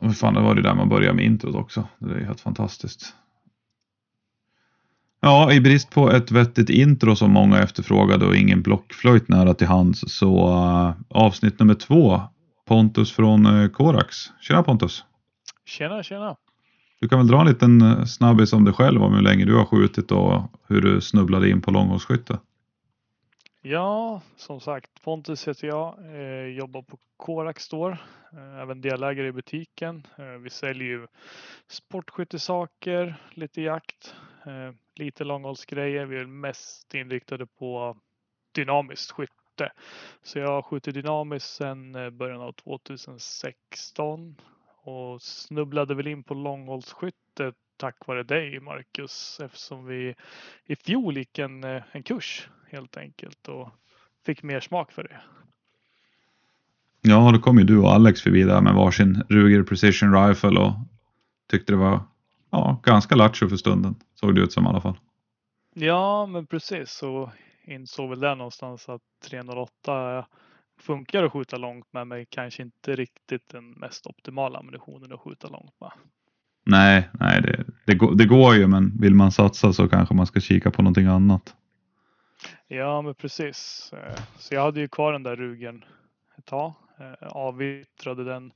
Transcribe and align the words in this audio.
hur 0.00 0.10
fan 0.10 0.34
det 0.34 0.40
var 0.40 0.54
det 0.54 0.62
där 0.62 0.74
man 0.74 0.88
började 0.88 1.14
med 1.14 1.24
introt 1.24 1.54
också. 1.54 1.84
Det 1.98 2.14
är 2.14 2.24
helt 2.24 2.40
fantastiskt. 2.40 3.14
Ja, 5.20 5.52
i 5.52 5.60
brist 5.60 5.90
på 5.90 6.10
ett 6.10 6.30
vettigt 6.30 6.70
intro 6.70 7.16
som 7.16 7.30
många 7.30 7.58
efterfrågade 7.58 8.26
och 8.26 8.36
ingen 8.36 8.62
blockflöjt 8.62 9.28
nära 9.28 9.54
till 9.54 9.66
hands 9.66 10.04
så 10.06 10.48
uh, 10.48 10.92
avsnitt 11.08 11.58
nummer 11.58 11.74
två. 11.74 12.20
Pontus 12.66 13.12
från 13.12 13.46
uh, 13.46 13.68
Korax. 13.68 14.16
Tjena 14.40 14.62
Pontus! 14.62 15.04
Tjena, 15.66 16.02
tjena! 16.02 16.36
Du 17.00 17.08
kan 17.08 17.18
väl 17.18 17.26
dra 17.26 17.40
en 17.40 17.46
liten 17.46 17.82
eh, 17.82 18.04
snabbis 18.04 18.52
om 18.52 18.64
dig 18.64 18.74
själv 18.74 19.02
om 19.02 19.14
hur 19.14 19.22
länge 19.22 19.44
du 19.44 19.54
har 19.54 19.64
skjutit 19.64 20.12
och 20.12 20.42
hur 20.68 20.80
du 20.80 21.00
snubblade 21.00 21.50
in 21.50 21.60
på 21.60 21.70
långhållsskytte? 21.70 22.38
Ja, 23.70 24.20
som 24.36 24.60
sagt, 24.60 25.02
Pontus 25.02 25.48
heter 25.48 25.68
jag, 25.68 25.98
eh, 26.14 26.46
jobbar 26.46 26.82
på 26.82 26.98
Korax 27.16 27.62
Store, 27.64 27.98
eh, 28.32 28.60
även 28.60 28.80
delägare 28.80 29.26
i 29.26 29.32
butiken. 29.32 30.06
Eh, 30.18 30.24
vi 30.24 30.50
säljer 30.50 30.88
ju 30.88 31.06
sportskyttesaker, 31.66 33.14
lite 33.30 33.62
jakt, 33.62 34.14
eh, 34.46 34.74
lite 34.94 35.24
långhållsgrejer. 35.24 36.06
Vi 36.06 36.16
är 36.16 36.26
mest 36.26 36.94
inriktade 36.94 37.46
på 37.46 37.96
dynamiskt 38.54 39.10
skytte. 39.10 39.72
Så 40.22 40.38
jag 40.38 40.48
har 40.48 40.62
skjutit 40.62 40.94
dynamiskt 40.94 41.50
sedan 41.50 41.94
eh, 41.94 42.10
början 42.10 42.40
av 42.40 42.52
2016 42.52 44.36
och 44.82 45.22
snubblade 45.22 45.94
väl 45.94 46.06
in 46.06 46.24
på 46.24 46.34
långhållsskyttet 46.34 47.54
tack 47.78 48.06
vare 48.06 48.22
dig 48.22 48.60
Marcus 48.60 49.40
eftersom 49.40 49.86
vi 49.86 50.14
i 50.64 50.76
fjol 50.76 51.16
gick 51.16 51.38
en, 51.38 51.64
eh, 51.64 51.82
en 51.92 52.02
kurs 52.02 52.48
helt 52.70 52.96
enkelt 52.96 53.48
och 53.48 53.68
fick 54.26 54.42
mer 54.42 54.60
smak 54.60 54.92
för 54.92 55.02
det. 55.02 55.20
Ja, 57.00 57.32
då 57.32 57.38
kom 57.38 57.58
ju 57.58 57.64
du 57.64 57.78
och 57.78 57.92
Alex 57.92 58.22
förbi 58.22 58.42
där 58.42 58.60
med 58.60 58.74
varsin 58.74 59.22
Ruger 59.28 59.62
Precision 59.62 60.28
Rifle 60.28 60.60
och 60.60 60.72
tyckte 61.50 61.72
det 61.72 61.76
var 61.76 62.00
ja, 62.50 62.80
ganska 62.84 63.14
lattjo 63.16 63.48
för 63.48 63.56
stunden. 63.56 63.94
Såg 64.14 64.34
det 64.34 64.40
ut 64.40 64.52
som 64.52 64.64
i 64.64 64.68
alla 64.68 64.80
fall. 64.80 64.98
Ja, 65.74 66.26
men 66.26 66.46
precis 66.46 66.90
så 66.90 67.32
insåg 67.64 68.10
väl 68.10 68.20
det 68.20 68.34
någonstans 68.34 68.88
att 68.88 69.02
308 69.24 70.26
funkar 70.80 71.24
att 71.24 71.32
skjuta 71.32 71.56
långt 71.56 71.92
med 71.92 72.06
men 72.06 72.26
kanske 72.26 72.62
inte 72.62 72.96
riktigt 72.96 73.48
den 73.48 73.70
mest 73.70 74.06
optimala 74.06 74.58
ammunitionen 74.58 75.12
att 75.12 75.20
skjuta 75.20 75.48
långt 75.48 75.74
med. 75.80 75.90
Nej, 76.68 77.08
nej 77.12 77.42
det, 77.42 77.64
det, 77.84 77.94
går, 77.94 78.14
det 78.14 78.24
går 78.24 78.54
ju 78.54 78.66
men 78.66 79.00
vill 79.00 79.14
man 79.14 79.32
satsa 79.32 79.72
så 79.72 79.88
kanske 79.88 80.14
man 80.14 80.26
ska 80.26 80.40
kika 80.40 80.70
på 80.70 80.82
någonting 80.82 81.06
annat. 81.06 81.54
Ja, 82.68 83.02
men 83.02 83.14
precis. 83.14 83.92
Eh, 83.92 84.20
så 84.38 84.54
jag 84.54 84.62
hade 84.62 84.80
ju 84.80 84.88
kvar 84.88 85.12
den 85.12 85.22
där 85.22 85.36
rugen 85.36 85.84
ett 86.38 86.44
tag, 86.44 86.74
eh, 86.98 87.28
avyttrade 87.28 88.24
den 88.24 88.52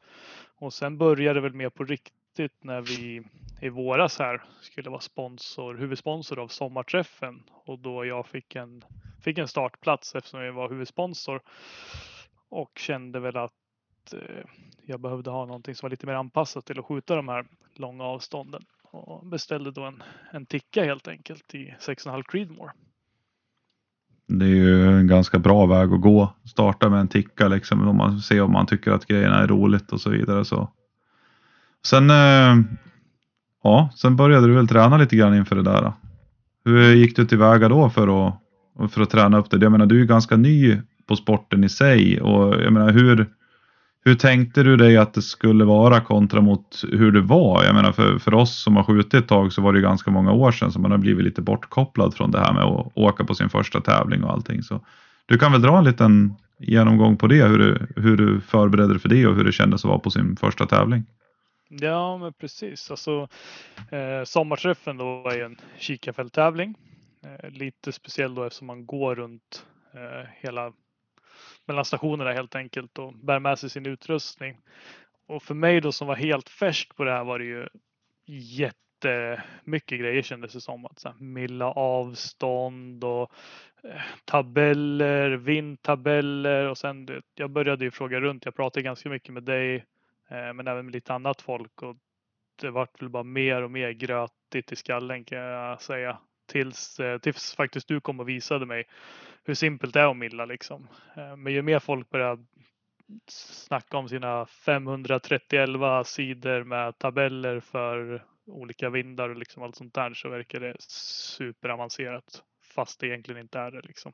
och 0.58 0.72
sen 0.72 0.98
började 0.98 1.34
det 1.34 1.41
väl 1.41 1.54
mer 1.54 1.70
på 1.70 1.84
riktigt 1.84 2.64
när 2.64 2.80
vi 2.80 3.22
i 3.60 3.69
våras 3.69 4.19
här 4.19 4.42
skulle 4.60 4.91
vara 4.91 5.00
sponsor, 5.00 5.74
huvudsponsor 5.74 6.38
av 6.38 6.48
sommarträffen 6.48 7.42
och 7.64 7.78
då 7.78 8.04
jag 8.04 8.26
fick 8.26 8.56
en, 8.56 8.84
fick 9.24 9.38
en 9.38 9.48
startplats 9.48 10.14
eftersom 10.14 10.41
jag 10.41 10.52
var 10.52 10.69
huvudsponsor 10.69 11.41
och 12.48 12.78
kände 12.78 13.20
väl 13.20 13.36
att 13.36 13.61
eh, 14.12 14.45
jag 14.86 15.00
behövde 15.00 15.31
ha 15.31 15.47
någonting 15.47 15.75
som 15.75 15.86
var 15.86 15.91
lite 15.91 16.06
mer 16.06 16.14
anpassat 16.14 16.64
till 16.67 16.78
att 16.78 16.84
skjuta 16.84 17.17
de 17.17 17.28
här 17.28 17.45
långa 17.77 18.05
avstånden 18.05 18.62
och 18.92 19.27
beställde 19.27 19.70
då 19.70 19.83
en, 19.83 20.03
en 20.33 20.47
ticka 20.47 20.84
helt 20.84 21.09
enkelt 21.09 21.55
i 21.55 21.75
6,5 21.81 22.22
Creedmoor. 22.28 22.72
Det 24.27 24.44
är 24.44 24.48
ju 24.48 24.98
en 24.98 25.06
ganska 25.06 25.39
bra 25.39 25.67
väg 25.67 25.92
att 25.92 26.00
gå. 26.00 26.34
Starta 26.44 26.89
med 26.89 27.00
en 27.00 27.09
ticka 27.09 27.48
liksom 27.48 27.89
om 27.89 27.97
man 27.97 28.20
ser 28.20 28.42
om 28.42 28.53
man 28.53 28.67
tycker 28.67 28.91
att 28.91 29.06
grejerna 29.06 29.42
är 29.42 29.47
roligt 29.47 29.92
och 29.92 30.00
så 30.00 30.11
vidare. 30.11 30.44
Så. 30.44 30.70
Sen, 31.87 32.11
eh, 32.11 32.56
ja, 33.62 33.91
sen 33.97 34.16
började 34.16 34.47
du 34.47 34.55
väl 34.55 34.69
träna 34.69 34.97
lite 34.97 35.16
grann 35.16 35.34
inför 35.34 35.56
det 35.56 35.62
där. 35.62 35.92
Hur 36.64 36.94
gick 36.94 37.16
du 37.16 37.27
tillväga 37.27 37.69
då 37.69 37.91
för 37.91 38.28
att, 38.28 38.93
för 38.93 39.03
att 39.03 39.10
träna 39.10 39.38
upp 39.38 39.50
det? 39.50 39.56
Jag 39.56 39.72
menar, 39.72 39.87
du 39.87 39.94
är 39.94 40.00
ju 40.00 40.06
ganska 40.06 40.37
ny 40.37 40.81
på 41.06 41.16
sporten 41.16 41.65
i 41.65 41.69
sig 41.69 42.21
och 42.21 42.62
jag 42.62 42.72
menar 42.72 42.93
hur, 42.93 43.31
hur 44.04 44.14
tänkte 44.14 44.62
du 44.62 44.76
dig 44.76 44.96
att 44.96 45.14
det 45.14 45.22
skulle 45.22 45.64
vara 45.64 46.00
kontra 46.00 46.40
mot 46.40 46.84
hur 46.92 47.12
det 47.12 47.20
var? 47.20 47.64
Jag 47.64 47.74
menar 47.74 47.92
för, 47.92 48.18
för 48.18 48.34
oss 48.34 48.62
som 48.62 48.76
har 48.76 48.84
skjutit 48.84 49.14
ett 49.14 49.28
tag 49.28 49.52
så 49.52 49.62
var 49.62 49.72
det 49.72 49.80
ganska 49.80 50.10
många 50.10 50.32
år 50.32 50.52
sedan 50.52 50.72
som 50.72 50.82
man 50.82 50.90
har 50.90 50.98
blivit 50.98 51.24
lite 51.24 51.42
bortkopplad 51.42 52.14
från 52.14 52.30
det 52.30 52.38
här 52.38 52.52
med 52.52 52.62
att 52.62 52.92
åka 52.94 53.24
på 53.24 53.34
sin 53.34 53.48
första 53.48 53.80
tävling 53.80 54.24
och 54.24 54.32
allting. 54.32 54.62
Så 54.62 54.80
du 55.26 55.38
kan 55.38 55.52
väl 55.52 55.62
dra 55.62 55.78
en 55.78 55.84
liten 55.84 56.34
genomgång 56.58 57.16
på 57.16 57.26
det, 57.26 57.44
hur 57.44 57.58
du, 57.58 57.86
hur 57.96 58.16
du 58.16 58.40
förberedde 58.40 58.92
dig 58.92 59.00
för 59.00 59.08
det 59.08 59.26
och 59.26 59.34
hur 59.34 59.44
det 59.44 59.52
kändes 59.52 59.84
att 59.84 59.88
vara 59.88 59.98
på 59.98 60.10
sin 60.10 60.36
första 60.36 60.66
tävling. 60.66 61.04
Ja, 61.69 62.19
men 62.19 62.32
precis. 62.32 62.90
Alltså, 62.90 63.28
eh, 63.90 64.24
sommarträffen 64.24 64.96
då 64.96 65.28
är 65.28 65.36
ju 65.36 65.44
en 65.44 65.56
kikarfälttävling. 65.78 66.74
Eh, 67.24 67.50
lite 67.50 67.92
speciell 67.92 68.34
då 68.34 68.44
eftersom 68.44 68.66
man 68.66 68.86
går 68.86 69.14
runt 69.14 69.66
eh, 69.94 70.28
hela 70.40 70.72
mellan 71.67 71.84
stationerna 71.84 72.33
helt 72.33 72.55
enkelt 72.55 72.99
och 72.99 73.15
bär 73.15 73.39
med 73.39 73.59
sig 73.59 73.71
sin 73.71 73.87
utrustning. 73.87 74.59
Och 75.27 75.43
för 75.43 75.55
mig 75.55 75.81
då 75.81 75.93
som 75.93 76.06
var 76.06 76.17
helt 76.17 76.49
färsk 76.49 76.97
på 76.97 77.05
det 77.05 77.11
här 77.11 77.25
var 77.25 77.39
det 77.39 77.45
ju 77.45 77.69
jättemycket 78.27 80.00
grejer 80.00 80.23
kändes 80.23 80.53
det 80.53 80.61
som. 80.61 80.87
Att 80.87 80.99
så 80.99 81.09
här, 81.09 81.17
milla 81.19 81.67
avstånd 81.67 83.05
och 83.05 83.33
eh, 83.84 84.00
tabeller, 84.25 85.31
vindtabeller 85.31 86.69
och 86.69 86.78
sen 86.78 87.06
det, 87.06 87.23
jag 87.34 87.50
började 87.50 87.84
ju 87.84 87.91
fråga 87.91 88.21
runt. 88.21 88.44
Jag 88.44 88.56
pratade 88.56 88.83
ganska 88.83 89.09
mycket 89.09 89.34
med 89.34 89.43
dig 89.43 89.75
eh, 90.29 90.53
men 90.53 90.69
även 90.69 90.84
med 90.84 90.94
lite 90.94 91.15
annat 91.15 91.43
folk 91.43 91.83
och 91.83 91.97
det 92.61 92.71
vart 92.71 93.03
väl 93.03 93.09
bara 93.09 93.23
mer 93.23 93.62
och 93.62 93.71
mer 93.71 93.91
grötigt 93.91 94.73
i 94.73 94.77
skallen 94.77 95.25
kan 95.25 95.39
jag 95.39 95.81
säga. 95.81 96.19
Tills, 96.52 97.00
eh, 97.00 97.18
tills 97.18 97.54
faktiskt 97.54 97.88
du 97.88 98.00
kom 98.00 98.20
och 98.20 98.28
visade 98.28 98.66
mig 98.66 98.84
hur 99.44 99.54
simpelt 99.54 99.94
det 99.94 100.00
är 100.00 100.10
att 100.10 100.16
milla 100.16 100.44
liksom. 100.44 100.88
Eh, 101.16 101.36
men 101.36 101.52
ju 101.52 101.62
mer 101.62 101.78
folk 101.78 102.10
börjar 102.10 102.38
snacka 103.28 103.96
om 103.96 104.08
sina 104.08 104.46
531 104.46 106.06
sidor 106.06 106.64
med 106.64 106.98
tabeller 106.98 107.60
för 107.60 108.24
olika 108.46 108.90
vindar 108.90 109.28
och 109.28 109.36
liksom 109.36 109.62
allt 109.62 109.76
sånt 109.76 109.94
där 109.94 110.14
så 110.14 110.28
verkar 110.28 110.60
det 110.60 110.76
superavancerat. 110.78 112.42
Fast 112.74 113.00
det 113.00 113.06
egentligen 113.06 113.40
inte 113.40 113.58
är 113.58 113.70
det 113.70 113.80
liksom. 113.84 114.12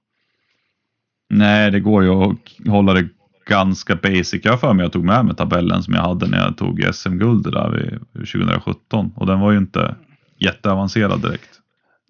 Nej, 1.31 1.70
det 1.70 1.81
går 1.81 2.03
ju 2.03 2.10
att 2.10 2.69
hålla 2.69 2.93
det 2.93 3.09
ganska 3.47 3.97
basic. 3.97 4.44
Jag 4.44 4.60
för 4.60 4.72
mig 4.72 4.84
jag 4.84 4.93
tog 4.93 5.05
med 5.05 5.25
mig 5.25 5.37
tabellen 5.37 5.82
som 5.82 5.94
jag 5.94 6.03
hade 6.03 6.28
när 6.28 6.38
jag 6.38 6.56
tog 6.56 6.94
SM-guld 6.94 7.53
där 7.53 7.99
2017 8.12 9.12
och 9.16 9.26
den 9.26 9.41
var 9.41 9.53
ju 9.53 9.59
inte 9.59 9.97
jätteavancerad 10.37 11.22
direkt. 11.22 11.58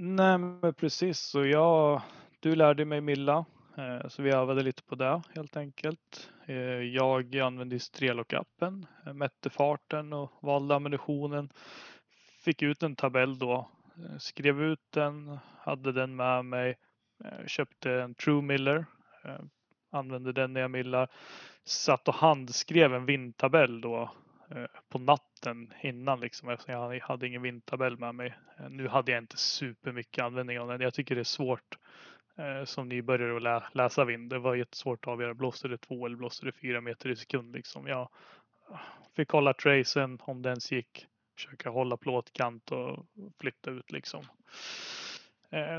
Nej, 0.00 0.38
men 0.38 0.74
precis. 0.74 1.18
Så 1.18 1.44
jag 1.44 2.02
du 2.40 2.54
lärde 2.54 2.84
mig 2.84 3.00
Milla, 3.00 3.44
eh, 3.76 4.08
så 4.08 4.22
vi 4.22 4.30
övade 4.30 4.62
lite 4.62 4.82
på 4.82 4.94
det 4.94 5.22
helt 5.34 5.56
enkelt. 5.56 6.30
Eh, 6.46 6.56
jag 6.82 7.36
använde 7.36 7.78
Strelok-appen, 7.78 8.86
eh, 9.06 9.12
mätte 9.12 9.50
farten 9.50 10.12
och 10.12 10.30
valde 10.40 10.74
ammunitionen. 10.74 11.48
Fick 12.44 12.62
ut 12.62 12.82
en 12.82 12.96
tabell 12.96 13.38
då, 13.38 13.68
skrev 14.18 14.62
ut 14.62 14.82
den, 14.90 15.38
hade 15.58 15.92
den 15.92 16.16
med 16.16 16.44
mig, 16.44 16.76
köpte 17.46 17.92
en 17.92 18.14
True 18.14 18.42
Miller, 18.42 18.86
använde 19.90 20.32
den 20.32 20.52
när 20.52 20.60
jag 20.60 20.70
millar. 20.70 21.08
Satt 21.64 22.08
och 22.08 22.14
handskrev 22.14 22.94
en 22.94 23.06
vindtabell 23.06 23.80
då 23.80 24.10
Eh, 24.50 24.66
på 24.88 24.98
natten 24.98 25.72
innan 25.80 26.20
liksom 26.20 26.48
eftersom 26.48 26.74
jag 26.74 27.00
hade 27.00 27.26
ingen 27.26 27.42
vindtabell 27.42 27.98
med 27.98 28.14
mig. 28.14 28.34
Eh, 28.58 28.70
nu 28.70 28.88
hade 28.88 29.12
jag 29.12 29.22
inte 29.22 29.36
supermycket 29.36 30.24
användning 30.24 30.60
av 30.60 30.68
den. 30.68 30.80
Jag 30.80 30.94
tycker 30.94 31.14
det 31.14 31.20
är 31.20 31.24
svårt 31.24 31.78
eh, 32.36 32.64
som 32.64 32.88
nybörjare 32.88 33.36
att 33.36 33.42
lä 33.42 33.62
läsa 33.72 34.04
vind. 34.04 34.30
Det 34.30 34.38
var 34.38 34.54
jättesvårt 34.54 35.06
att 35.06 35.12
avgöra. 35.12 35.34
Blåste 35.34 35.68
det 35.68 35.78
två 35.78 36.06
eller 36.06 36.16
blåste 36.16 36.46
det 36.46 36.52
fyra 36.52 36.80
meter 36.80 37.10
i 37.10 37.16
sekund 37.16 37.54
liksom. 37.54 37.86
Jag 37.86 38.08
fick 39.16 39.30
hålla 39.30 39.54
tracen 39.54 40.18
om 40.22 40.42
den 40.42 40.58
gick. 40.70 41.06
Försöka 41.36 41.70
hålla 41.70 41.96
plåtkant 41.96 42.72
och 42.72 43.06
flytta 43.40 43.70
ut 43.70 43.92
liksom. 43.92 44.24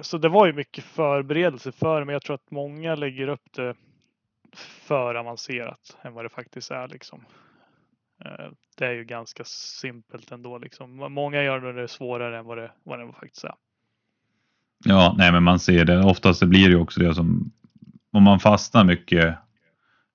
Så 0.01 0.17
det 0.17 0.29
var 0.29 0.47
ju 0.47 0.53
mycket 0.53 0.83
förberedelse 0.83 1.71
för 1.71 2.03
men 2.03 2.13
jag 2.13 2.21
tror 2.21 2.35
att 2.35 2.51
många 2.51 2.95
lägger 2.95 3.27
upp 3.27 3.53
det 3.53 3.75
för 4.57 5.15
avancerat 5.15 5.97
än 6.01 6.13
vad 6.13 6.25
det 6.25 6.29
faktiskt 6.29 6.71
är 6.71 6.87
liksom. 6.87 7.25
Eh, 8.25 8.51
det 8.77 8.85
är 8.85 8.91
ju 8.91 9.03
ganska 9.03 9.43
simpelt 9.81 10.31
ändå 10.31 10.57
liksom. 10.57 11.13
Många 11.13 11.43
gör 11.43 11.73
det 11.73 11.87
svårare 11.87 12.37
än 12.37 12.45
vad 12.45 12.57
det, 12.57 12.71
vad 12.83 12.99
det 12.99 13.13
faktiskt 13.19 13.43
är. 13.43 13.53
Ja, 14.85 15.15
nej 15.17 15.31
men 15.31 15.43
man 15.43 15.59
ser 15.59 15.85
det. 15.85 16.03
Oftast 16.03 16.39
det 16.39 16.47
blir 16.47 16.63
det 16.63 16.73
ju 16.73 16.79
också 16.79 16.99
det 16.99 17.15
som 17.15 17.51
om 18.11 18.23
man 18.23 18.39
fastnar 18.39 18.83
mycket 18.83 19.35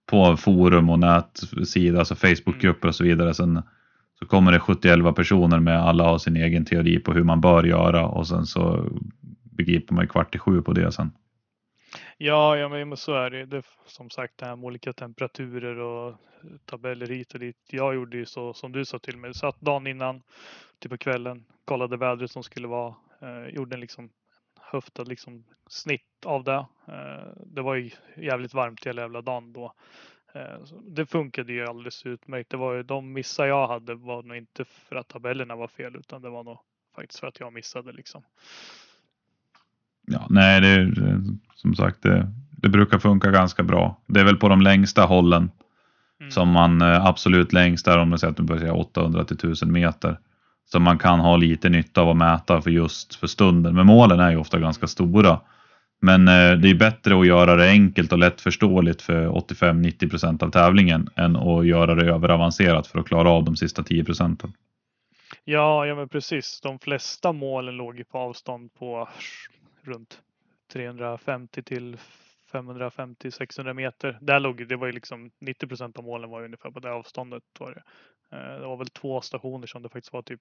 på 0.06 0.36
forum 0.36 0.90
och 0.90 0.98
nätsida, 0.98 1.98
alltså 1.98 2.14
Facebookgrupper 2.14 2.88
och 2.88 2.94
så 2.94 3.04
vidare. 3.04 3.34
Sen 3.34 3.62
så 4.18 4.26
kommer 4.26 4.52
det 4.52 4.60
71 4.60 5.16
personer 5.16 5.60
med 5.60 5.80
alla 5.80 6.04
har 6.04 6.18
sin 6.18 6.36
egen 6.36 6.64
teori 6.64 6.98
på 6.98 7.12
hur 7.12 7.24
man 7.24 7.40
bör 7.40 7.64
göra 7.64 8.06
och 8.06 8.28
sen 8.28 8.46
så 8.46 8.92
begriper 9.42 9.94
man 9.94 10.04
ju 10.04 10.08
kvart 10.08 10.34
i 10.34 10.38
sju 10.38 10.62
på 10.62 10.72
det 10.72 10.92
sen. 10.92 11.12
Ja, 12.18 12.56
ja 12.56 12.68
men 12.68 12.96
så 12.96 13.14
är 13.14 13.30
det. 13.30 13.46
det. 13.46 13.62
Som 13.86 14.10
sagt, 14.10 14.38
det 14.38 14.46
här 14.46 14.56
med 14.56 14.64
olika 14.64 14.92
temperaturer 14.92 15.78
och 15.78 16.08
eh, 16.08 16.16
tabeller 16.64 17.06
hit 17.06 17.34
och 17.34 17.40
dit. 17.40 17.56
Jag 17.70 17.94
gjorde 17.94 18.16
ju 18.16 18.26
så 18.26 18.54
som 18.54 18.72
du 18.72 18.84
sa 18.84 18.98
till 18.98 19.16
mig. 19.16 19.34
Satt 19.34 19.60
dagen 19.60 19.86
innan, 19.86 20.22
typ 20.78 20.90
på 20.90 20.98
kvällen, 20.98 21.44
kollade 21.64 21.96
vädret 21.96 22.30
som 22.30 22.42
skulle 22.42 22.68
vara. 22.68 22.94
Eh, 23.22 23.48
gjorde 23.48 23.76
en 23.76 23.80
liksom 23.80 24.10
höftad 24.60 25.04
liksom 25.04 25.44
snitt 25.66 26.26
av 26.26 26.44
det. 26.44 26.66
Eh, 26.88 27.28
det 27.46 27.62
var 27.62 27.74
ju 27.74 27.90
jävligt 28.16 28.54
varmt 28.54 28.86
hela 28.86 29.02
jävla 29.02 29.22
dagen 29.22 29.52
då. 29.52 29.72
Eh, 30.34 30.58
det 30.82 31.06
funkade 31.06 31.52
ju 31.52 31.66
alldeles 31.66 32.06
utmärkt. 32.06 32.50
Det 32.50 32.56
var 32.56 32.74
ju 32.74 32.82
de 32.82 33.12
missar 33.12 33.46
jag 33.46 33.68
hade 33.68 33.94
var 33.94 34.22
nog 34.22 34.36
inte 34.36 34.64
för 34.64 34.96
att 34.96 35.08
tabellerna 35.08 35.56
var 35.56 35.68
fel 35.68 35.96
utan 35.96 36.22
det 36.22 36.30
var 36.30 36.44
nog 36.44 36.58
faktiskt 36.94 37.20
för 37.20 37.26
att 37.26 37.40
jag 37.40 37.52
missade 37.52 37.92
liksom. 37.92 38.22
Ja, 40.06 40.26
nej, 40.30 40.60
det 40.60 40.68
är 40.68 41.20
som 41.54 41.74
sagt, 41.74 42.02
det, 42.02 42.32
det 42.50 42.68
brukar 42.68 42.98
funka 42.98 43.30
ganska 43.30 43.62
bra. 43.62 44.00
Det 44.06 44.20
är 44.20 44.24
väl 44.24 44.36
på 44.36 44.48
de 44.48 44.60
längsta 44.60 45.02
hållen 45.04 45.50
Mm. 46.20 46.30
som 46.30 46.48
man 46.48 46.82
eh, 46.82 47.06
absolut 47.06 47.52
längst 47.52 47.84
där 47.84 47.98
om 47.98 48.08
man 48.08 48.18
säger 48.18 48.30
att 48.30 48.36
du 48.36 48.42
börjar 48.42 48.60
säga 48.60 48.74
800 48.74 49.24
till 49.24 49.36
1000 49.36 49.72
meter. 49.72 50.18
Som 50.64 50.82
man 50.82 50.98
kan 50.98 51.20
ha 51.20 51.36
lite 51.36 51.68
nytta 51.68 52.00
av 52.00 52.08
att 52.08 52.16
mäta 52.16 52.62
för 52.62 52.70
just 52.70 53.14
för 53.14 53.26
stunden. 53.26 53.74
Men 53.74 53.86
målen 53.86 54.20
är 54.20 54.30
ju 54.30 54.36
ofta 54.36 54.58
ganska 54.58 54.86
stora. 54.86 55.40
Men 56.00 56.28
eh, 56.28 56.52
det 56.52 56.70
är 56.70 56.74
bättre 56.74 57.20
att 57.20 57.26
göra 57.26 57.56
det 57.56 57.68
enkelt 57.68 58.12
och 58.12 58.18
lättförståeligt 58.18 59.02
för 59.02 59.28
85-90 59.28 60.10
procent 60.10 60.42
av 60.42 60.50
tävlingen 60.50 61.08
än 61.16 61.36
att 61.36 61.66
göra 61.66 61.94
det 61.94 62.06
överavancerat 62.12 62.86
för 62.86 62.98
att 62.98 63.06
klara 63.06 63.30
av 63.30 63.44
de 63.44 63.56
sista 63.56 63.82
10 63.82 64.04
procenten. 64.04 64.52
Ja, 65.44 65.86
ja 65.86 65.94
men 65.94 66.08
precis. 66.08 66.60
De 66.62 66.78
flesta 66.78 67.32
målen 67.32 67.76
låg 67.76 67.98
ju 67.98 68.04
på 68.04 68.18
avstånd 68.18 68.74
på 68.74 69.08
runt 69.84 70.22
350 70.72 71.62
till 71.62 71.96
550-600 72.52 73.72
meter. 73.74 74.18
Där 74.20 74.40
låg 74.40 74.68
det 74.68 74.76
var 74.76 74.86
ju 74.86 74.92
liksom 74.92 75.30
90 75.40 75.66
procent 75.66 75.98
av 75.98 76.04
målen 76.04 76.30
var 76.30 76.38
ju 76.40 76.44
ungefär 76.44 76.70
på 76.70 76.80
det 76.80 76.92
avståndet. 76.92 77.42
Var 77.58 77.70
det. 77.70 77.82
Eh, 78.36 78.60
det 78.60 78.66
var 78.66 78.76
väl 78.76 78.88
två 78.88 79.20
stationer 79.20 79.66
som 79.66 79.82
det 79.82 79.88
faktiskt 79.88 80.12
var 80.12 80.22
typ 80.22 80.40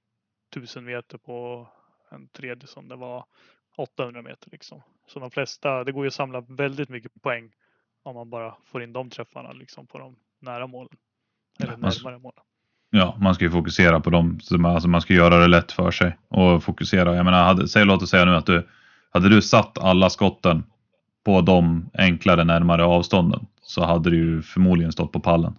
1000 0.55 0.85
meter 0.85 1.17
på 1.17 1.67
en 2.11 2.27
tredje 2.27 2.67
som 2.67 2.87
det 2.87 2.95
var 2.95 3.25
800 3.77 4.21
meter 4.21 4.49
liksom. 4.51 4.81
Så 5.07 5.19
de 5.19 5.31
flesta, 5.31 5.83
det 5.83 5.91
går 5.91 6.03
ju 6.03 6.07
att 6.07 6.13
samla 6.13 6.41
väldigt 6.41 6.89
mycket 6.89 7.21
poäng 7.21 7.51
om 8.03 8.15
man 8.15 8.29
bara 8.29 8.55
får 8.65 8.83
in 8.83 8.93
de 8.93 9.09
träffarna 9.09 9.51
liksom 9.51 9.87
på 9.87 9.97
de 9.97 10.15
nära 10.39 10.67
målen. 10.67 10.97
Eller 11.59 11.71
Ja, 11.73 11.77
man- 11.77 11.91
närmare 11.97 12.19
målen. 12.19 12.43
Ja, 12.89 13.17
man 13.21 13.35
ska 13.35 13.45
ju 13.45 13.51
fokusera 13.51 13.99
på 13.99 14.09
dem. 14.09 14.39
Så 14.39 14.57
man- 14.57 14.71
Alltså 14.73 14.89
man 14.89 15.01
ska 15.01 15.13
göra 15.13 15.37
det 15.37 15.47
lätt 15.47 15.71
för 15.71 15.91
sig 15.91 16.17
och 16.27 16.63
fokusera. 16.63 17.15
Jag 17.15 17.25
menar, 17.25 17.43
hade, 17.43 17.67
säg, 17.67 17.85
låt 17.85 18.01
oss 18.03 18.09
säga 18.09 18.25
nu 18.25 18.35
att 18.35 18.45
du 18.45 18.67
hade 19.13 19.29
du 19.29 19.41
satt 19.41 19.77
alla 19.77 20.09
skotten 20.09 20.63
på 21.25 21.41
de 21.41 21.89
enklare 21.93 22.43
närmare 22.43 22.85
avstånden 22.85 23.47
så 23.61 23.83
hade 23.83 24.09
du 24.09 24.17
ju 24.17 24.41
förmodligen 24.41 24.91
stått 24.91 25.11
på 25.11 25.19
pallen. 25.19 25.55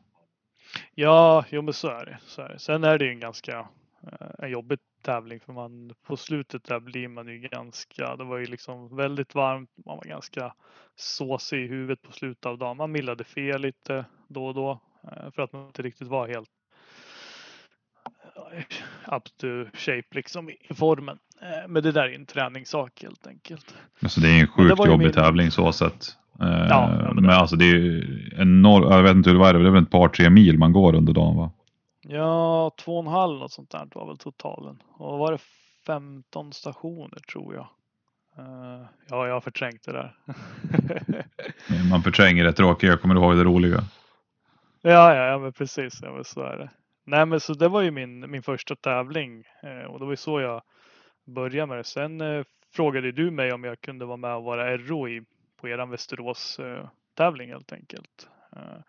Ja, 0.95 1.45
jo 1.51 1.63
men 1.63 1.75
så 1.75 1.89
är 1.89 2.05
det. 2.05 2.19
Så 2.27 2.43
är 2.43 2.49
det. 2.49 2.59
Sen 2.59 2.85
är 2.85 2.99
det 2.99 3.05
ju 3.05 3.11
en 3.11 3.21
ganska 3.21 3.59
eh, 4.03 4.29
en 4.39 4.51
jobbig 4.51 4.79
tävling 5.03 5.41
för 5.41 5.53
man 5.53 5.95
på 6.07 6.17
slutet 6.17 6.65
där 6.65 6.81
blir 6.81 7.09
man 7.09 7.29
ju 7.29 7.39
ganska, 7.39 8.17
det 8.17 8.25
var 8.25 8.39
ju 8.39 8.47
liksom 8.47 8.97
väldigt 8.97 9.35
varmt, 9.35 9.71
man 9.87 9.97
var 9.97 10.05
ganska 10.05 10.55
såsig 10.97 11.65
i 11.65 11.67
huvudet 11.67 12.03
på 12.03 12.13
slutet 12.13 12.47
av 12.47 12.59
dagen. 12.59 12.77
Man 12.77 12.93
millade 12.93 13.25
fel 13.25 13.61
lite 13.61 14.05
då 14.29 14.47
och 14.47 14.55
då 14.55 14.81
eh, 15.03 15.31
för 15.31 15.43
att 15.43 15.53
man 15.53 15.67
inte 15.67 15.83
riktigt 15.83 16.09
var 16.09 16.29
helt 16.29 16.51
eh, 18.53 19.15
up 19.15 19.25
to 19.37 19.77
shape 19.77 20.09
liksom 20.11 20.51
i 20.51 20.75
formen. 20.75 21.19
Eh, 21.45 21.69
Men 21.69 21.83
det 21.83 21.93
där 21.93 22.05
är 22.09 22.15
en 22.15 22.27
träningssak 22.27 23.03
helt 23.03 23.27
enkelt. 23.27 23.75
Alltså 24.03 24.21
det 24.21 24.29
är 24.29 24.41
en 24.41 24.47
sjukt 24.49 24.79
jobbig 24.87 24.99
min- 24.99 25.13
tävling 25.13 25.51
så 25.51 25.73
sett. 25.73 26.17
Eh, 26.41 26.67
Ja, 26.69 26.89
men 26.91 27.15
men 27.15 27.25
det- 27.25 27.37
alltså 27.37 27.57
det 27.57 27.65
är 27.65 28.41
enormt, 28.41 28.91
jag 28.91 29.03
vet 29.03 29.17
inte 29.17 29.31
hur 29.31 29.35
det 29.35 29.41
var, 29.45 29.53
det 29.53 29.59
är 29.69 29.71
väl 29.73 29.83
ett 29.83 29.91
par 29.91 30.09
tre 30.09 30.31
mil 30.31 30.59
man 30.59 30.73
går 30.73 30.95
under 30.95 31.13
dagen 31.13 31.37
va? 31.37 31.51
Ja, 32.09 32.71
två 32.79 32.99
och 32.99 33.05
en 33.05 33.11
halv 33.13 33.39
något 33.39 33.53
sånt 33.53 33.71
där 33.71 33.89
var 33.95 34.07
väl 34.07 34.19
totalen. 34.19 34.83
Och 34.93 35.19
var 35.19 35.33
det 35.33 35.39
15 35.87 36.53
stationer 36.53 37.19
tror 37.33 37.55
jag. 37.55 37.67
Eh, 38.39 38.87
ja, 39.09 39.27
jag 39.27 39.35
har 39.35 39.41
förträngt 39.41 39.83
det 39.85 39.93
där. 39.93 40.15
Man 41.91 42.03
förtränger 42.03 42.45
det 42.45 42.53
tråkiga, 42.53 42.91
jag 42.91 43.01
kommer 43.01 43.15
ihåg 43.15 43.37
det 43.37 43.45
roliga. 43.45 43.81
ja, 44.83 45.15
ja, 45.15 45.27
ja, 45.27 45.39
men 45.39 45.53
precis. 45.53 45.99
Ja, 46.03 46.13
men 46.13 46.25
så 46.25 46.41
är 46.43 46.57
det. 46.59 46.71
Nej, 47.07 47.27
men 47.27 47.41
så 47.41 47.55
det 47.55 47.69
var 47.69 47.81
ju 47.83 47.91
min, 47.91 48.31
min 48.31 48.43
första 48.43 48.77
tävling 48.77 49.45
och 49.89 49.99
det 49.99 50.05
var 50.05 50.13
ju 50.13 50.17
så 50.17 50.41
jag 50.41 50.63
börja 51.25 51.67
med 51.67 51.79
det. 51.79 51.85
Sen 51.85 52.21
eh, 52.21 52.45
frågade 52.73 53.13
du 53.13 53.31
mig 53.31 53.53
om 53.53 53.65
jag 53.65 53.81
kunde 53.81 54.05
vara 54.05 54.17
med 54.17 54.35
och 54.35 54.45
vara 54.45 54.77
RO 54.77 55.09
i, 55.09 55.23
på 55.57 55.69
eran 55.69 55.91
Västerås 55.91 56.59
eh, 56.59 56.89
tävling 57.15 57.51
helt 57.51 57.73
enkelt. 57.73 58.29
Eh, 58.57 58.81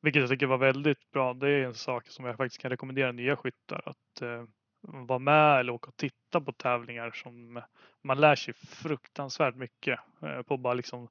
vilket 0.00 0.20
jag 0.20 0.30
tycker 0.30 0.46
var 0.46 0.58
väldigt 0.58 1.10
bra. 1.10 1.34
Det 1.34 1.48
är 1.48 1.64
en 1.64 1.74
sak 1.74 2.08
som 2.08 2.24
jag 2.24 2.36
faktiskt 2.36 2.62
kan 2.62 2.70
rekommendera 2.70 3.12
nya 3.12 3.36
skyttar 3.36 3.82
att 3.86 4.22
eh, 4.22 4.44
vara 4.80 5.18
med 5.18 5.60
eller 5.60 5.72
åka 5.72 5.88
och 5.88 5.96
titta 5.96 6.40
på 6.40 6.52
tävlingar 6.52 7.10
som 7.10 7.62
man 8.02 8.20
lär 8.20 8.34
sig 8.34 8.54
fruktansvärt 8.54 9.56
mycket 9.56 10.00
eh, 10.22 10.42
på 10.42 10.56
bara 10.56 10.74
liksom 10.74 11.08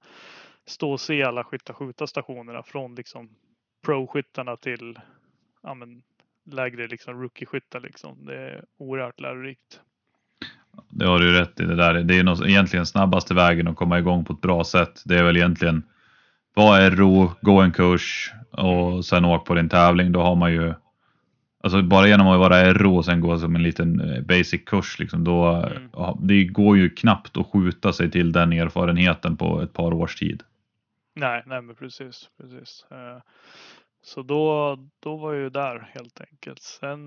stå 0.66 0.92
och 0.92 1.02
se 1.02 1.24
alla 1.24 1.44
skyttar 1.44 1.74
skjuta 1.74 2.08
stationerna 2.08 2.64
från 2.64 2.96
liksom 2.96 3.36
pro-skyttarna 3.86 4.58
till 4.58 5.00
ja, 5.62 5.74
men, 5.74 6.04
lägre 6.46 6.88
liksom 6.88 7.24
rookie-skyttar 7.24 7.80
liksom. 7.80 8.26
Det 8.26 8.38
är 8.38 8.66
oerhört 8.78 9.20
lärorikt. 9.20 9.82
Det 10.90 11.06
har 11.06 11.20
du 11.20 11.34
rätt 11.34 11.60
i. 11.60 11.64
Det, 11.64 11.76
där. 11.76 11.94
det 11.94 12.20
är 12.20 12.24
nog 12.24 12.50
egentligen 12.50 12.86
snabbaste 12.86 13.34
vägen 13.34 13.68
att 13.68 13.76
komma 13.76 14.00
igång 14.00 14.26
på 14.26 14.34
ett 14.34 14.42
bra 14.42 14.64
sätt. 14.64 15.02
Det 15.06 15.16
är 15.20 15.24
väl 15.24 15.38
egentligen 15.38 15.84
vad 16.54 16.98
RO, 17.00 17.32
gå 17.42 17.62
en 17.62 17.72
kurs 17.72 18.32
och 18.52 19.06
sen 19.06 19.26
åk 19.26 19.46
på 19.46 19.54
din 19.56 19.70
tävling. 19.70 20.12
Då 20.12 20.22
har 20.22 20.36
man 20.36 20.52
ju 20.52 20.74
Alltså 21.64 21.82
bara 21.82 22.08
genom 22.08 22.28
att 22.28 22.40
vara 22.40 22.74
RO 22.74 22.96
och 22.98 23.06
sen 23.06 23.22
gå 23.22 23.38
som 23.40 23.56
en 23.56 23.64
liten 23.64 24.02
eh, 24.14 24.22
basic 24.22 24.66
kurs 24.66 25.00
liksom, 25.00 25.24
då, 25.24 25.46
Mm. 25.48 25.90
det 26.28 26.44
går 26.46 26.78
ju 26.78 26.90
knappt 26.90 27.38
att 27.38 27.48
skjuta 27.48 27.94
sig 27.94 28.12
till 28.12 28.32
den 28.32 28.54
erfarenheten 28.54 29.38
på 29.38 29.62
ett 29.62 29.74
par 29.74 29.94
års 29.94 30.16
tid. 30.16 30.44
Nej, 31.16 31.44
nej 31.46 31.62
men 31.62 31.76
precis, 31.76 32.30
precis. 32.42 32.86
Eh, 32.92 33.22
Så 34.02 34.22
då, 34.22 34.78
då 35.04 35.18
var 35.18 35.34
jag 35.34 35.44
ju 35.44 35.50
där 35.50 35.92
helt 35.94 36.22
enkelt. 36.32 36.62
Sen, 36.62 37.00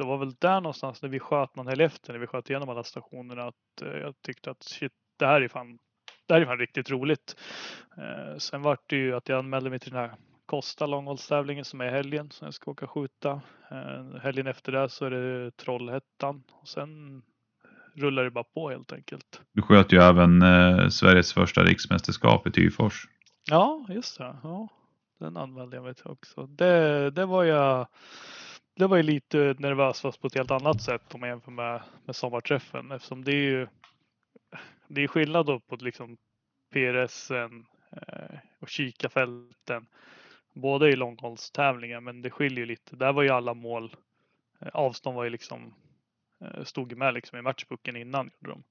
det 0.00 0.06
var 0.06 0.18
väl 0.18 0.34
där 0.38 0.60
någonstans 0.60 1.02
när 1.02 1.08
vi 1.08 1.20
sköt 1.20 1.56
någon 1.56 1.66
helg 1.66 1.84
efter, 1.84 2.12
när 2.12 2.20
vi 2.20 2.26
sköt 2.26 2.50
igenom 2.50 2.68
alla 2.68 2.84
stationerna, 2.84 3.42
att 3.42 3.82
eh, 3.82 3.88
jag 3.88 4.14
tyckte 4.22 4.50
att 4.50 4.62
shit, 4.62 4.92
det 5.18 5.26
här 5.26 5.40
är 5.40 5.48
fan, 5.48 5.78
det 6.26 6.34
här 6.34 6.40
är 6.40 6.46
fan 6.46 6.58
riktigt 6.58 6.90
roligt. 6.90 7.36
Eh, 7.96 8.38
Sen 8.38 8.62
var 8.62 8.78
det 8.86 8.96
ju 8.96 9.16
att 9.16 9.28
jag 9.28 9.38
anmälde 9.38 9.70
mig 9.70 9.78
till 9.78 9.90
den 9.92 10.00
här 10.00 10.12
Kosta 10.46 10.86
långhållstävlingen 10.86 11.64
som 11.64 11.80
är 11.80 11.90
helgen 11.90 12.30
som 12.30 12.44
jag 12.44 12.54
ska 12.54 12.70
åka 12.70 12.86
skjuta. 12.86 13.40
Eh, 13.70 14.20
Helgen 14.22 14.46
efter 14.46 14.72
det 14.72 14.88
så 14.88 15.04
är 15.04 15.10
det 15.10 15.56
Trollhättan 15.56 16.42
och 16.52 16.68
sen 16.68 17.22
rullar 17.94 18.24
det 18.24 18.30
bara 18.30 18.44
på 18.44 18.70
helt 18.70 18.92
enkelt. 18.92 19.40
Du 19.52 19.62
sköt 19.62 19.92
ju 19.92 19.98
även 19.98 20.42
eh, 20.42 20.88
Sveriges 20.88 21.32
första 21.32 21.62
riksmästerskap 21.64 22.46
i 22.46 22.50
Tyfors. 22.50 23.08
Ja, 23.50 23.86
just 23.88 24.18
det. 24.18 24.36
Ja, 24.42 24.68
den 25.18 25.36
använde 25.36 25.76
jag 25.76 25.84
mig 25.84 25.94
till 25.94 26.06
också. 26.06 26.46
Det, 26.46 27.10
det 27.10 27.26
var 27.26 27.44
jag. 27.44 27.86
Det 28.80 28.86
var 28.86 28.96
ju 28.96 29.02
lite 29.02 29.54
nervös 29.58 30.00
fast 30.00 30.20
på 30.20 30.26
ett 30.26 30.34
helt 30.34 30.50
annat 30.50 30.82
sätt 30.82 31.14
om 31.14 31.20
man 31.20 31.28
jämför 31.28 31.50
med, 31.50 31.82
med 32.04 32.16
sommarträffen 32.16 32.90
eftersom 32.90 33.24
det 33.24 33.32
är 33.32 33.42
ju. 33.42 33.66
Det 34.88 35.02
är 35.02 35.08
skillnad 35.08 35.46
då 35.46 35.60
på 35.60 35.76
liksom 35.76 36.16
PRSen 36.72 37.66
eh, 37.92 38.38
och 38.60 38.68
kikafälten. 38.68 39.86
Båda 40.52 40.88
är 40.88 40.96
långhållstävlingar 40.96 42.00
men 42.00 42.22
det 42.22 42.30
skiljer 42.30 42.58
ju 42.58 42.66
lite. 42.66 42.96
Där 42.96 43.12
var 43.12 43.22
ju 43.22 43.28
alla 43.28 43.54
mål. 43.54 43.96
Eh, 44.60 44.68
avstånd 44.72 45.16
var 45.16 45.24
ju 45.24 45.30
liksom 45.30 45.74
eh, 46.40 46.64
stod 46.64 46.92
ju 46.92 46.96
med 46.96 47.14
liksom 47.14 47.38
i 47.38 47.42
matchboken 47.42 47.96
innan 47.96 48.30
gjorde 48.40 48.54
de. 48.54 48.64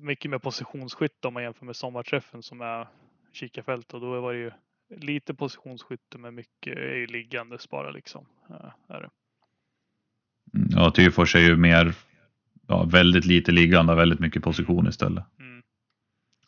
Mycket 0.00 0.30
mer 0.30 0.38
positionsskytte 0.38 1.28
om 1.28 1.34
man 1.34 1.42
jämför 1.42 1.66
med 1.66 1.76
sommarträffen 1.76 2.42
som 2.42 2.60
är 2.60 2.88
kikarfält 3.32 3.94
och 3.94 4.00
då 4.00 4.20
var 4.20 4.32
det 4.32 4.38
ju 4.38 4.50
lite 4.96 5.34
positionsskytte 5.34 6.18
men 6.18 6.34
mycket 6.34 6.76
är 6.76 6.94
ju 6.94 7.06
liggandes 7.06 7.70
bara 7.70 7.90
liksom. 7.90 8.26
Eh, 8.50 8.94
är 8.96 9.00
det. 9.00 9.10
Mm, 10.54 10.68
Ja, 10.70 10.90
Tyfors 10.90 11.36
är 11.36 11.40
ju 11.40 11.56
mer, 11.56 11.94
ja, 12.68 12.84
väldigt 12.84 13.24
lite 13.24 13.52
liggande, 13.52 13.94
väldigt 13.94 14.20
mycket 14.20 14.42
position 14.42 14.88
istället. 14.88 15.24
Mm. 15.38 15.62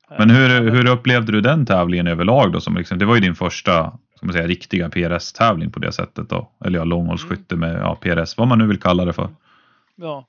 Men 0.09 0.31
Eh, 0.31 0.37
hur, 0.37 0.71
hur 0.71 0.89
upplevde 0.89 1.33
du 1.33 1.41
den 1.41 1.67
tävlingen 1.67 2.07
överlag 2.07 2.53
då? 2.53 2.61
Som 2.61 2.77
liksom, 2.77 2.99
det 2.99 3.05
var 3.05 3.15
ju 3.15 3.21
din 3.21 3.35
första 3.35 3.99
ska 4.15 4.27
man 4.27 4.33
säga, 4.33 4.47
riktiga 4.47 4.91
PRS-tävling 4.91 5.71
på 5.71 5.79
det 5.79 5.93
sättet 5.93 6.29
då. 6.29 6.51
Eller 6.65 6.79
ja, 6.79 6.85
långhållsskytte 6.85 7.57
med 7.57 7.81
ja, 7.81 7.95
PRS, 7.95 8.39
vad 8.39 8.49
man 8.49 8.59
nu 8.59 8.67
vill 8.67 8.81
kalla 8.81 9.05
det 9.05 9.13
för. 9.13 9.29
Ja, 9.95 10.27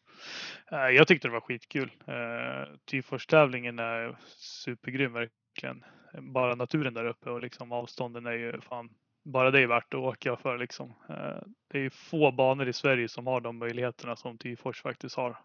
Eh, 0.71 0.89
jag 0.89 1.07
tyckte 1.07 1.27
det 1.27 1.31
var 1.31 1.41
skitkul. 1.41 1.91
Uh, 2.07 2.75
Tyfors-tävlingen 2.86 3.79
är 3.79 4.15
supergrym 4.38 5.13
verkligen. 5.13 5.83
Bara 6.21 6.55
naturen 6.55 6.93
där 6.93 7.05
uppe 7.05 7.29
och 7.29 7.41
liksom 7.41 7.71
avstånden 7.71 8.25
är 8.25 8.31
ju 8.31 8.62
fan, 8.62 8.89
bara 9.25 9.51
det 9.51 9.62
är 9.62 9.67
värt 9.67 9.93
att 9.93 10.00
åka 10.00 10.36
för 10.36 10.57
liksom. 10.57 10.93
Eh, 11.09 11.47
det 11.71 11.86
är 11.86 11.89
få 11.89 12.31
banor 12.31 12.67
i 12.67 12.74
Sverige 12.74 13.09
som 13.09 13.27
har 13.27 13.41
de 13.41 13.57
möjligheterna 13.57 14.15
som 14.15 14.38
Tyfors 14.38 14.81
faktiskt 14.81 15.15
har. 15.15 15.38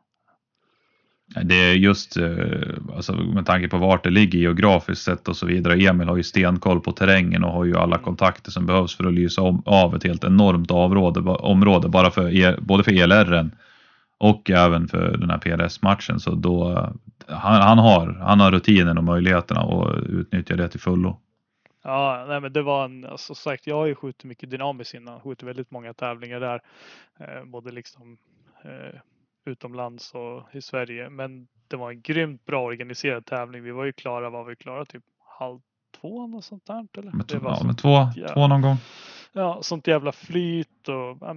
Det 1.26 1.54
är 1.54 1.74
just 1.74 2.16
eh, 2.16 2.94
alltså, 2.96 3.12
med 3.12 3.46
tanke 3.46 3.68
på 3.68 3.76
vart 3.76 4.04
det 4.04 4.10
ligger 4.10 4.38
geografiskt 4.38 5.02
sett 5.02 5.28
och 5.28 5.36
så 5.36 5.46
vidare. 5.46 5.74
Emil 5.74 6.08
har 6.08 6.16
ju 6.16 6.22
stenkoll 6.22 6.80
på 6.80 6.92
terrängen 6.92 7.44
och 7.44 7.52
har 7.52 7.64
ju 7.64 7.76
alla 7.76 7.98
kontakter 7.98 8.50
som 8.50 8.66
behövs 8.66 8.96
för 8.96 9.04
att 9.04 9.14
lysa 9.14 9.42
om, 9.42 9.62
av 9.66 9.96
ett 9.96 10.04
helt 10.04 10.24
enormt 10.24 10.70
avråde, 10.70 11.20
område 11.20 11.88
bara 11.88 12.10
för, 12.10 12.36
e, 12.36 12.56
både 12.60 12.84
för 12.84 12.92
ELR 12.92 13.50
och 14.22 14.50
även 14.50 14.88
för 14.88 15.16
den 15.16 15.30
här 15.30 15.38
PRS-matchen. 15.38 16.20
Så 16.20 16.34
då, 16.34 16.74
han, 17.26 17.62
han, 17.62 17.78
har, 17.78 18.18
han 18.20 18.40
har 18.40 18.50
rutinen 18.50 18.98
och 18.98 19.04
möjligheterna 19.04 19.60
att 19.60 20.04
utnyttja 20.04 20.56
det 20.56 20.68
till 20.68 20.80
fullo. 20.80 21.20
Ja, 21.84 22.24
nej, 22.28 22.40
men 22.40 22.52
det 22.52 22.62
var 22.62 22.84
en, 22.84 23.04
alltså 23.04 23.34
sagt, 23.34 23.66
jag 23.66 23.76
har 23.76 23.86
ju 23.86 23.94
skjutit 23.94 24.24
mycket 24.24 24.50
dynamiskt 24.50 24.94
innan, 24.94 25.20
skjutit 25.20 25.48
väldigt 25.48 25.70
många 25.70 25.94
tävlingar 25.94 26.40
där, 26.40 26.60
eh, 27.20 27.44
både 27.44 27.72
liksom 27.72 28.18
eh, 28.64 29.00
utomlands 29.44 30.12
och 30.14 30.42
i 30.52 30.60
Sverige. 30.62 31.10
Men 31.10 31.48
det 31.68 31.76
var 31.76 31.90
en 31.90 32.02
grymt 32.02 32.44
bra 32.44 32.64
organiserad 32.64 33.26
tävling. 33.26 33.62
Vi 33.62 33.70
var 33.70 33.84
ju 33.84 33.92
klara, 33.92 34.30
var 34.30 34.44
vi 34.44 34.56
klara 34.56 34.84
typ 34.84 35.04
halv 35.38 35.60
två 36.00 36.16
och 36.16 36.44
sånt 36.44 36.66
där? 36.66 36.86
Eller? 36.98 37.12
Med, 37.12 37.26
det 37.26 37.38
var 37.38 37.56
ja, 37.60 37.66
med 37.66 37.78
två, 37.78 37.88
jävla, 38.16 38.34
två 38.34 38.46
någon 38.46 38.62
gång. 38.62 38.76
Ja, 39.32 39.58
sånt 39.62 39.86
jävla 39.86 40.12
flyt 40.12 40.88
och 40.88 41.30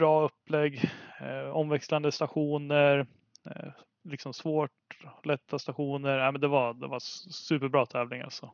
bra 0.00 0.24
upplägg, 0.24 0.90
eh, 1.20 1.56
omväxlande 1.56 2.12
stationer, 2.12 3.06
eh, 3.46 3.70
liksom 4.04 4.32
svårt, 4.32 4.70
lätta 5.24 5.58
stationer. 5.58 6.18
Ja, 6.18 6.32
men 6.32 6.40
det 6.40 6.48
var, 6.48 6.74
det 6.74 6.86
var 6.86 7.00
superbra 7.30 7.86
tävling 7.86 8.22
alltså. 8.22 8.50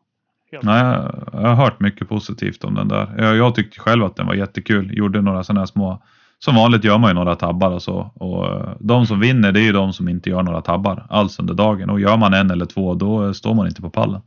Helt 0.53 0.65
Nej, 0.65 0.85
jag, 0.85 1.29
jag 1.33 1.49
har 1.49 1.55
hört 1.55 1.81
mycket 1.81 2.09
positivt 2.09 2.65
om 2.65 2.75
den 2.75 2.88
där. 2.88 3.15
Jag, 3.19 3.37
jag 3.37 3.55
tyckte 3.55 3.81
själv 3.81 4.05
att 4.05 4.17
den 4.17 4.26
var 4.26 4.35
jättekul. 4.35 4.99
Gjorde 4.99 5.21
några 5.23 5.45
sådana 5.45 5.61
här 5.61 5.67
små 5.67 6.03
som 6.38 6.55
vanligt 6.55 6.85
gör 6.85 6.99
man 6.99 7.11
ju 7.11 7.15
några 7.15 7.37
tabbar 7.37 7.71
och 7.71 7.83
så. 7.83 8.11
Och 8.15 8.47
eh, 8.47 8.76
de 8.81 9.07
som 9.07 9.21
vinner 9.21 9.53
det 9.53 9.61
är 9.61 9.65
ju 9.65 9.73
de 9.73 9.93
som 9.93 10.09
inte 10.09 10.31
gör 10.31 10.43
några 10.43 10.62
tabbar 10.62 11.07
alls 11.11 11.38
under 11.38 11.55
dagen. 11.55 11.91
Och 11.91 12.00
gör 12.00 12.17
man 12.17 12.35
en 12.35 12.50
eller 12.50 12.67
två 12.67 12.95
då 12.95 13.35
står 13.35 13.55
man 13.55 13.67
inte 13.67 13.83
på 13.83 13.91
pallen. 13.91 14.21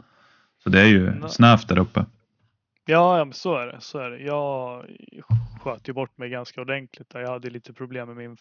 Så 0.63 0.69
det 0.69 0.81
är 0.81 0.88
ju 0.88 1.13
snävt 1.27 1.67
där 1.67 1.79
uppe. 1.79 2.05
Ja, 2.89 3.17
ja 3.17 3.25
men 3.25 3.34
så 3.34 3.55
är 3.55 3.67
det. 3.67 3.81
Så 3.81 4.00
är 4.00 4.10
det. 4.10 4.19
Jag 4.19 4.86
sköt 5.62 5.89
ju 5.89 5.93
bort 5.93 6.17
mig 6.17 6.29
ganska 6.29 6.62
ordentligt. 6.62 7.13
Jag 7.13 7.29
hade 7.29 7.50
lite 7.50 7.74
problem 7.74 8.08
med 8.08 8.17
min 8.17 8.38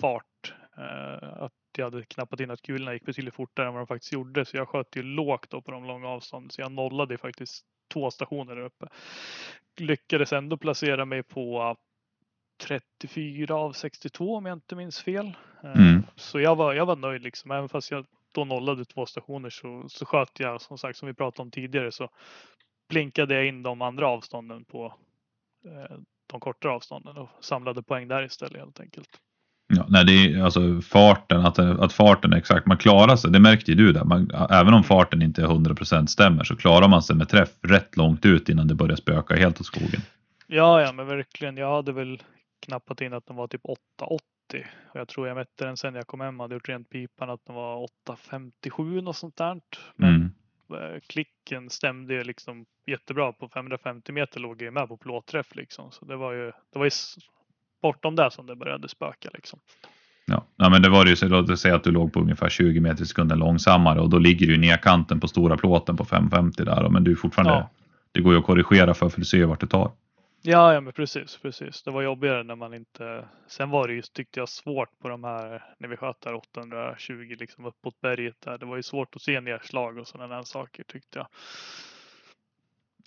fart. 0.00 0.54
Eh, 0.76 1.42
att 1.42 1.52
jag 1.76 1.84
hade 1.84 2.04
knappat 2.04 2.40
in 2.40 2.50
att 2.50 2.62
kulorna 2.62 2.92
gick 2.92 3.04
betydligt 3.04 3.34
fortare 3.34 3.66
än 3.66 3.72
vad 3.72 3.80
de 3.80 3.86
faktiskt 3.86 4.12
gjorde. 4.12 4.44
Så 4.44 4.56
jag 4.56 4.68
sköt 4.68 4.96
ju 4.96 5.02
lågt 5.02 5.50
då 5.50 5.60
på 5.60 5.70
de 5.70 5.84
långa 5.84 6.08
avstånden. 6.08 6.50
Så 6.50 6.60
jag 6.60 6.72
nollade 6.72 7.18
faktiskt 7.18 7.64
två 7.92 8.10
stationer 8.10 8.56
där 8.56 8.62
uppe. 8.62 8.86
Lyckades 9.80 10.32
ändå 10.32 10.56
placera 10.56 11.04
mig 11.04 11.22
på 11.22 11.76
34 12.62 13.54
av 13.54 13.72
62 13.72 14.36
om 14.36 14.46
jag 14.46 14.56
inte 14.56 14.76
minns 14.76 15.02
fel. 15.02 15.36
Eh, 15.64 15.88
mm. 15.88 16.02
Så 16.16 16.40
jag 16.40 16.56
var, 16.56 16.74
jag 16.74 16.86
var 16.86 16.96
nöjd 16.96 17.22
liksom. 17.22 17.50
Även 17.50 17.68
fast 17.68 17.90
jag 17.90 18.06
då 18.34 18.44
nollade 18.44 18.84
två 18.84 19.06
stationer 19.06 19.50
så, 19.50 19.88
så 19.88 20.06
sköt 20.06 20.40
jag 20.40 20.60
som 20.60 20.78
sagt 20.78 20.98
som 20.98 21.08
vi 21.08 21.14
pratade 21.14 21.42
om 21.42 21.50
tidigare 21.50 21.92
så 21.92 22.10
blinkade 22.88 23.34
jag 23.34 23.46
in 23.46 23.62
de 23.62 23.82
andra 23.82 24.08
avstånden 24.08 24.64
på 24.64 24.94
eh, 25.64 25.96
de 26.26 26.40
kortare 26.40 26.72
avstånden 26.72 27.16
och 27.16 27.28
samlade 27.40 27.82
poäng 27.82 28.08
där 28.08 28.24
istället 28.24 28.56
helt 28.56 28.80
enkelt. 28.80 29.08
Ja, 29.74 29.86
nej, 29.88 30.04
det 30.04 30.12
är 30.12 30.42
alltså 30.42 30.80
farten, 30.80 31.40
att, 31.40 31.58
att 31.58 31.92
farten 31.92 32.32
är 32.32 32.36
exakt, 32.36 32.66
man 32.66 32.76
klarar 32.76 33.16
sig, 33.16 33.30
det 33.30 33.40
märkte 33.40 33.70
ju 33.70 33.76
du 33.76 33.92
där, 33.92 34.04
man, 34.04 34.30
även 34.50 34.74
om 34.74 34.84
farten 34.84 35.22
inte 35.22 35.42
100% 35.42 36.06
stämmer 36.06 36.44
så 36.44 36.56
klarar 36.56 36.88
man 36.88 37.02
sig 37.02 37.16
med 37.16 37.28
träff 37.28 37.48
rätt 37.62 37.96
långt 37.96 38.26
ut 38.26 38.48
innan 38.48 38.68
det 38.68 38.74
börjar 38.74 38.96
spöka 38.96 39.36
helt 39.36 39.60
åt 39.60 39.66
skogen. 39.66 40.00
Ja, 40.46 40.80
ja, 40.82 40.92
men 40.92 41.06
verkligen. 41.06 41.56
Jag 41.56 41.74
hade 41.74 41.92
väl 41.92 42.22
knappat 42.66 43.00
in 43.00 43.12
att 43.12 43.26
den 43.26 43.36
var 43.36 43.46
typ 43.46 43.64
8,80 43.64 44.64
och 44.92 45.00
jag 45.00 45.08
tror 45.08 45.28
jag 45.28 45.34
mätte 45.34 45.64
den 45.64 45.76
sen 45.76 45.94
jag 45.94 46.06
kom 46.06 46.20
hem 46.20 46.40
hade 46.40 46.54
gjort 46.54 46.68
rent 46.68 46.90
pipan 46.90 47.30
att 47.30 47.44
den 47.46 47.54
var 47.54 47.88
8,57 48.08 49.06
och 49.08 49.16
sånt 49.16 49.36
där. 49.36 49.60
Men 49.96 50.14
mm. 50.14 50.30
Eh, 50.70 51.00
klicken 51.06 51.70
stämde 51.70 52.14
ju 52.14 52.24
liksom 52.24 52.66
jättebra 52.86 53.32
på 53.32 53.48
550 53.48 54.12
meter 54.12 54.40
låg 54.40 54.62
jag 54.62 54.74
med 54.74 54.88
på 54.88 54.96
plåtträff 54.96 55.54
liksom. 55.54 55.92
Så 55.92 56.04
det 56.04 56.16
var 56.16 56.32
ju, 56.32 56.52
det 56.72 56.78
var 56.78 56.84
ju 56.84 56.90
bortom 57.82 58.16
det 58.16 58.30
som 58.30 58.46
det 58.46 58.56
började 58.56 58.88
spöka 58.88 59.30
liksom. 59.34 59.60
Ja, 60.26 60.44
ja 60.56 60.68
men 60.68 60.82
det 60.82 60.88
var 60.88 61.04
det 61.04 61.10
ju 61.10 61.16
så 61.16 61.28
låt 61.28 61.58
säga 61.60 61.74
att 61.74 61.84
du 61.84 61.90
låg 61.90 62.12
på 62.12 62.20
ungefär 62.20 62.48
20 62.48 62.80
meter 62.80 63.02
i 63.02 63.06
sekunden 63.06 63.38
långsammare 63.38 64.00
och 64.00 64.10
då 64.10 64.18
ligger 64.18 64.46
du 64.46 64.56
ner 64.56 64.76
kanten 64.76 65.20
på 65.20 65.28
stora 65.28 65.56
plåten 65.56 65.96
på 65.96 66.04
550 66.04 66.64
där 66.64 66.88
men 66.88 67.04
du 67.04 67.10
är 67.10 67.16
fortfarande, 67.16 67.52
ja. 67.52 67.70
det 68.12 68.20
går 68.20 68.32
ju 68.32 68.38
att 68.38 68.46
korrigera 68.46 68.94
för 68.94 69.08
för 69.08 69.20
du 69.20 69.24
ser 69.24 69.38
ju 69.38 69.44
vart 69.44 69.60
det 69.60 69.66
tar. 69.66 69.90
Ja, 70.42 70.74
ja 70.74 70.80
men 70.80 70.92
precis, 70.92 71.38
precis. 71.42 71.82
Det 71.82 71.90
var 71.90 72.02
jobbigare 72.02 72.42
när 72.42 72.56
man 72.56 72.74
inte... 72.74 73.24
Sen 73.48 73.70
var 73.70 73.88
det 73.88 73.94
ju, 73.94 74.02
tyckte 74.02 74.40
jag, 74.40 74.48
svårt 74.48 74.98
på 75.02 75.08
de 75.08 75.24
här, 75.24 75.64
när 75.78 75.88
vi 75.88 75.96
sköt 75.96 76.20
där 76.20 76.34
820 76.34 77.36
liksom 77.38 77.64
uppåt 77.64 78.00
berget 78.00 78.36
där. 78.44 78.58
Det 78.58 78.66
var 78.66 78.76
ju 78.76 78.82
svårt 78.82 79.16
att 79.16 79.22
se 79.22 79.40
nedslag 79.40 79.98
och 79.98 80.06
sådana 80.06 80.36
där 80.36 80.42
saker 80.42 80.84
tyckte 80.84 81.18
jag. 81.18 81.26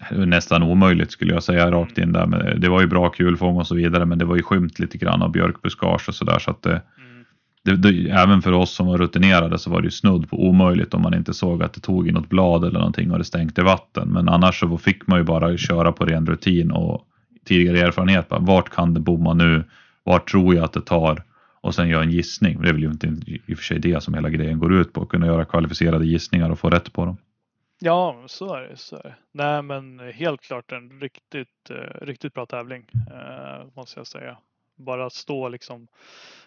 Det 0.09 0.17
var 0.17 0.25
nästan 0.25 0.63
omöjligt 0.63 1.11
skulle 1.11 1.33
jag 1.33 1.43
säga 1.43 1.71
rakt 1.71 1.97
in 1.97 2.11
där. 2.11 2.25
Men 2.25 2.61
det 2.61 2.69
var 2.69 2.81
ju 2.81 2.87
bra 2.87 3.09
kulfång 3.09 3.57
och 3.57 3.67
så 3.67 3.75
vidare, 3.75 4.05
men 4.05 4.17
det 4.17 4.25
var 4.25 4.35
ju 4.35 4.43
skymt 4.43 4.79
lite 4.79 4.97
grann 4.97 5.21
av 5.21 5.31
björkbuskage 5.31 6.09
och 6.09 6.15
sådär. 6.15 6.39
Så 6.39 6.51
att 6.51 6.61
det, 6.61 6.81
mm. 6.97 7.25
det, 7.63 7.75
det, 7.75 8.09
även 8.09 8.41
för 8.41 8.51
oss 8.51 8.71
som 8.71 8.87
var 8.87 8.97
rutinerade 8.97 9.59
så 9.59 9.69
var 9.69 9.81
det 9.81 9.85
ju 9.85 9.91
snudd 9.91 10.29
på 10.29 10.47
omöjligt 10.47 10.93
om 10.93 11.01
man 11.01 11.13
inte 11.13 11.33
såg 11.33 11.63
att 11.63 11.73
det 11.73 11.81
tog 11.81 12.07
i 12.07 12.11
något 12.11 12.29
blad 12.29 12.65
eller 12.65 12.79
någonting 12.79 13.11
och 13.11 13.17
det 13.17 13.23
stänkte 13.23 13.63
vatten. 13.63 14.09
Men 14.09 14.29
annars 14.29 14.59
så 14.59 14.77
fick 14.77 15.07
man 15.07 15.19
ju 15.19 15.23
bara 15.23 15.57
köra 15.57 15.91
på 15.91 16.05
ren 16.05 16.25
rutin 16.25 16.71
och 16.71 17.07
tidigare 17.45 17.79
erfarenhet. 17.79 18.29
Bara, 18.29 18.39
vart 18.39 18.69
kan 18.69 18.93
det 18.93 18.99
bomma 18.99 19.33
nu? 19.33 19.63
Vart 20.03 20.29
tror 20.29 20.55
jag 20.55 20.63
att 20.63 20.73
det 20.73 20.81
tar? 20.81 21.23
Och 21.61 21.75
sen 21.75 21.89
göra 21.89 22.03
en 22.03 22.11
gissning. 22.11 22.61
Det 22.61 22.69
är 22.69 22.73
väl 22.73 22.83
inte 22.83 23.07
i 23.25 23.53
och 23.53 23.57
för 23.57 23.63
sig 23.63 23.79
det 23.79 24.03
som 24.03 24.13
hela 24.13 24.29
grejen 24.29 24.59
går 24.59 24.73
ut 24.73 24.93
på. 24.93 25.01
Att 25.01 25.09
kunna 25.09 25.25
göra 25.25 25.45
kvalificerade 25.45 26.05
gissningar 26.05 26.49
och 26.49 26.59
få 26.59 26.69
rätt 26.69 26.93
på 26.93 27.05
dem. 27.05 27.17
Ja, 27.79 28.23
så 28.27 28.55
är 28.55 28.61
det. 28.61 28.77
Så 28.77 28.95
är 28.95 29.03
det. 29.03 29.15
Nej, 29.31 29.61
men 29.61 29.99
helt 29.99 30.41
klart 30.41 30.71
en 30.71 30.99
riktigt, 31.01 31.69
eh, 31.69 32.05
riktigt 32.05 32.33
bra 32.33 32.45
tävling 32.45 32.85
eh, 32.93 33.65
måste 33.75 33.99
jag 33.99 34.07
säga. 34.07 34.37
Bara 34.75 35.05
att 35.05 35.13
stå 35.13 35.49
liksom 35.49 35.87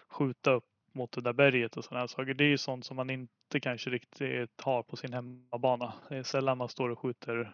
skjuta 0.09 0.51
upp 0.51 0.63
mot 0.93 1.11
det 1.11 1.21
där 1.21 1.33
berget 1.33 1.77
och 1.77 1.83
sådana 1.83 2.07
saker. 2.07 2.33
Det 2.33 2.43
är 2.43 2.49
ju 2.49 2.57
sånt 2.57 2.85
som 2.85 2.95
man 2.95 3.09
inte 3.09 3.59
kanske 3.59 3.89
riktigt 3.89 4.61
har 4.61 4.83
på 4.83 4.95
sin 4.95 5.13
hemmabana. 5.13 5.93
Det 6.09 6.17
är 6.17 6.23
sällan 6.23 6.57
man 6.57 6.69
står 6.69 6.89
och 6.89 6.99
skjuter 6.99 7.51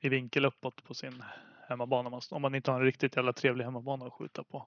i 0.00 0.08
vinkel 0.08 0.44
uppåt 0.44 0.84
på 0.84 0.94
sin 0.94 1.22
hemmabana 1.70 2.20
om 2.30 2.42
man 2.42 2.54
inte 2.54 2.70
har 2.70 2.78
en 2.78 2.86
riktigt 2.86 3.16
jävla 3.16 3.32
trevlig 3.32 3.64
hemmabana 3.64 4.06
att 4.06 4.12
skjuta 4.12 4.42
på. 4.42 4.66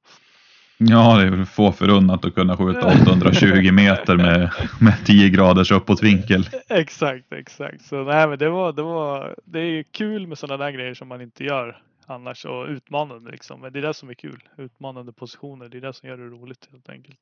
Ja, 0.78 1.18
det 1.18 1.28
är 1.28 1.32
väl 1.32 1.46
få 1.46 1.72
förunnat 1.72 2.26
att 2.26 2.36
kunna 2.36 2.58
skjuta 2.58 2.88
820 2.88 3.72
meter 3.74 4.18
med, 4.18 4.52
med 4.82 5.06
10 5.06 5.30
graders 5.30 5.72
uppåtvinkel. 5.72 6.50
Exakt, 6.70 7.34
exakt. 7.34 7.86
Så 7.86 8.04
nej, 8.04 8.28
men 8.28 8.38
det 8.40 8.50
var, 8.50 8.74
det 8.74 8.82
var, 8.82 9.36
det 9.46 9.60
är 9.60 9.84
kul 9.84 10.28
med 10.28 10.38
sådana 10.38 10.64
där 10.64 10.72
grejer 10.72 10.94
som 10.94 11.08
man 11.08 11.22
inte 11.22 11.44
gör 11.44 11.82
annars 12.06 12.46
och 12.46 12.68
utmanande 12.68 13.32
liksom. 13.32 13.62
Men 13.62 13.74
det 13.74 13.80
är 13.80 13.82
det 13.84 13.94
som 13.94 14.10
är 14.10 14.14
kul. 14.14 14.44
Utmanande 14.58 15.14
positioner. 15.14 15.70
Det 15.70 15.78
är 15.78 15.82
det 15.82 15.94
som 15.94 16.10
gör 16.10 16.18
det 16.18 16.24
roligt 16.24 16.68
helt 16.72 16.90
enkelt 16.90 17.20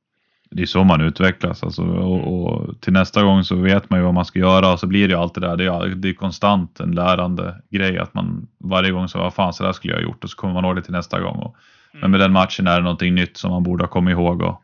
det 0.51 0.61
är 0.61 0.65
så 0.65 0.83
man 0.83 1.01
utvecklas 1.01 1.63
alltså, 1.63 1.83
och, 1.83 2.33
och, 2.33 2.81
till 2.81 2.93
nästa 2.93 3.23
gång 3.23 3.43
så 3.43 3.55
vet 3.55 3.89
man 3.89 3.99
ju 3.99 4.05
vad 4.05 4.13
man 4.13 4.25
ska 4.25 4.39
göra 4.39 4.73
och 4.73 4.79
så 4.79 4.87
blir 4.87 5.07
det 5.07 5.13
ju 5.13 5.19
alltid 5.19 5.43
där. 5.43 5.57
Det 5.57 5.65
är, 5.65 5.87
det 5.87 6.09
är 6.09 6.13
konstant 6.13 6.79
en 6.79 6.91
lärande 6.91 7.55
grej 7.69 7.97
att 7.97 8.13
man 8.13 8.47
varje 8.57 8.91
gång 8.91 9.07
så 9.07 9.19
vad 9.19 9.33
fan 9.33 9.53
så 9.53 9.63
där 9.63 9.71
skulle 9.71 9.93
jag 9.93 9.99
ha 9.99 10.03
gjort 10.03 10.23
och 10.23 10.29
så 10.29 10.37
kommer 10.37 10.53
man 10.53 10.65
ihåg 10.65 10.75
det 10.75 10.81
till 10.81 10.91
nästa 10.91 11.19
gång. 11.19 11.35
Och, 11.35 11.55
mm. 11.91 12.01
Men 12.01 12.11
med 12.11 12.19
den 12.19 12.31
matchen 12.31 12.67
är 12.67 12.75
det 12.75 12.83
någonting 12.83 13.15
nytt 13.15 13.37
som 13.37 13.51
man 13.51 13.63
borde 13.63 13.83
ha 13.83 13.89
kommit 13.89 14.11
ihåg. 14.11 14.41
Och, 14.41 14.61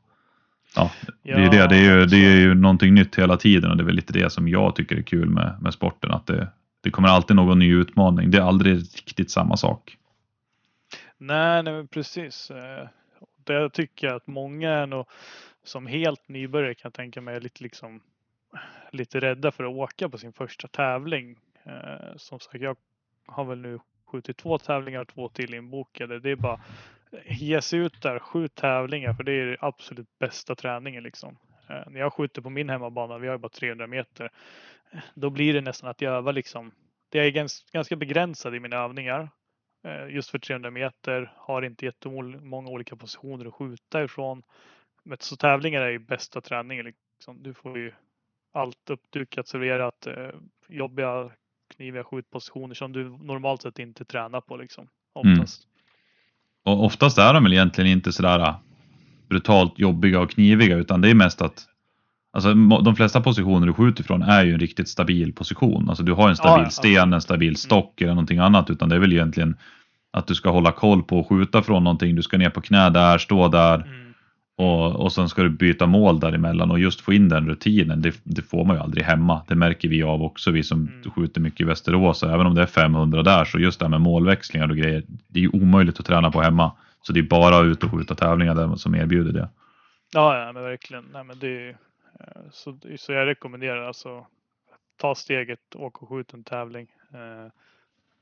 ja, 0.75 0.91
det 1.23 1.31
är 1.31 1.51
det. 1.51 1.67
Det 1.67 1.75
är, 1.75 1.99
ju, 1.99 2.05
det 2.05 2.17
är 2.17 2.35
ju 2.35 2.55
någonting 2.55 2.93
nytt 2.93 3.15
hela 3.15 3.37
tiden 3.37 3.71
och 3.71 3.77
det 3.77 3.83
är 3.83 3.85
väl 3.85 3.95
lite 3.95 4.13
det 4.13 4.29
som 4.29 4.47
jag 4.47 4.75
tycker 4.75 4.95
är 4.95 5.01
kul 5.01 5.29
med, 5.29 5.57
med 5.61 5.73
sporten. 5.73 6.11
Att 6.11 6.25
det, 6.25 6.47
det 6.83 6.89
kommer 6.89 7.09
alltid 7.09 7.35
någon 7.35 7.59
ny 7.59 7.73
utmaning. 7.73 8.31
Det 8.31 8.37
är 8.37 8.41
aldrig 8.41 8.75
riktigt 8.77 9.31
samma 9.31 9.57
sak. 9.57 9.97
Nej, 11.17 11.63
nej 11.63 11.87
precis. 11.87 12.51
Eh, 12.51 12.87
det 13.43 13.69
tycker 13.69 14.07
jag 14.07 14.15
att 14.15 14.27
många 14.27 14.71
är 14.71 14.87
nog 14.87 15.05
som 15.67 15.87
helt 15.87 16.27
nybörjare 16.27 16.73
kan 16.75 16.89
jag 16.89 16.93
tänka 16.93 17.21
mig 17.21 17.35
är 17.35 17.41
lite, 17.41 17.63
liksom, 17.63 18.01
lite 18.91 19.19
rädda 19.19 19.51
för 19.51 19.63
att 19.63 19.75
åka 19.75 20.09
på 20.09 20.17
sin 20.17 20.33
första 20.33 20.67
tävling. 20.67 21.39
Eh, 21.63 22.15
som 22.17 22.39
sagt, 22.39 22.61
jag 22.61 22.77
har 23.25 23.45
väl 23.45 23.57
nu 23.57 23.79
skjutit 24.05 24.37
två 24.37 24.57
tävlingar 24.57 25.01
och 25.01 25.07
två 25.07 25.29
till 25.29 25.53
inbokade. 25.53 26.19
Det 26.19 26.29
är 26.29 26.35
bara 26.35 26.61
ge 27.25 27.61
sig 27.61 27.79
ut 27.79 28.01
där, 28.01 28.19
skjut 28.19 28.55
tävlingar 28.55 29.13
för 29.13 29.23
det 29.23 29.31
är 29.31 29.45
det 29.45 29.57
absolut 29.59 30.19
bästa 30.19 30.55
träningen 30.55 31.03
liksom. 31.03 31.37
Eh, 31.69 31.89
när 31.89 31.99
jag 31.99 32.13
skjuter 32.13 32.41
på 32.41 32.49
min 32.49 32.69
hemmabana, 32.69 33.17
vi 33.17 33.27
har 33.27 33.35
ju 33.35 33.39
bara 33.39 33.49
300 33.49 33.87
meter, 33.87 34.31
eh, 34.91 34.99
då 35.13 35.29
blir 35.29 35.53
det 35.53 35.61
nästan 35.61 35.89
att 35.89 36.01
jag 36.01 36.13
övar 36.13 36.33
liksom. 36.33 36.71
Det 37.09 37.19
är 37.19 37.49
ganska 37.73 37.95
begränsad 37.95 38.55
i 38.55 38.59
mina 38.59 38.75
övningar. 38.75 39.29
Eh, 39.83 40.15
just 40.15 40.29
för 40.29 40.39
300 40.39 40.71
meter, 40.71 41.33
har 41.35 41.61
inte 41.61 41.85
jättemånga 41.85 42.69
olika 42.69 42.95
positioner 42.95 43.45
att 43.45 43.53
skjuta 43.53 44.03
ifrån. 44.03 44.43
Men 45.07 45.17
så 45.21 45.35
tävlingar 45.35 45.81
är 45.81 45.89
ju 45.89 45.99
bästa 45.99 46.41
träningen. 46.41 46.85
Liksom. 46.85 47.43
Du 47.43 47.53
får 47.53 47.77
ju 47.77 47.91
allt 48.53 48.89
uppdukat, 48.89 49.47
serverat, 49.47 50.07
eh, 50.07 50.13
jobbiga 50.69 51.29
kniviga 51.75 52.03
skjutpositioner 52.03 52.75
som 52.75 52.93
du 52.93 53.09
normalt 53.09 53.61
sett 53.61 53.79
inte 53.79 54.05
tränar 54.05 54.41
på 54.41 54.57
liksom. 54.57 54.87
Oftast. 55.13 55.63
Mm. 56.65 56.79
Och 56.79 56.85
oftast 56.85 57.17
är 57.17 57.33
de 57.33 57.43
väl 57.43 57.53
egentligen 57.53 57.91
inte 57.91 58.11
sådär 58.11 58.39
äh, 58.39 58.55
brutalt 59.29 59.79
jobbiga 59.79 60.19
och 60.19 60.31
kniviga 60.31 60.77
utan 60.77 61.01
det 61.01 61.09
är 61.09 61.15
mest 61.15 61.41
att 61.41 61.67
Alltså 62.31 62.53
de 62.53 62.95
flesta 62.95 63.21
positioner 63.21 63.67
du 63.67 63.73
skjuter 63.73 64.03
ifrån 64.03 64.21
är 64.21 64.45
ju 64.45 64.53
en 64.53 64.59
riktigt 64.59 64.89
stabil 64.89 65.33
position. 65.33 65.89
Alltså 65.89 66.03
du 66.03 66.13
har 66.13 66.29
en 66.29 66.35
stabil 66.35 66.63
ja, 66.63 66.69
sten, 66.69 67.13
en 67.13 67.21
stabil 67.21 67.55
stock 67.55 68.01
eller 68.01 68.13
någonting 68.13 68.39
annat. 68.39 68.69
Utan 68.69 68.89
det 68.89 68.95
är 68.95 68.99
väl 68.99 69.13
egentligen 69.13 69.57
att 70.11 70.27
du 70.27 70.35
ska 70.35 70.49
hålla 70.49 70.71
koll 70.71 71.03
på 71.03 71.19
att 71.19 71.27
skjuta 71.27 71.63
från 71.63 71.83
någonting. 71.83 72.15
Du 72.15 72.21
ska 72.21 72.37
ner 72.37 72.49
på 72.49 72.61
knä 72.61 72.89
där, 72.89 73.17
stå 73.17 73.47
där 73.47 73.75
Mm. 73.75 74.06
Och, 74.57 74.95
och 74.95 75.11
sen 75.13 75.29
ska 75.29 75.43
du 75.43 75.49
byta 75.49 75.85
mål 75.87 76.19
däremellan. 76.19 76.71
Och 76.71 76.79
just 76.79 77.01
få 77.01 77.13
in 77.13 77.29
den 77.29 77.47
rutinen, 77.49 78.01
det, 78.01 78.21
det 78.23 78.41
får 78.41 78.65
man 78.65 78.75
ju 78.75 78.81
aldrig 78.81 79.03
hemma. 79.03 79.41
Det 79.47 79.55
märker 79.55 79.87
vi 79.89 80.03
av 80.03 80.21
också, 80.23 80.51
vi 80.51 80.63
som 80.63 80.87
Mm. 80.87 81.11
skjuter 81.11 81.41
mycket 81.41 81.61
i 81.61 81.63
Västerås. 81.63 82.23
Även 82.23 82.45
om 82.47 82.55
det 82.55 82.61
är 82.61 82.65
500 82.65 83.23
där, 83.23 83.45
så 83.45 83.59
just 83.59 83.79
det 83.79 83.85
här 83.85 83.89
med 83.89 84.01
målväxlingar 84.01 84.69
och 84.69 84.77
grejer, 84.77 85.03
det 85.27 85.39
är 85.39 85.43
ju 85.43 85.49
omöjligt 85.49 85.99
att 85.99 86.05
träna 86.05 86.31
på 86.31 86.41
hemma. 86.41 86.71
Så 87.01 87.13
det 87.13 87.19
är 87.19 87.23
bara 87.23 87.59
ut 87.59 87.83
och 87.83 87.91
skjuta 87.91 88.15
tävlingar 88.15 88.55
där 88.55 88.75
som 88.75 88.95
erbjuder 88.95 89.31
det. 89.33 89.49
Ja, 90.13 90.39
ja, 90.45 90.51
men 90.53 90.63
verkligen. 90.63 91.05
Nej, 91.13 91.23
men 91.23 91.39
det, 91.39 91.47
är- 91.47 91.69
eh, 92.19 92.41
så, 92.51 92.77
så 92.97 93.11
jag 93.13 93.25
rekommenderar 93.25 93.83
alltså 93.87 94.27
ta 95.01 95.15
steget, 95.15 95.59
åk 95.75 96.01
och 96.01 96.09
skjut 96.09 96.33
en 96.33 96.43
tävling. 96.43 96.87
Eh, 97.13 97.51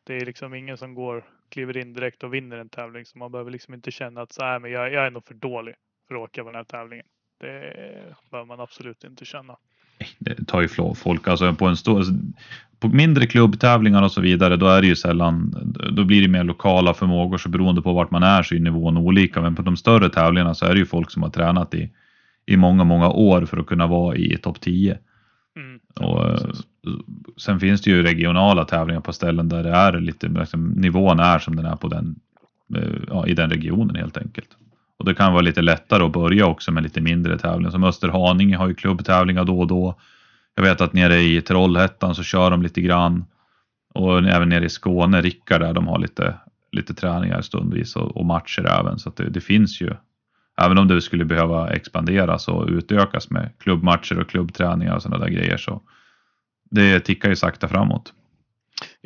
Det 0.07 0.13
är 0.17 0.25
liksom 0.25 0.53
ingen 0.53 0.77
som 0.77 0.93
går, 0.95 1.23
kliver 1.49 1.77
in 1.77 1.93
direkt 1.93 2.23
och 2.23 2.33
vinner 2.33 2.57
en 2.57 2.69
tävling 2.69 3.05
så 3.05 3.17
man 3.17 3.31
behöver 3.31 3.51
liksom 3.51 3.73
inte 3.73 3.91
känna 3.91 4.21
att 4.21 4.33
så 4.33 4.43
här, 4.43 4.59
men 4.59 4.71
jag, 4.71 4.93
jag 4.93 5.05
är 5.05 5.11
nog 5.11 5.25
för 5.25 5.33
dålig 5.33 5.75
åka 6.13 6.43
på 6.43 6.49
den 6.49 6.55
här 6.55 6.63
tävlingen. 6.63 7.05
Det 7.39 7.73
behöver 8.31 8.47
man 8.47 8.59
absolut 8.59 9.03
inte 9.03 9.25
känna. 9.25 9.55
det 10.19 10.47
tar 10.47 10.61
ju 10.61 10.67
folk, 10.95 11.27
alltså 11.27 11.53
på 11.53 11.65
en 11.65 11.77
stor, 11.77 11.97
alltså, 11.97 12.13
på 12.79 12.87
mindre 12.87 13.27
klubbtävlingar 13.27 14.03
och 14.03 14.11
så 14.11 14.21
vidare, 14.21 14.55
då 14.55 14.67
är 14.67 14.81
det 14.81 14.87
ju 14.87 14.95
sällan, 14.95 15.55
då 15.91 16.03
blir 16.03 16.21
det 16.21 16.27
mer 16.27 16.43
lokala 16.43 16.93
förmågor, 16.93 17.37
så 17.37 17.49
beroende 17.49 17.81
på 17.81 17.93
vart 17.93 18.11
man 18.11 18.23
är 18.23 18.43
så 18.43 18.55
är 18.55 18.59
nivån 18.59 18.97
olika. 18.97 19.41
Men 19.41 19.55
på 19.55 19.61
de 19.61 19.77
större 19.77 20.09
tävlingarna 20.09 20.55
så 20.55 20.65
är 20.65 20.73
det 20.73 20.79
ju 20.79 20.85
folk 20.85 21.11
som 21.11 21.23
har 21.23 21.29
tränat 21.29 21.73
i, 21.73 21.91
i 22.45 22.57
många, 22.57 22.83
många 22.83 23.09
år 23.09 23.45
för 23.45 23.57
att 23.57 23.65
kunna 23.65 23.87
vara 23.87 24.15
i 24.15 24.37
topp 24.37 24.61
10. 24.61 24.97
Mm. 25.55 25.79
Och, 25.95 26.29
eh, 26.29 26.49
sen 27.37 27.59
finns 27.59 27.81
det 27.81 27.89
ju 27.89 28.03
regionala 28.03 28.65
tävlingar 28.65 29.01
på 29.01 29.13
ställen 29.13 29.49
där 29.49 29.63
det 29.63 29.69
är 29.71 29.99
lite, 29.99 30.27
liksom, 30.27 30.69
nivån 30.69 31.19
är 31.19 31.39
som 31.39 31.55
den 31.55 31.65
är 31.65 31.75
på 31.75 31.87
den, 31.87 32.15
eh, 32.75 33.01
ja, 33.07 33.27
i 33.27 33.33
den 33.33 33.49
regionen 33.49 33.95
helt 33.95 34.17
enkelt. 34.17 34.49
Och 34.99 35.05
det 35.05 35.13
kan 35.13 35.33
vara 35.33 35.41
lite 35.41 35.61
lättare 35.61 36.03
att 36.03 36.11
börja 36.11 36.45
också 36.45 36.71
med 36.71 36.83
lite 36.83 37.01
mindre 37.01 37.37
tävlingar. 37.37 37.71
Som 37.71 37.83
Österhaninge 37.83 38.57
har 38.57 38.67
ju 38.67 38.73
klubbtävlingar 38.73 39.45
då 39.45 39.59
och 39.59 39.67
då. 39.67 39.99
Jag 40.55 40.63
vet 40.63 40.81
att 40.81 40.93
nere 40.93 41.21
i 41.21 41.41
Trollhättan 41.41 42.15
så 42.15 42.23
kör 42.23 42.51
de 42.51 42.61
lite 42.61 42.81
grann. 42.81 43.25
Och 43.93 44.19
även 44.19 44.49
nere 44.49 44.65
i 44.65 44.69
Skåne, 44.69 45.21
Rickard 45.21 45.61
där, 45.61 45.73
de 45.73 45.87
har 45.87 45.99
lite, 45.99 46.35
lite 46.71 46.93
träningar 46.93 47.41
stundvis 47.41 47.95
och, 47.95 48.17
och 48.17 48.25
matcher 48.25 48.65
även. 48.79 48.99
Så 48.99 49.09
att 49.09 49.15
det, 49.15 49.29
det 49.29 49.41
finns 49.41 49.81
ju, 49.81 49.93
även 50.61 50.77
om 50.77 50.87
det 50.87 51.01
skulle 51.01 51.25
behöva 51.25 51.69
expanderas 51.69 52.47
och 52.47 52.67
utökas 52.67 53.29
med 53.29 53.49
klubbmatcher 53.59 54.19
och 54.19 54.29
klubbträningar 54.29 54.95
och 54.95 55.01
sådana 55.01 55.25
där 55.25 55.31
grejer 55.31 55.57
så 55.57 55.81
det 56.71 56.99
tickar 56.99 57.29
ju 57.29 57.35
sakta 57.35 57.67
framåt. 57.67 58.13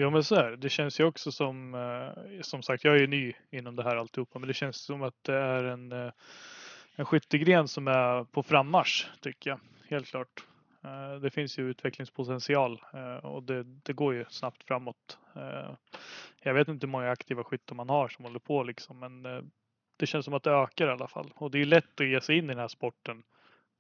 Jo 0.02 0.10
men 0.10 0.24
så 0.24 0.36
är 0.36 0.52
det. 0.52 0.58
Det 0.58 0.70
känns 0.70 1.00
ju 1.00 1.04
också 1.04 1.32
som, 1.32 1.76
eh, 1.76 2.42
som 2.42 2.64
sagt 2.64 2.84
jag 2.84 2.96
är 2.96 3.00
ju 3.00 3.08
ny 3.08 3.34
inom 3.52 3.76
det 3.76 3.84
här 3.84 3.96
alltihopa, 3.96 4.40
men 4.40 4.48
det 4.48 4.54
känns 4.54 4.78
som 4.78 5.04
att 5.04 5.24
det 5.24 5.36
är 5.36 5.64
en, 5.64 5.92
eh, 5.92 6.12
en 6.96 7.06
skyttegren 7.06 7.68
som 7.68 7.88
är 7.88 8.24
på 8.24 8.44
frammarsch 8.44 9.08
tycker 9.22 9.50
jag. 9.50 9.60
Helt 9.90 10.08
klart. 10.08 10.44
Eh, 10.84 11.20
det 11.22 11.30
finns 11.30 11.60
ju 11.60 11.70
utvecklingspotential 11.70 12.82
och 13.24 13.44
det, 13.44 13.64
det 13.64 13.94
går 13.94 14.14
ju 14.14 14.26
snabbt 14.30 14.64
framåt. 14.64 15.18
Jag 16.44 16.54
vet 16.54 16.68
inte 16.68 16.88
hur 16.88 16.92
många 16.92 17.12
aktiva 17.12 17.44
skyttar 17.44 17.76
man 17.76 17.90
har 17.90 18.08
som 18.08 18.26
håller 18.26 18.40
på 18.40 18.64
liksom, 18.64 19.00
men 19.00 19.24
det 19.98 20.06
känns 20.06 20.26
som 20.26 20.34
att 20.34 20.44
det 20.44 20.52
ökar 20.52 20.88
i 20.88 20.92
alla 20.92 21.08
fall. 21.08 21.32
Och 21.36 21.52
det 21.52 21.58
är 21.58 21.60
ju 21.60 21.66
lätt 21.66 22.02
att 22.02 22.08
ge 22.08 22.22
sig 22.22 22.38
in 22.38 22.46
i 22.46 22.48
den 22.48 22.58
här 22.58 22.68
sporten 22.68 23.24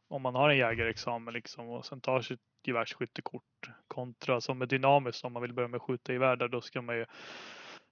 om 0.10 0.22
man 0.22 0.36
har 0.36 0.50
en 0.50 0.58
jägarexamen 0.58 1.34
liksom 1.34 1.70
och 1.70 1.86
sen 1.86 2.01
tar 2.01 2.22
sitt 2.22 2.39
gevärsskyttekort 2.63 3.70
kontra 3.88 4.42
som 4.42 4.62
är 4.62 4.66
dynamiskt 4.66 5.25
om 5.25 5.34
man 5.34 5.42
vill 5.42 5.54
börja 5.54 5.68
med 5.68 5.78
att 5.78 5.84
skjuta 5.84 6.13
gevär 6.13 6.36
där 6.36 6.48
då 6.48 6.62
ska 6.62 6.82
man 6.82 6.96
ju 6.96 7.06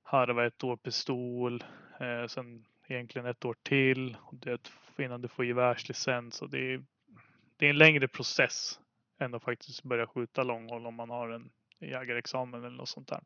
harva 0.04 0.46
ett 0.46 0.64
år 0.64 0.78
pistol, 0.78 1.64
eh, 2.00 2.28
sen 2.28 2.66
egentligen 2.88 3.28
ett 3.28 3.46
år 3.46 3.56
till 3.64 4.18
och 4.22 4.36
det, 4.36 4.72
innan 4.98 5.22
du 5.22 5.28
får 5.28 5.46
gevärslicens 5.46 6.42
och 6.42 6.50
det 6.50 6.74
är, 6.74 6.84
det 7.58 7.66
är 7.66 7.70
en 7.70 7.78
längre 7.78 8.08
process 8.08 8.80
än 9.20 9.34
att 9.34 9.44
faktiskt 9.44 9.84
börja 9.84 10.08
skjuta 10.08 10.44
långhåll 10.44 10.86
om 10.86 10.96
man 10.96 11.10
har 11.10 11.30
en 11.30 11.50
jägarexamen 11.80 12.64
eller 12.64 12.78
något 12.78 12.90
sånt 12.90 13.08
där. 13.08 13.20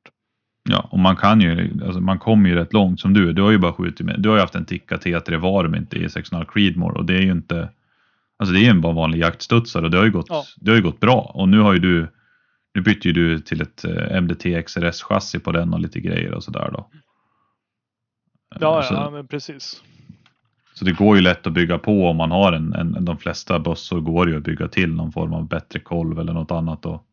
Ja, 0.63 0.89
och 0.91 0.99
man 0.99 1.15
kan 1.15 1.41
ju, 1.41 1.71
alltså 1.86 2.01
man 2.01 2.19
kommer 2.19 2.49
ju 2.49 2.56
rätt 2.56 2.73
långt 2.73 2.99
som 2.99 3.13
du. 3.13 3.34
Du 3.34 3.41
har 3.41 3.51
ju 3.51 3.58
bara 3.58 3.73
skjutit 3.73 4.06
med, 4.06 4.19
du 4.19 4.30
har 4.30 4.36
ju 4.36 4.41
haft 4.41 4.56
en 4.56 4.65
Tikka 4.65 4.97
T3 4.97 5.38
Varmint 5.38 5.93
i 5.93 6.04
e 6.04 6.08
6,5 6.08 6.45
Creedmoor 6.45 6.97
och 6.97 7.06
det 7.06 7.13
är 7.13 7.21
ju 7.21 7.32
inte, 7.32 7.69
alltså 8.41 8.54
det 8.54 8.60
är 8.60 8.63
ju 8.63 8.69
en 8.69 8.82
bara 8.82 8.93
vanlig 8.93 9.19
jaktstudsare 9.19 9.86
och 9.86 9.91
det 9.91 9.97
har 9.97 10.06
ju 10.06 10.12
gått, 10.12 10.25
Ja. 10.30 10.43
det 10.56 10.71
har 10.71 10.75
ju 10.77 10.84
gått 10.84 10.99
bra. 10.99 11.32
Och 11.34 11.49
nu 11.49 11.60
har 11.60 11.73
ju 11.73 11.80
du, 11.80 12.08
nu 12.73 12.82
bytte 12.82 13.08
ju 13.08 13.13
du 13.13 13.39
till 13.39 13.62
ett 13.62 13.84
eh, 13.86 14.21
MDT 14.21 14.63
XRS 14.63 15.01
chassi 15.04 15.39
på 15.39 15.51
den 15.51 15.73
och 15.73 15.80
lite 15.80 15.99
grejer 15.99 16.34
och 16.34 16.43
sådär 16.43 16.69
då. 16.73 16.89
Ja, 18.60 18.84
så, 18.84 18.93
ja, 18.93 19.10
men 19.10 19.27
precis. 19.27 19.84
så 20.73 20.86
det 20.86 20.91
går 20.91 21.15
ju 21.15 21.21
lätt 21.21 21.47
att 21.47 21.54
bygga 21.54 21.77
på 21.77 22.08
om 22.08 22.17
man 22.17 22.32
har 22.32 22.54
en, 22.54 22.73
en 22.73 23.06
de 23.06 23.17
flesta 23.17 23.60
bössor 23.60 24.01
går 24.01 24.30
ju 24.30 24.38
att 24.38 24.43
bygga 24.43 24.67
till 24.67 24.93
någon 24.93 25.12
form 25.12 25.34
av 25.34 25.47
bättre 25.47 25.80
kolv 25.80 26.19
eller 26.19 26.34
något 26.34 26.51
annat. 26.51 26.86
Och, 26.86 27.04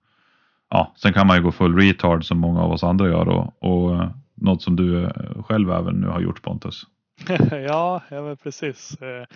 ja, 0.71 0.93
sen 0.97 1.13
kan 1.13 1.27
man 1.27 1.37
ju 1.37 1.43
gå 1.43 1.53
full 1.53 1.77
retard 1.77 2.25
som 2.25 2.39
många 2.39 2.61
av 2.61 2.73
oss 2.73 2.85
andra 2.85 3.09
gör 3.09 3.29
och, 3.29 3.63
och 3.63 3.95
eh, 3.95 4.11
något 4.35 4.63
som 4.63 4.77
du 4.77 5.05
eh, 5.05 5.43
själv 5.43 5.71
även 5.71 5.95
nu 5.95 6.07
har 6.07 6.21
gjort 6.21 6.43
Pontus. 6.43 6.83
ja, 7.51 8.03
ja 8.11 8.23
men 8.23 8.37
precis. 8.37 9.03
Eh, 9.03 9.27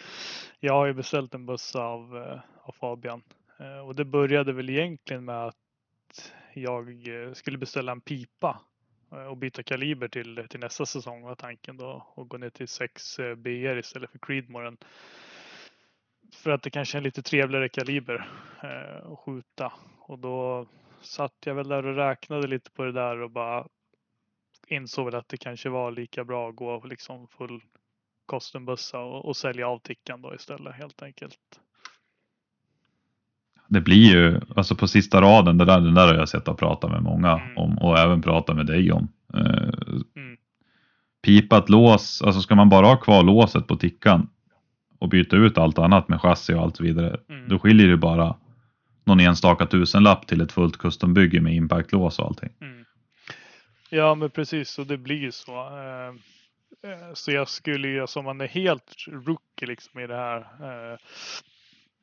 jag 0.61 0.75
har 0.75 0.87
ju 0.87 0.93
beställt 0.93 1.35
en 1.35 1.47
buss 1.47 1.77
av, 1.77 2.17
eh, 2.17 2.41
av 2.63 2.73
Fabian 2.73 3.23
eh, 3.59 3.79
och 3.79 3.95
det 3.95 4.05
började 4.05 4.53
väl 4.53 4.71
egentligen 4.71 5.25
med 5.25 5.47
att 5.47 5.57
jag 6.55 7.07
skulle 7.33 7.59
beställa 7.59 7.93
en 7.93 8.01
pipa 8.01 8.61
och 9.31 9.37
byta 9.37 9.63
kaliber 9.63 10.09
till, 10.09 10.47
till 10.51 10.61
nästa 10.61 10.87
säsong 10.87 11.23
var 11.23 11.35
tanken 11.35 11.77
då 11.77 12.07
och 12.15 12.29
gå 12.29 12.37
ner 12.37 12.51
till 12.51 12.69
6 12.69 13.17
BR 13.37 13.79
istället 13.79 14.11
för 14.11 14.19
Creedmoren. 14.19 14.77
För 16.33 16.51
att 16.51 16.63
det 16.63 16.71
kanske 16.71 16.97
är 16.97 16.99
en 16.99 17.05
lite 17.05 17.23
trevligare 17.23 17.69
kaliber 17.69 18.29
eh, 18.63 19.13
att 19.13 19.19
skjuta 19.19 19.73
och 19.99 20.19
då 20.19 20.67
satt 21.01 21.35
jag 21.45 21.55
väl 21.55 21.69
där 21.69 21.87
och 21.87 21.97
räknade 21.97 22.47
lite 22.47 22.71
på 22.71 22.85
det 22.85 22.93
där 22.93 23.21
och 23.21 23.31
bara 23.31 23.67
insåg 24.75 25.05
väl 25.05 25.15
att 25.15 25.29
det 25.29 25.37
kanske 25.37 25.69
var 25.69 25.91
lika 25.91 26.25
bra 26.25 26.49
att 26.49 26.57
gå 26.57 26.83
liksom 26.85 27.29
full 27.29 27.61
kostenbössa 28.27 28.99
och, 28.99 29.25
och 29.25 29.37
sälja 29.37 29.69
av 29.69 29.79
tickan 29.79 30.23
då 30.23 30.35
istället 30.35 30.75
helt 30.75 31.03
enkelt. 31.03 31.39
Det 33.69 33.81
blir 33.81 34.11
ju, 34.13 34.41
alltså 34.57 34.75
på 34.77 34.89
sista 34.89 35.21
raden, 35.21 35.59
det 35.59 35.65
där, 35.65 35.81
den 35.81 35.95
där 35.95 36.07
har 36.07 36.15
jag 36.15 36.29
sett 36.29 36.49
och 36.49 36.59
pratat 36.59 36.91
med 36.91 37.03
många 37.03 37.33
Mm. 37.41 37.59
om 37.59 37.79
och 37.79 37.99
även 37.99 38.23
pratat 38.23 38.57
med 38.57 38.67
dig 38.67 38.93
om. 38.93 39.09
Eh, 39.35 39.69
Mm. 40.17 40.37
pipat 41.23 41.69
lås, 41.69 42.23
alltså 42.23 42.41
ska 42.41 42.55
man 42.55 42.69
bara 42.69 42.87
ha 42.87 42.97
kvar 42.97 43.23
låset 43.23 43.67
på 43.67 43.77
tickan 43.77 44.29
och 44.99 45.09
byta 45.09 45.37
ut 45.37 45.59
allt 45.59 45.79
annat 45.79 46.09
med 46.09 46.21
chassi 46.21 46.55
och 46.55 46.61
allt 46.63 46.81
vidare, 46.81 47.21
Mm. 47.29 47.49
då 47.49 47.59
skiljer 47.59 47.89
det 47.89 47.97
bara 47.97 48.37
någon 49.05 49.21
enstaka 49.21 49.67
tusenlapp 49.67 50.27
till 50.27 50.41
ett 50.41 50.53
fullt 50.53 50.79
custombygge 50.79 51.41
med 51.41 51.55
impactlås 51.55 52.19
och 52.19 52.27
allting. 52.27 52.51
Mm. 52.61 52.72
Ja 53.95 54.15
men 54.15 54.31
precis 54.31 54.79
och 54.79 54.87
det 54.87 54.97
blir 54.97 55.17
ju 55.17 55.33
så. 55.33 55.53
Eh, 55.53 56.15
eh, 56.91 57.13
så 57.13 57.33
jag 57.33 57.49
skulle 57.49 57.89
ju, 57.89 58.01
alltså 58.01 58.19
om 58.19 58.25
man 58.25 58.41
är 58.41 58.49
helt 58.49 58.95
rookie 59.09 59.67
liksom 59.67 60.01
i 60.01 60.07
det 60.07 60.17
här 60.17 60.41
eh, 60.41 60.99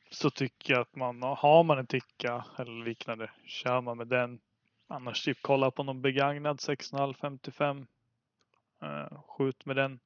så 0.10 0.30
tycker 0.30 0.74
jag 0.74 0.82
att 0.82 0.96
man, 0.96 1.22
har 1.22 1.64
man 1.64 1.78
en 1.78 1.88
ticka 1.88 2.46
eller 2.58 2.86
liknande, 2.86 3.32
kör 3.46 3.82
man 3.82 3.98
med 3.98 4.08
den. 4.08 4.40
Annars 4.88 5.24
typ 5.24 5.38
kolla 5.42 5.72
på 5.72 5.84
någon 5.84 6.02
begagnad 6.02 6.58
6,5 6.58 7.14
55. 7.14 7.86
Skjut 9.28 9.66
med 9.66 9.76
den. 9.76 10.00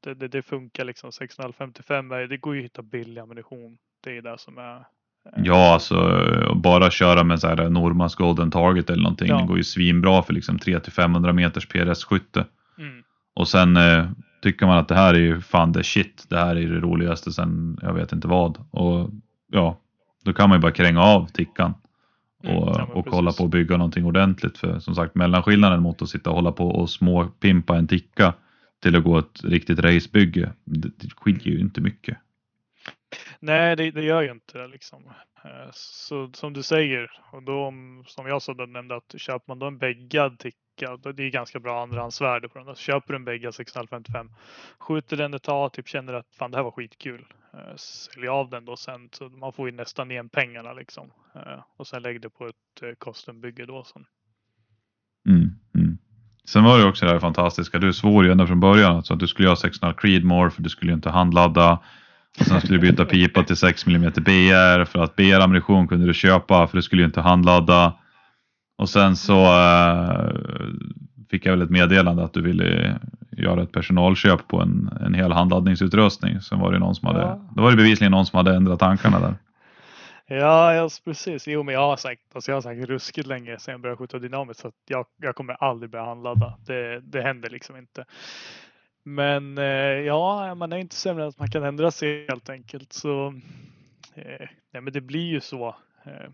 Det, 0.00 0.14
det, 0.14 0.28
det 0.28 0.42
funkar 0.42 0.84
liksom 0.84 1.10
6,5 1.10 1.52
55. 1.52 2.08
Det 2.08 2.36
går 2.36 2.54
ju 2.54 2.60
att 2.60 2.64
hitta 2.64 2.82
billig 2.82 3.20
ammunition. 3.20 3.78
Det 4.00 4.16
är 4.16 4.22
det 4.22 4.38
som 4.38 4.58
är. 4.58 4.84
Ja, 5.36 5.72
alltså 5.74 6.22
bara 6.56 6.90
köra 6.90 7.24
med 7.24 7.40
så 7.40 7.46
här 7.48 7.68
Normas 7.70 8.14
Golden 8.14 8.50
Target 8.50 8.90
eller 8.90 9.02
någonting, 9.02 9.28
Ja. 9.28 9.38
det 9.38 9.46
går 9.46 9.56
ju 9.56 9.64
svinbra 9.64 10.22
för 10.22 10.32
liksom 10.32 10.58
300-500 10.58 11.32
meters 11.32 11.68
PRS-skytte. 11.68 12.44
Mm. 12.78 13.02
Och 13.34 13.48
sen 13.48 13.76
eh, 13.76 14.04
tycker 14.42 14.66
man 14.66 14.78
att 14.78 14.88
det 14.88 14.94
här 14.94 15.14
är 15.14 15.18
ju 15.18 15.40
fan 15.40 15.72
det 15.72 15.84
shit. 15.84 16.26
Det 16.28 16.36
här 16.38 16.56
är 16.56 16.60
ju 16.60 16.74
det 16.74 16.80
roligaste 16.80 17.32
sen 17.32 17.78
jag 17.82 17.94
vet 17.94 18.12
inte 18.12 18.28
vad. 18.28 18.58
Och 18.70 19.10
ja, 19.52 19.78
då 20.24 20.32
kan 20.32 20.48
man 20.48 20.58
ju 20.58 20.62
bara 20.62 20.72
kränga 20.72 21.02
av 21.02 21.26
tickan. 21.26 21.74
Mm, 22.44 22.56
Och, 22.56 22.76
men 22.76 22.86
och 22.88 23.06
kolla 23.06 23.32
på 23.32 23.44
att 23.44 23.50
bygga 23.50 23.76
någonting 23.76 24.04
ordentligt. 24.04 24.58
För 24.58 24.78
som 24.78 24.94
sagt 24.94 25.14
mellanskillnaden 25.14 25.82
mot 25.82 26.02
att 26.02 26.08
sitta 26.08 26.30
och 26.30 26.36
hålla 26.36 26.52
på 26.52 26.68
och 26.68 26.90
småpimpa 26.90 27.76
en 27.76 27.86
ticka 27.88 28.34
till 28.82 28.96
att 28.96 29.04
gå 29.04 29.18
ett 29.18 29.44
riktigt 29.44 29.78
racebygge. 29.78 30.52
Det, 30.64 30.88
det 30.96 31.08
skiljer 31.16 31.54
ju 31.54 31.60
inte 31.60 31.80
mycket. 31.80 32.18
Nej, 33.40 33.76
det, 33.76 33.90
det 33.90 34.02
gör 34.02 34.22
ju 34.22 34.30
inte 34.30 34.58
det 34.58 34.66
liksom. 34.66 35.12
Eh, 35.44 35.70
så 35.72 36.30
som 36.32 36.52
du 36.52 36.62
säger, 36.62 37.10
och 37.32 37.42
då 37.42 37.72
som 38.06 38.26
jag 38.26 38.42
sa 38.42 38.54
då 38.54 38.66
nämnde 38.66 38.96
att 38.96 39.14
köper 39.16 39.44
man 39.46 39.58
då 39.58 39.66
en 39.66 39.78
bäggad 39.78 40.38
ticka. 40.38 40.96
Det 40.96 41.22
är 41.22 41.30
ganska 41.30 41.60
bra 41.60 41.82
andrahandsvärde 41.82 42.48
på 42.48 42.58
den. 42.58 42.66
Så 42.66 42.74
köper 42.74 43.12
du 43.12 43.16
en 43.16 43.24
bäggad 43.24 43.54
655, 43.54 44.30
skjuter 44.78 45.16
den 45.16 45.34
ett 45.34 45.42
tag, 45.42 45.72
typ 45.72 45.88
känner 45.88 46.12
att 46.12 46.26
fan 46.38 46.50
det 46.50 46.56
här 46.56 46.64
var 46.64 46.70
skitkul. 46.70 47.26
Eh, 47.54 47.76
säljer 47.76 48.30
av 48.30 48.50
den 48.50 48.64
då 48.64 48.76
sen 48.76 49.08
så 49.12 49.28
man 49.28 49.52
får 49.52 49.68
ju 49.68 49.76
nästan 49.76 50.10
igen 50.10 50.28
pengarna 50.28 50.72
liksom. 50.72 51.10
Eh, 51.34 51.62
och 51.76 51.86
sen 51.86 52.02
lägger 52.02 52.20
det 52.20 52.30
på 52.30 52.46
ett 52.46 52.98
kostenbygge 52.98 53.66
då 53.66 53.84
sen. 53.84 54.04
Mm, 55.28 55.50
mm. 55.74 55.98
Sen 56.44 56.64
var 56.64 56.78
det 56.78 56.84
också 56.84 57.06
det 57.06 57.12
här 57.12 57.18
fantastiska. 57.18 57.78
Du 57.78 57.92
svor 57.92 58.24
ju 58.24 58.32
ända 58.32 58.46
från 58.46 58.60
början 58.60 58.96
alltså 58.96 59.14
att 59.14 59.20
du 59.20 59.26
skulle 59.26 59.48
göra 59.48 59.56
600 59.56 59.96
Creedmore 59.98 60.50
för 60.50 60.62
du 60.62 60.68
skulle 60.68 60.90
ju 60.90 60.94
inte 60.94 61.10
handladda. 61.10 61.78
Och 62.40 62.46
sen 62.46 62.60
skulle 62.60 62.78
du 62.78 62.90
byta 62.90 63.04
pipa 63.04 63.42
till 63.42 63.56
6 63.56 63.86
mm 63.86 64.12
BR 64.12 64.84
för 64.84 64.98
att 64.98 65.16
BR 65.16 65.40
ammunition 65.40 65.88
kunde 65.88 66.06
du 66.06 66.14
köpa 66.14 66.66
för 66.66 66.76
du 66.76 66.82
skulle 66.82 67.02
ju 67.02 67.06
inte 67.06 67.20
handladda. 67.20 67.94
Och 68.78 68.88
sen 68.88 69.16
så 69.16 69.44
äh, 69.44 70.30
fick 71.30 71.46
jag 71.46 71.52
väl 71.52 71.62
ett 71.62 71.70
meddelande 71.70 72.24
att 72.24 72.32
du 72.32 72.42
ville 72.42 72.98
göra 73.30 73.62
ett 73.62 73.72
personalköp 73.72 74.48
på 74.48 74.60
en, 74.60 74.90
en 75.00 75.14
hel 75.14 75.32
handladdningsutrustning. 75.32 76.40
Sen 76.40 76.60
var 76.60 76.72
det 76.72 76.78
någon 76.78 76.94
som 76.94 77.06
hade, 77.06 77.20
ja. 77.20 77.50
då 77.56 77.62
var 77.62 77.70
det 77.70 77.76
bevisligen 77.76 78.10
någon 78.10 78.26
som 78.26 78.36
hade 78.36 78.54
ändrat 78.54 78.80
tankarna 78.80 79.20
där. 79.20 79.34
Ja, 80.30 80.74
ja 80.74 80.88
precis. 81.04 81.48
Jo, 81.48 81.62
men 81.62 81.74
jag 81.74 81.80
har 81.80 81.96
sagt, 81.96 82.20
alltså 82.34 82.50
jag 82.50 82.56
har 82.56 82.62
sagt 82.62 82.88
ruskigt 82.88 83.26
länge 83.26 83.58
sedan 83.58 83.72
jag 83.72 83.80
började 83.80 83.98
skjuta 83.98 84.18
dynamiskt 84.18 84.60
så 84.60 84.72
jag, 84.88 85.06
jag 85.22 85.34
kommer 85.34 85.56
aldrig 85.64 85.90
börja 85.90 86.04
handladda. 86.04 86.54
Det, 86.66 87.00
det 87.00 87.22
händer 87.22 87.50
liksom 87.50 87.76
inte. 87.76 88.04
Men 89.08 89.58
eh, 89.58 89.64
ja, 90.06 90.54
man 90.54 90.72
är 90.72 90.76
inte 90.76 90.94
sämre 90.94 91.22
än 91.22 91.28
att 91.28 91.38
man 91.38 91.50
kan 91.50 91.64
ändra 91.64 91.90
sig 91.90 92.26
helt 92.28 92.48
enkelt. 92.50 92.92
Så 92.92 93.26
eh, 94.14 94.48
nej, 94.72 94.82
men 94.82 94.92
det 94.92 95.00
blir 95.00 95.26
ju 95.26 95.40
så. 95.40 95.76
Eh, 96.04 96.30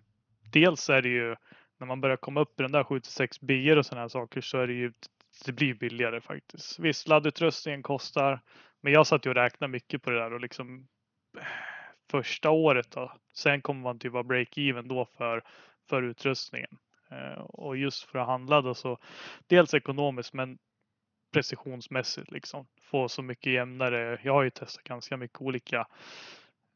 dels 0.53 0.91
är 0.91 1.03
det 1.03 1.09
ju 1.09 1.37
när 1.79 1.87
man 1.87 2.01
börjar 2.01 2.17
komma 2.17 2.41
upp 2.41 2.61
i 2.61 2.63
den 2.63 2.73
där 2.73 2.85
76 2.85 3.41
b 3.41 3.77
och 3.77 3.87
sådana 3.87 4.01
här 4.01 4.09
saker 4.09 4.41
så 4.41 4.59
är 4.59 4.67
det 4.67 4.73
ju 4.73 4.93
det 5.45 5.53
blir 5.53 5.75
billigare 5.75 6.21
faktiskt. 6.21 6.79
Visst, 6.79 7.09
laddutrustningen 7.09 7.83
kostar, 7.83 8.41
men 8.81 8.93
jag 8.93 9.07
satt 9.07 9.27
ju 9.27 9.31
och 9.31 9.37
räknade 9.37 9.71
mycket 9.71 10.03
på 10.03 10.11
det 10.11 10.19
där 10.19 10.33
och 10.33 10.41
liksom 10.41 10.87
första 12.11 12.51
året 12.51 12.91
då. 12.91 13.13
Sen 13.35 13.63
kommer 13.63 13.81
man 13.81 13.99
typ 13.99 14.13
vara 14.13 14.23
break-even 14.23 14.89
då 14.89 15.07
för, 15.17 15.43
för 15.89 16.03
utrustningen. 16.03 16.79
Och 17.39 17.77
just 17.77 18.03
för 18.03 18.19
att 18.19 18.27
handla 18.27 18.61
då 18.61 18.75
så 18.75 18.99
dels 19.47 19.75
ekonomiskt 19.75 20.33
men 20.33 20.59
precisionsmässigt 21.35 22.31
liksom. 22.31 22.67
Få 22.83 23.09
så 23.09 23.23
mycket 23.23 23.53
jämnare. 23.53 24.19
Jag 24.23 24.33
har 24.33 24.43
ju 24.43 24.51
testat 24.51 24.85
ganska 24.85 25.17
mycket 25.17 25.41
olika 25.41 25.87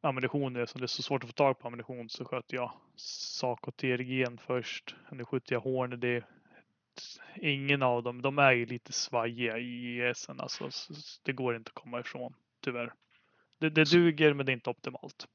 ammunitioner 0.01 0.65
som 0.65 0.81
det 0.81 0.85
är 0.85 0.87
så 0.87 1.01
svårt 1.01 1.23
att 1.23 1.29
få 1.29 1.33
tag 1.33 1.59
på 1.59 1.67
ammunition 1.67 2.09
så 2.09 2.25
sköt 2.25 2.53
jag 2.53 2.71
Saco 2.95 3.71
TRG 3.71 4.25
först. 4.47 4.95
Nu 5.11 5.25
skjuter 5.25 5.55
jag 5.55 5.59
Horn. 5.59 5.99
Det 5.99 6.23
ingen 7.35 7.83
av 7.83 8.03
dem. 8.03 8.21
De 8.21 8.39
är 8.39 8.51
ju 8.51 8.65
lite 8.65 8.93
svajiga 8.93 9.57
i 9.57 10.01
ESen 10.01 10.39
alltså. 10.39 10.69
Det 11.23 11.31
går 11.31 11.55
inte 11.55 11.69
att 11.75 11.83
komma 11.83 11.99
ifrån 11.99 12.33
tyvärr. 12.63 12.93
Det, 13.59 13.69
det 13.69 13.91
duger 13.91 14.33
men 14.33 14.45
det 14.45 14.51
är 14.51 14.53
inte 14.53 14.69
optimalt. 14.69 15.27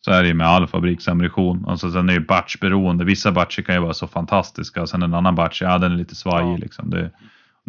Så 0.00 0.10
är 0.10 0.22
det 0.22 0.28
ju 0.28 0.34
med 0.34 0.46
all 0.46 0.66
fabriksammunition. 0.66 1.64
Alltså 1.68 1.90
sen 1.90 2.00
är 2.00 2.06
det 2.06 2.12
ju 2.12 2.26
batchberoende. 2.26 3.04
Vissa 3.04 3.32
batcher 3.32 3.62
kan 3.62 3.74
ju 3.74 3.80
vara 3.80 3.94
så 3.94 4.08
fantastiska. 4.08 4.86
Sen 4.86 5.02
en 5.02 5.14
annan 5.14 5.34
batch, 5.34 5.62
ja 5.62 5.78
den 5.78 5.92
är 5.92 5.96
lite 5.96 6.14
svajig 6.14 6.52
ja. 6.52 6.56
liksom. 6.56 6.90
Det, 6.90 7.10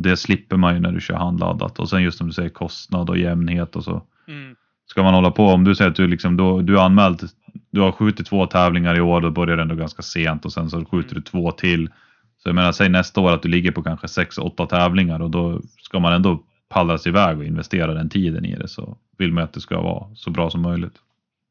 det 0.01 0.17
slipper 0.17 0.57
man 0.57 0.73
ju 0.73 0.79
när 0.79 0.91
du 0.91 1.01
kör 1.01 1.15
handladdat. 1.15 1.79
Och 1.79 1.89
sen 1.89 2.03
just 2.03 2.17
som 2.17 2.27
du 2.27 2.33
säger 2.33 2.49
kostnad 2.49 3.09
och 3.09 3.17
jämnhet 3.17 3.75
och 3.75 3.83
så. 3.83 4.03
Mm. 4.27 4.55
Ska 4.85 5.03
man 5.03 5.13
hålla 5.13 5.31
på, 5.31 5.45
om 5.45 5.63
du 5.63 5.75
säger 5.75 5.91
att 5.91 5.95
du 5.95 6.07
liksom, 6.07 6.37
då, 6.37 6.61
du 6.61 6.75
har 6.75 6.85
anmält, 6.85 7.23
du 7.71 7.81
har 7.81 7.91
skjutit 7.91 8.27
två 8.27 8.45
tävlingar 8.45 8.97
i 8.97 9.01
år, 9.01 9.21
då 9.21 9.31
börjar 9.31 9.55
det 9.55 9.61
ändå 9.61 9.75
ganska 9.75 10.01
sent 10.01 10.45
och 10.45 10.53
sen 10.53 10.69
så 10.69 10.85
skjuter 10.85 11.11
mm. 11.11 11.13
du 11.13 11.21
två 11.21 11.51
till. 11.51 11.89
Så 12.37 12.49
jag 12.49 12.55
menar, 12.55 12.71
säg 12.71 12.89
nästa 12.89 13.21
år 13.21 13.31
att 13.31 13.41
du 13.41 13.49
ligger 13.49 13.71
på 13.71 13.83
kanske 13.83 14.07
sex, 14.07 14.37
åtta 14.37 14.65
tävlingar 14.65 15.21
och 15.21 15.29
då 15.29 15.61
ska 15.81 15.99
man 15.99 16.13
ändå 16.13 16.43
pallras 16.69 17.07
iväg 17.07 17.37
och 17.37 17.45
investera 17.45 17.93
den 17.93 18.09
tiden 18.09 18.45
i 18.45 18.55
det 18.55 18.67
så 18.67 18.97
vill 19.17 19.33
man 19.33 19.43
att 19.43 19.53
det 19.53 19.61
ska 19.61 19.81
vara 19.81 20.15
så 20.15 20.31
bra 20.31 20.49
som 20.49 20.61
möjligt. 20.61 20.95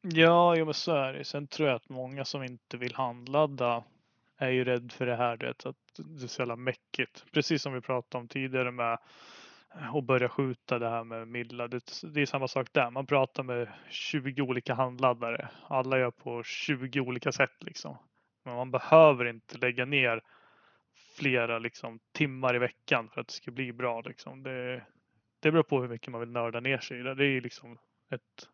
Ja, 0.03 0.57
jo, 0.57 0.65
men 0.65 0.75
så 0.75 0.95
är 0.95 1.13
det. 1.13 1.25
Sen 1.25 1.47
tror 1.47 1.69
jag 1.69 1.77
att 1.77 1.89
många 1.89 2.25
som 2.25 2.43
inte 2.43 2.77
vill 2.77 2.95
handladda 2.95 3.83
är 4.39 4.51
ju 4.51 4.65
rädd 4.65 4.93
för 4.93 5.07
det 5.07 5.17
här, 5.17 5.37
du 5.37 5.47
vet, 5.47 5.67
att 5.67 5.77
det 5.97 6.25
är 6.25 6.29
så 6.29 6.43
jävla 6.43 6.57
mäckigt. 6.57 7.25
Precis 7.33 7.63
som 7.63 7.73
vi 7.73 7.81
pratade 7.81 8.23
om 8.23 8.29
tidigare 8.29 8.71
med 8.71 8.99
att 9.71 10.05
börja 10.05 10.29
skjuta 10.29 10.79
det 10.79 10.89
här 10.89 11.05
med 11.05 11.29
Milla. 11.29 11.69
Det, 11.69 11.83
det 12.03 12.21
är 12.21 12.27
samma 12.27 12.49
sak 12.49 12.69
där. 12.73 12.91
Man 12.91 13.07
pratar 13.07 13.43
med 13.43 13.69
20 13.91 14.43
olika 14.43 14.75
handladdare. 14.75 15.49
Alla 15.67 15.99
gör 15.99 16.11
på 16.11 16.43
20 16.43 17.01
olika 17.01 17.33
sätt 17.33 17.63
liksom. 17.65 17.99
Men 18.45 18.55
man 18.55 18.71
behöver 18.71 19.25
inte 19.25 19.59
lägga 19.59 19.85
ner 19.85 20.23
flera 21.17 21.59
liksom, 21.59 22.01
timmar 22.13 22.55
i 22.55 22.59
veckan 22.59 23.09
för 23.09 23.21
att 23.21 23.27
det 23.27 23.35
ska 23.35 23.51
bli 23.51 23.73
bra. 23.73 24.01
Liksom. 24.01 24.43
Det, 24.43 24.87
det 25.41 25.53
beror 25.53 25.63
på 25.63 25.81
hur 25.81 25.89
mycket 25.89 26.09
man 26.09 26.21
vill 26.21 26.31
nörda 26.31 26.61
ner 26.61 26.79
sig 26.79 27.01
i 27.01 27.03
det. 27.03 27.15
Det 27.15 27.27
är 27.27 27.41
liksom 27.41 27.79
ett 28.11 28.49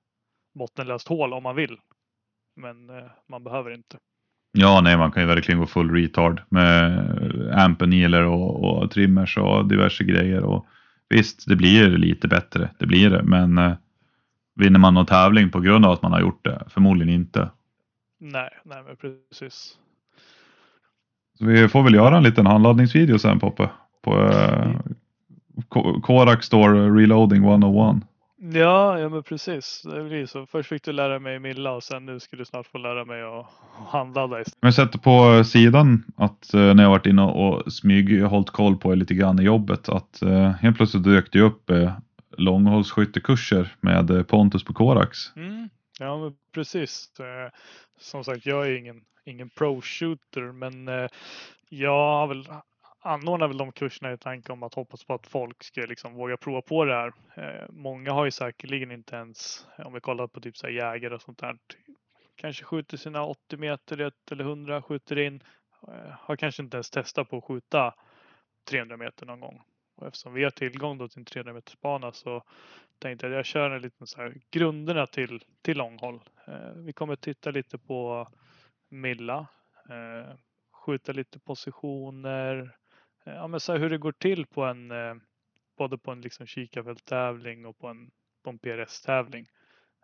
bottenlöst 0.54 1.08
hål 1.08 1.32
om 1.32 1.42
man 1.42 1.56
vill. 1.56 1.80
Men 2.56 2.90
eh, 2.90 3.10
man 3.26 3.44
behöver 3.44 3.70
inte. 3.70 3.98
Ja, 4.56 4.80
nej, 4.80 4.98
man 4.98 5.12
kan 5.12 5.22
ju 5.22 5.26
verkligen 5.26 5.60
gå 5.60 5.66
full 5.66 5.90
retard 5.90 6.42
med 6.48 6.98
ampeniler 7.54 8.22
och, 8.22 8.64
och 8.64 8.90
trimmers 8.90 9.36
och 9.36 9.68
diverse 9.68 10.04
grejer. 10.04 10.42
Och 10.42 10.66
visst, 11.08 11.48
det 11.48 11.56
blir 11.56 11.88
lite 11.88 12.28
bättre, 12.28 12.70
det 12.78 12.86
blir 12.86 13.10
det, 13.10 13.22
men 13.22 13.58
eh, 13.58 13.72
vinner 14.54 14.78
man 14.78 14.94
någon 14.94 15.06
tävling 15.06 15.50
på 15.50 15.60
grund 15.60 15.86
av 15.86 15.92
att 15.92 16.02
man 16.02 16.12
har 16.12 16.20
gjort 16.20 16.44
det? 16.44 16.64
Förmodligen 16.68 17.14
inte. 17.14 17.50
Nej, 18.20 18.50
nej, 18.64 18.82
men 18.86 18.96
precis. 18.96 19.78
Så 21.38 21.44
vi 21.44 21.68
får 21.68 21.82
väl 21.82 21.94
göra 21.94 22.16
en 22.16 22.22
liten 22.22 22.46
handladdningsvideo 22.46 23.18
sen 23.18 23.40
Poppe. 23.40 23.70
På 24.02 24.30
eh, 24.30 24.72
Korak 26.02 26.44
Store 26.44 26.90
Reloading 26.90 27.44
101. 27.44 27.96
Ja, 28.52 28.98
ja 28.98 29.08
men 29.08 29.22
precis. 29.22 29.82
Det 29.82 30.04
blir 30.04 30.26
så. 30.26 30.46
Först 30.46 30.68
fick 30.68 30.82
du 30.84 30.92
lära 30.92 31.18
mig 31.18 31.38
Milla 31.38 31.72
och 31.72 31.82
sen 31.82 32.06
nu 32.06 32.20
ska 32.20 32.36
du 32.36 32.44
snart 32.44 32.66
få 32.66 32.78
lära 32.78 33.04
mig 33.04 33.22
att 33.22 33.46
handla 33.86 34.26
dig. 34.26 34.44
Jag 34.60 34.74
sätter 34.74 34.98
på 34.98 35.44
sidan 35.44 36.04
att 36.16 36.54
eh, 36.54 36.74
när 36.74 36.82
jag 36.82 36.90
varit 36.90 37.06
inne 37.06 37.22
och 37.22 37.72
smyg 37.72 38.22
hållit 38.22 38.50
koll 38.50 38.76
på 38.76 38.94
lite 38.94 39.14
grann 39.14 39.40
i 39.40 39.42
jobbet 39.42 39.88
att 39.88 40.22
eh, 40.22 40.50
helt 40.50 40.76
plötsligt 40.76 41.04
dök 41.04 41.32
det 41.32 41.40
upp 41.40 41.70
eh, 41.70 41.92
långhållsskyttekurser 42.36 43.76
med 43.80 44.28
Pontus 44.28 44.64
på 44.64 44.72
Korax. 44.72 45.18
Mm. 45.36 45.68
Ja, 45.98 46.18
men 46.18 46.32
precis. 46.54 47.08
Som 48.00 48.24
sagt, 48.24 48.46
jag 48.46 48.66
är 48.66 48.78
ingen, 48.78 49.00
ingen 49.24 49.50
pro-shooter, 49.50 50.52
men 50.52 51.08
jag 51.68 52.18
har 52.18 52.26
väl 52.26 52.48
anordnar 53.04 53.48
väl 53.48 53.58
de 53.58 53.72
kurserna 53.72 54.12
i 54.12 54.18
tanke 54.18 54.52
om 54.52 54.62
att 54.62 54.74
hoppas 54.74 55.04
på 55.04 55.14
att 55.14 55.26
folk 55.26 55.64
ska 55.64 55.80
liksom 55.80 56.14
våga 56.14 56.36
prova 56.36 56.62
på 56.62 56.84
det 56.84 56.94
här. 56.94 57.12
Eh, 57.36 57.66
många 57.70 58.12
har 58.12 58.24
ju 58.24 58.30
säkerligen 58.30 58.90
inte 58.90 59.16
ens, 59.16 59.66
om 59.78 59.92
vi 59.92 60.00
kollar 60.00 60.26
på 60.26 60.40
typ 60.40 60.56
så 60.56 60.66
här 60.66 60.74
jägare 60.74 61.14
och 61.14 61.22
sånt 61.22 61.38
där, 61.38 61.58
kanske 62.36 62.64
skjuter 62.64 62.96
sina 62.96 63.24
80 63.24 63.56
meter 63.56 64.12
eller 64.30 64.44
100, 64.44 64.82
skjuter 64.82 65.18
in, 65.18 65.42
eh, 65.88 66.14
har 66.20 66.36
kanske 66.36 66.62
inte 66.62 66.76
ens 66.76 66.90
testat 66.90 67.30
på 67.30 67.38
att 67.38 67.44
skjuta 67.44 67.94
300 68.70 68.96
meter 68.96 69.26
någon 69.26 69.40
gång. 69.40 69.62
Och 69.96 70.06
eftersom 70.06 70.34
vi 70.34 70.44
har 70.44 70.50
tillgång 70.50 70.98
då 70.98 71.08
till 71.08 71.18
en 71.18 71.24
300 71.24 71.52
meters 71.52 71.80
bana 71.80 72.12
så 72.12 72.42
tänkte 72.98 73.26
jag 73.26 73.32
att 73.32 73.36
jag 73.36 73.46
kör 73.46 73.70
en 73.70 73.82
liten 73.82 74.06
så 74.06 74.20
här 74.20 74.34
grunderna 74.50 75.06
till, 75.06 75.44
till 75.62 75.78
långhåll. 75.78 76.20
Eh, 76.46 76.72
vi 76.76 76.92
kommer 76.92 77.16
titta 77.16 77.50
lite 77.50 77.78
på 77.78 78.28
Milla, 78.90 79.46
eh, 79.90 80.36
skjuta 80.72 81.12
lite 81.12 81.40
positioner, 81.40 82.76
Eh, 83.24 83.34
ja, 83.34 83.46
men 83.46 83.60
så 83.60 83.72
här 83.72 83.78
hur 83.78 83.90
det 83.90 83.98
går 83.98 84.12
till 84.12 84.46
på 84.46 84.64
en 84.64 84.90
eh, 84.90 85.14
både 85.78 85.98
på 85.98 86.12
en 86.12 86.20
liksom 86.20 86.46
kikarfälttävling 86.46 87.66
och 87.66 87.78
på 87.78 87.88
en, 87.88 88.10
på 88.42 88.50
en 88.50 88.58
PRS-tävling. 88.58 89.46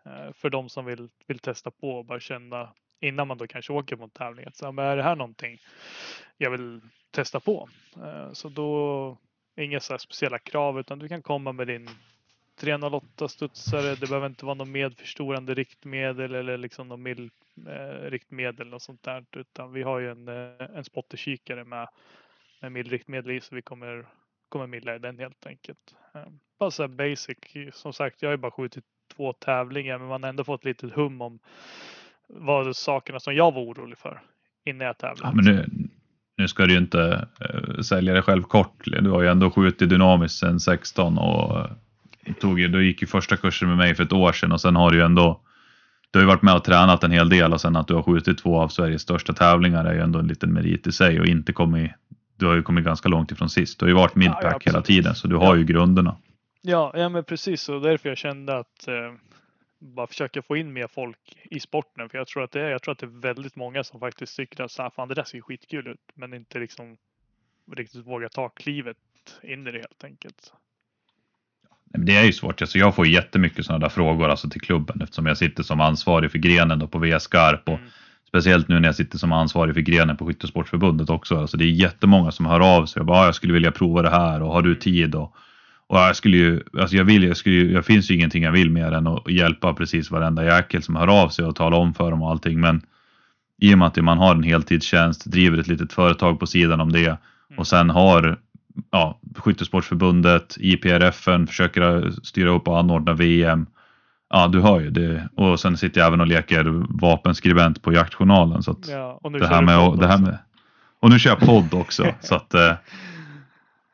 Eh, 0.05 0.33
för 0.33 0.49
de 0.49 0.69
som 0.69 0.85
vill, 0.85 1.09
vill 1.27 1.39
testa 1.39 1.71
på 1.71 1.91
och 1.91 2.05
bara 2.05 2.19
känna 2.19 2.73
innan 2.99 3.27
man 3.27 3.37
då 3.37 3.47
kanske 3.47 3.73
åker 3.73 3.95
på 3.95 4.03
en 4.03 4.09
tävling. 4.09 4.45
Att, 4.47 4.55
så, 4.55 4.71
men 4.71 4.85
är 4.85 4.97
det 4.97 5.03
här 5.03 5.15
någonting 5.15 5.57
jag 6.37 6.51
vill 6.51 6.81
testa 7.11 7.39
på? 7.39 7.69
Eh, 7.95 8.31
så 8.33 8.49
då 8.49 9.17
inga 9.55 9.79
så 9.79 9.97
speciella 9.97 10.39
krav 10.39 10.79
utan 10.79 10.99
du 10.99 11.07
kan 11.07 11.21
komma 11.21 11.51
med 11.51 11.67
din 11.67 11.89
308 12.59 13.27
studsare. 13.27 13.95
Det 13.95 14.09
behöver 14.09 14.27
inte 14.27 14.45
vara 14.45 14.55
något 14.55 14.67
medförstorande 14.67 15.53
riktmedel 15.53 16.35
eller 16.35 16.57
liksom 16.57 16.87
något 16.87 16.99
mild 16.99 17.31
eh, 17.67 18.09
riktmedel 18.09 18.73
och 18.73 18.81
sånt 18.81 19.03
där. 19.03 19.25
Utan 19.31 19.73
vi 19.73 19.83
har 19.83 19.99
ju 19.99 20.11
en, 20.11 20.27
eh, 20.27 20.67
en 20.75 20.83
spotterkikare 20.83 21.63
med 21.63 21.87
med 22.61 22.71
mildriktmedel 22.71 23.31
i 23.31 23.41
så 23.41 23.55
vi 23.55 23.61
kommer, 23.61 24.05
kommer 24.49 24.67
mildra 24.67 24.99
den 24.99 25.19
helt 25.19 25.45
enkelt. 25.45 25.95
Ehm, 26.13 26.39
bara 26.59 26.71
så 26.71 26.87
basic. 26.87 27.37
Som 27.73 27.93
sagt, 27.93 28.21
jag 28.21 28.29
har 28.29 28.33
ju 28.33 28.37
bara 28.37 28.51
skjutit 28.51 28.83
två 29.15 29.33
tävlingar 29.33 29.97
men 29.97 30.07
man 30.07 30.23
har 30.23 30.29
ändå 30.29 30.43
fått 30.43 30.65
lite 30.65 30.87
hum 30.87 31.21
om 31.21 31.39
vad 32.27 32.75
sakerna 32.75 33.19
som 33.19 33.35
jag 33.35 33.53
var 33.53 33.61
orolig 33.61 33.97
för 33.97 34.21
innan 34.65 34.87
jag 34.87 34.97
tävlade. 34.97 35.21
Ja, 35.23 35.31
men 35.33 35.45
nu, 35.45 35.65
nu 36.37 36.47
ska 36.47 36.65
du 36.65 36.73
ju 36.73 36.79
inte 36.79 37.27
eh, 37.39 37.81
sälja 37.81 38.13
dig 38.13 38.21
själv 38.21 38.43
kort. 38.43 38.83
Du 38.85 39.09
har 39.09 39.21
ju 39.21 39.27
ändå 39.27 39.51
skjutit 39.51 39.89
dynamiskt 39.89 40.39
sedan 40.39 40.59
16 40.59 41.17
och 41.17 41.59
eh, 41.59 41.71
tog 42.25 42.39
tog, 42.39 42.71
du 42.71 42.85
gick 42.85 43.01
ju 43.01 43.07
första 43.07 43.37
kursen 43.37 43.67
med 43.67 43.77
mig 43.77 43.95
för 43.95 44.03
ett 44.03 44.13
år 44.13 44.31
sedan 44.31 44.51
och 44.51 44.61
sen 44.61 44.75
har 44.75 44.91
du 44.91 44.97
ju 44.97 45.03
ändå 45.03 45.41
du 46.11 46.19
har 46.19 46.23
ju 46.23 46.27
varit 46.27 46.41
med 46.41 46.55
och 46.55 46.63
tränat 46.63 47.03
en 47.03 47.11
hel 47.11 47.29
del 47.29 47.53
och 47.53 47.61
sen 47.61 47.75
att 47.75 47.87
du 47.87 47.93
har 47.93 48.03
skjutit 48.03 48.37
två 48.37 48.61
av 48.61 48.67
Sveriges 48.67 49.01
största 49.01 49.33
tävlingar 49.33 49.85
är 49.85 49.93
ju 49.93 49.99
ändå 49.99 50.19
en 50.19 50.27
liten 50.27 50.53
merit 50.53 50.87
i 50.87 50.91
sig 50.91 51.19
och 51.19 51.25
inte 51.25 51.53
kommit 51.53 51.91
du 52.41 52.47
har 52.47 52.55
ju 52.55 52.63
kommit 52.63 52.85
ganska 52.85 53.09
långt 53.09 53.31
ifrån 53.31 53.49
sist. 53.49 53.79
Du 53.79 53.85
har 53.85 53.89
ju 53.89 53.95
varit 53.95 54.15
midpack 54.15 54.53
ja, 54.65 54.71
hela 54.71 54.81
tiden 54.81 55.15
så 55.15 55.27
du 55.27 55.35
har 55.35 55.45
Ja. 55.45 55.55
ju 55.55 55.63
grunderna. 55.63 56.17
Ja, 56.61 56.91
ja 56.95 57.09
men 57.09 57.23
precis 57.23 57.69
och 57.69 57.81
därför 57.81 58.09
jag 58.09 58.17
kände 58.17 58.57
att 58.57 58.87
eh, 58.87 59.13
bara 59.79 60.07
försöka 60.07 60.41
få 60.41 60.57
in 60.57 60.73
mer 60.73 60.87
folk 60.87 61.17
i 61.51 61.59
sporten. 61.59 62.09
För 62.09 62.17
jag 62.17 62.27
tror 62.27 62.43
att 62.43 62.51
det 62.51 62.61
är, 62.61 62.69
jag 62.69 62.81
tror 62.81 62.91
att 62.91 62.99
det 62.99 63.05
är 63.05 63.21
väldigt 63.21 63.55
många 63.55 63.83
som 63.83 63.99
faktiskt 63.99 64.35
tycker 64.35 64.63
att 64.63 64.71
så 64.71 64.81
här, 64.83 64.89
fan 64.89 65.07
det 65.07 65.13
där 65.15 65.23
ser 65.23 65.41
skitkul 65.41 65.87
ut. 65.87 65.99
Men 66.15 66.33
inte 66.33 66.59
liksom 66.59 66.97
riktigt 67.75 68.07
vågar 68.07 68.29
ta 68.29 68.49
klivet 68.49 68.97
in 69.43 69.67
i 69.67 69.71
det 69.71 69.77
helt 69.77 70.03
enkelt. 70.03 70.53
Det 71.85 72.15
är 72.15 72.23
ju 72.23 72.33
svårt. 72.33 72.61
Alltså 72.61 72.77
jag 72.77 72.95
får 72.95 73.07
jättemycket 73.07 73.65
sådana 73.65 73.79
där 73.85 73.89
frågor 73.89 74.29
alltså 74.29 74.49
till 74.49 74.61
klubben 74.61 75.01
eftersom 75.01 75.25
jag 75.25 75.37
sitter 75.37 75.63
som 75.63 75.81
ansvarig 75.81 76.31
för 76.31 76.37
grenen 76.37 76.79
då 76.79 76.87
på 76.87 76.99
V-skarp 76.99 77.69
och 77.69 77.77
Mm. 77.79 77.89
Speciellt 78.31 78.67
nu 78.67 78.79
när 78.79 78.87
jag 78.87 78.95
sitter 78.95 79.17
som 79.17 79.31
ansvarig 79.31 79.73
för 79.73 79.81
grenen 79.81 80.17
på 80.17 80.25
Skyttesportförbundet 80.25 81.09
också. 81.09 81.37
Alltså 81.37 81.57
det 81.57 81.63
är 81.65 81.71
jättemånga 81.71 82.31
som 82.31 82.45
hör 82.45 82.77
av 82.77 82.85
sig 82.85 82.99
och 82.99 83.05
bara 83.05 83.17
"Ah, 83.17 83.25
jag 83.25 83.35
skulle 83.35 83.53
vilja 83.53 83.71
prova 83.71 84.01
det 84.01 84.09
här 84.09 84.41
och 84.41 84.53
har 84.53 84.61
du 84.61 84.75
tid? 84.75 85.15
Och, 85.15 85.35
och 85.87 85.97
jag 85.99 86.15
skulle 86.15 86.37
ju, 86.37 86.61
alltså 86.79 86.95
jag 86.95 87.03
vill, 87.03 87.23
jag 87.23 87.37
skulle 87.37 87.55
ju, 87.55 87.71
jag 87.71 87.85
finns 87.85 88.11
ju 88.11 88.15
ingenting 88.15 88.43
jag 88.43 88.51
vill 88.51 88.69
mer 88.69 88.91
än 88.91 89.07
att 89.07 89.31
hjälpa 89.31 89.73
precis 89.73 90.11
varenda 90.11 90.45
jäkel 90.45 90.83
som 90.83 90.95
hör 90.95 91.23
av 91.23 91.29
sig 91.29 91.45
och 91.45 91.55
tala 91.55 91.77
om 91.77 91.93
för 91.93 92.11
dem 92.11 92.21
och 92.21 92.29
allting. 92.29 92.59
Men 92.59 92.81
i 93.61 93.73
och 93.73 93.77
med 93.77 93.87
att 93.87 93.97
man 93.97 94.17
har 94.17 94.35
en 94.35 94.43
heltidstjänst, 94.43 95.25
driver 95.31 95.57
ett 95.57 95.67
litet 95.67 95.93
företag 95.93 96.39
på 96.39 96.47
sidan 96.47 96.81
om 96.81 96.91
det 96.91 97.17
och 97.57 97.67
sen 97.67 97.89
har 97.89 98.39
ja, 98.91 99.19
Skyttesportförbundet, 99.35 100.57
IPRFen 100.59 101.47
försöker 101.47 102.11
styra 102.23 102.49
upp 102.49 102.67
och 102.67 102.79
anordna 102.79 103.13
VM. 103.13 103.65
Ja, 104.33 104.47
du 104.47 104.61
hör 104.61 104.79
ju 104.79 104.89
det. 104.89 105.29
Och 105.35 105.59
sen 105.59 105.77
sitter 105.77 106.01
jag 106.01 106.07
även 106.07 106.21
och 106.21 106.27
leker 106.27 106.63
vapenskribent 107.01 107.81
på 107.81 107.93
jaktjournalen. 107.93 108.63
Så 108.63 108.75
Ja, 108.87 109.19
och 109.23 109.31
nu 109.31 109.39
det 109.39 109.47
här 109.47 109.61
med, 109.61 109.79
podd 109.79 109.99
det 109.99 110.07
här 110.07 110.17
med 110.17 110.37
och 111.01 111.09
nu 111.09 111.19
kör 111.19 111.29
jag 111.29 111.39
podd 111.39 111.73
också. 111.73 112.05
så 112.21 112.35
att 112.35 112.53
eh, 112.53 112.73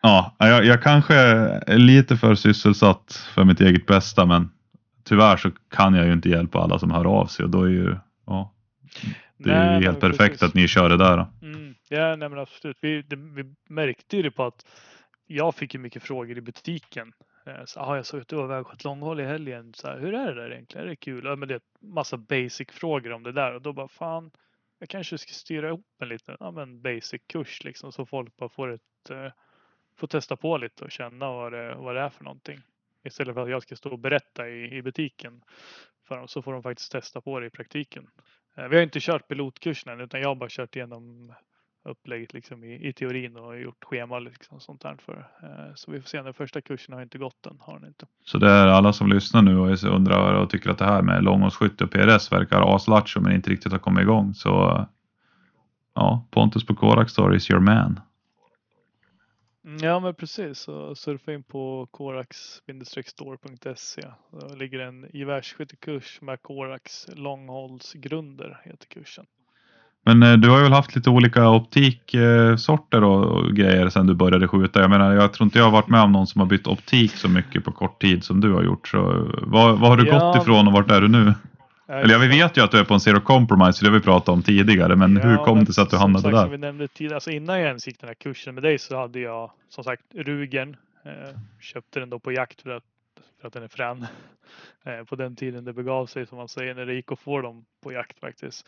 ja, 0.02 0.36
jag, 0.38 0.66
jag 0.66 0.84
kanske 0.84 1.16
är 1.16 1.78
lite 1.78 2.18
för 2.18 2.36
sysselsatt 2.36 3.30
för 3.34 3.44
mitt 3.44 3.62
eget 3.62 3.86
bästa, 3.86 4.26
men 4.26 4.50
tyvärr 5.04 5.38
så 5.38 5.52
kan 5.76 5.94
jag 5.94 6.06
ju 6.06 6.14
inte 6.14 6.30
hjälpa 6.30 6.60
alla 6.60 6.80
som 6.80 6.92
hör 6.92 7.06
av 7.06 7.26
sig 7.26 7.44
och 7.44 7.50
då 7.50 7.64
är 7.64 7.70
ju 7.70 7.98
ja, 8.26 8.54
det 9.38 9.52
är 9.52 9.80
ju 9.80 9.86
helt 9.86 10.00
perfekt 10.00 10.20
precis. 10.20 10.44
att 10.44 10.54
ni 10.54 10.68
kör 10.68 10.90
det 10.90 10.98
där. 10.98 11.26
Mm, 11.42 11.76
ja, 11.90 12.16
nej 12.16 12.30
men 12.30 12.40
absolut. 12.40 12.78
Vi, 12.82 13.02
det, 13.02 13.16
vi 13.16 13.54
märkte 13.70 14.18
ju 14.18 14.24
det 14.24 14.32
på 14.32 14.46
att 14.46 14.66
jag 15.28 15.56
fick 15.56 15.74
ju 15.74 15.80
mycket 15.80 16.04
frågor 16.04 16.38
i 16.38 16.42
butiken. 16.42 17.14
Eh, 17.48 17.66
så, 17.66 17.80
aha, 17.80 17.96
jag 17.96 18.06
såg 18.06 18.22
att 18.22 18.28
du 18.28 18.36
var 18.36 18.44
iväg 18.44 18.66
på 18.66 18.72
ett 18.72 18.84
långhåll 18.84 19.20
i 19.20 19.24
helgen. 19.24 19.74
Så 19.74 19.88
här, 19.88 20.00
Hur 20.00 20.14
är 20.14 20.36
det 20.36 20.42
där 20.42 20.52
egentligen? 20.52 20.86
Är 20.86 20.90
det 20.90 20.96
kul? 20.96 21.26
Ja, 21.26 21.36
men 21.36 21.48
det 21.48 21.56
är 21.56 21.62
massa 21.80 22.18
basic 22.18 22.68
frågor 22.72 23.12
om 23.12 23.24
det 23.24 23.32
där 23.32 23.54
och 23.54 23.62
då 23.62 23.74
bara 23.74 23.88
fan, 23.88 24.32
jag 24.80 24.90
kanske 24.90 25.18
ska 25.18 25.34
styra 25.34 25.68
ihop 25.68 25.86
en 26.00 26.10
liten 26.10 26.38
ja, 26.40 26.52
men 26.52 26.82
basic 26.82 27.22
kurs 27.28 27.64
liksom 27.64 27.92
så 27.92 28.06
folk 28.06 28.38
bara 28.38 28.50
får 28.50 28.72
ett 28.72 29.10
eh, 29.10 29.32
får 29.96 30.08
testa 30.08 30.36
på 30.36 30.58
lite 30.58 30.84
och 30.84 30.92
känna 30.92 31.32
vad 31.32 31.52
det, 31.52 31.76
vad 31.76 31.96
det 31.96 32.02
är 32.02 32.10
för 32.10 32.24
någonting. 32.24 32.60
Istället 33.04 33.36
för 33.36 33.44
att 33.44 33.50
jag 33.50 33.64
ska 33.64 33.76
stå 33.76 33.90
och 33.90 34.00
berätta 34.00 34.50
i, 34.50 34.78
i 34.78 34.82
butiken 34.82 35.44
för 36.04 36.18
dem 36.18 36.28
så 36.28 36.42
får 36.42 36.54
de 36.54 36.64
faktiskt 36.64 36.92
testa 36.92 37.22
på 37.22 37.40
det 37.40 37.46
i 37.46 37.50
praktiken. 37.50 38.08
Eh, 38.56 38.68
Vi 38.68 38.76
har 38.76 38.84
inte 38.84 39.00
kört 39.00 39.28
pilotkursen 39.28 39.94
än 39.94 40.02
utan 40.02 40.22
jag 40.22 40.28
har 40.28 40.36
bara 40.36 40.50
kört 40.50 40.76
igenom 40.76 41.34
upplägget 41.88 42.34
liksom 42.34 42.64
i, 42.64 42.88
i 42.88 42.94
teorin 42.94 43.38
och 43.38 43.60
gjort 43.60 43.84
schema 43.84 44.20
liksom 44.20 44.60
sånt 44.60 44.82
där 44.82 44.98
för. 45.06 45.28
Eh, 45.44 45.74
Så 45.76 45.92
vi 45.92 46.02
får 46.02 46.08
se. 46.08 46.22
Den 46.22 46.34
första 46.34 46.62
kursen 46.62 46.94
har 46.94 47.02
inte 47.02 47.18
gått 47.18 47.46
än. 47.46 47.58
Har 47.60 47.80
den 47.80 47.88
inte. 47.88 48.08
Så 48.24 48.38
det 48.38 48.50
är 48.50 48.68
alla 48.68 48.94
som 48.94 49.10
lyssnar 49.10 49.42
nu 49.42 49.58
och 49.58 49.84
undrar 49.84 50.34
och 50.34 50.50
tycker 50.50 50.70
att 50.70 50.78
det 50.78 50.86
här 50.86 51.02
med 51.02 51.24
långhållsskytte 51.24 51.84
och 51.84 51.92
PRS 51.92 52.32
verkar 52.32 52.76
aslattjo 52.76 53.22
men 53.22 53.32
inte 53.32 53.50
riktigt 53.50 53.72
har 53.72 53.80
kommit 53.80 54.02
igång. 54.02 54.34
Så 54.34 54.86
ja, 55.94 56.28
Pontus 56.32 56.66
på 56.66 56.76
Korak 56.76 57.10
Story 57.10 57.38
is 57.38 57.52
your 57.52 57.62
man. 57.62 58.00
Mm, 59.66 59.78
Ja 59.82 60.00
men 60.00 60.16
precis. 60.16 60.60
Så 60.60 60.96
surfa 60.96 61.34
in 61.34 61.44
på 61.44 61.88
korax-store.se. 61.92 64.02
Då 64.32 64.56
ligger 64.56 64.80
en 64.80 65.10
gevärsskyttekurs 65.14 66.22
med 66.22 66.42
Korax 66.42 67.08
långhållsgrunder 67.16 68.62
heter 68.66 68.88
kursen. 68.88 69.26
Men 70.08 70.24
eh, 70.24 70.34
du 70.34 70.50
har 70.50 70.58
ju 70.58 70.64
väl 70.64 70.74
haft 70.74 70.96
lite 70.96 71.10
olika 71.10 71.50
optiksorter 71.50 73.04
och, 73.04 73.56
grejer 73.56 73.90
sedan 73.90 74.08
du 74.08 74.14
började 74.14 74.48
skjuta. 74.48 74.82
Jag 74.82 74.90
menar, 74.90 75.14
jag 75.14 75.34
tror 75.34 75.46
inte 75.46 75.58
jag 75.58 75.66
har 75.66 75.72
varit 75.72 75.88
med 75.88 76.02
om 76.02 76.12
någon 76.12 76.28
som 76.28 76.42
har 76.42 76.48
bytt 76.48 76.68
optik 76.68 77.12
så 77.12 77.30
mycket 77.30 77.64
på 77.64 77.72
kort 77.72 78.02
tid 78.02 78.24
som 78.24 78.42
du 78.42 78.54
har 78.54 78.64
gjort. 78.64 78.88
Så 78.88 79.28
vad, 79.42 79.80
vad 79.80 79.90
har 79.90 79.98
du 79.98 80.08
Ja, 80.08 80.20
gått 80.20 80.42
ifrån 80.42 80.68
och 80.68 80.74
vart 80.74 80.92
är 80.92 81.02
du 81.02 81.08
nu? 81.08 81.34
Eller 81.88 82.14
ja, 82.14 82.20
vi 82.20 82.28
vet 82.28 82.58
ju 82.58 82.62
att 82.64 82.72
du 82.72 82.80
är 82.80 82.84
på 82.84 82.94
en 82.94 83.00
zero 83.00 83.22
compromise, 83.22 83.86
det 83.86 83.90
har 83.90 83.98
vi 83.98 84.04
pratat 84.04 84.30
om 84.30 84.42
tidigare. 84.42 84.96
Men 84.96 85.18
hur 85.18 85.32
Ja, 85.32 85.46
kom 85.46 85.58
men 85.58 85.66
det 85.66 85.74
sig 85.74 85.82
att 85.82 85.90
du 85.90 85.98
hamnade 85.98 86.24
sagt, 86.24 86.36
där? 86.36 86.42
Som 86.42 86.52
vi 86.52 86.58
nämnde 86.58 86.88
tidigare, 86.88 87.16
alltså 87.16 87.32
innan 87.32 87.60
jag 87.60 87.68
ens 87.68 87.88
gick 87.88 88.00
den 88.00 88.08
här 88.08 88.16
kursen 88.16 88.54
med 88.54 88.64
dig 88.64 88.80
så 88.80 88.98
hade 88.98 89.20
jag 89.20 89.52
som 89.70 89.84
sagt 89.84 90.04
Rugen. 90.16 90.76
Eh, 91.06 91.12
köpte 91.60 92.00
den 92.00 92.10
då 92.10 92.20
på 92.20 92.32
jakt 92.32 92.62
för 92.62 92.70
att, 92.70 92.84
för 93.42 93.48
att 93.48 93.54
den 93.54 93.64
är 93.64 93.68
frän. 93.68 94.06
Eh, 94.84 95.04
på 95.04 95.16
den 95.16 95.36
tiden 95.36 95.66
det 95.66 95.74
begav 95.74 96.06
sig 96.06 96.26
som 96.26 96.38
man 96.38 96.48
säger 96.48 96.76
när 96.76 96.86
det 96.86 96.94
gick 96.94 97.12
att 97.12 97.20
få 97.20 97.42
dem 97.42 97.66
på 97.84 97.92
jakt 97.92 98.20
faktiskt. 98.20 98.68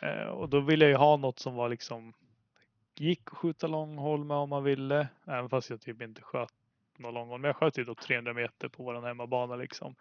Eh, 0.00 0.26
och 0.26 0.48
då 0.48 0.60
ville 0.60 0.84
jag 0.84 0.90
ju 0.90 0.96
ha 0.96 1.16
något 1.16 1.38
som 1.38 1.54
var 1.54 1.68
liksom 1.68 2.12
gick 2.98 3.20
att 3.32 3.38
skjuta 3.38 3.66
långhåll 3.66 4.24
med 4.24 4.36
om 4.36 4.48
man 4.48 4.64
ville. 4.64 5.08
Även 5.26 5.48
fast 5.48 5.70
jag 5.70 5.80
typ 5.80 6.02
inte 6.02 6.22
sköt 6.22 6.52
någon 6.98 7.14
långhåll. 7.14 7.40
Men 7.40 7.48
jag 7.48 7.56
sköt 7.56 7.78
ju 7.78 7.84
då 7.84 7.94
300 7.94 8.32
meter 8.32 8.68
på 8.68 8.82
våran 8.82 9.04
hemmabana 9.04 9.56
liksom. 9.56 9.94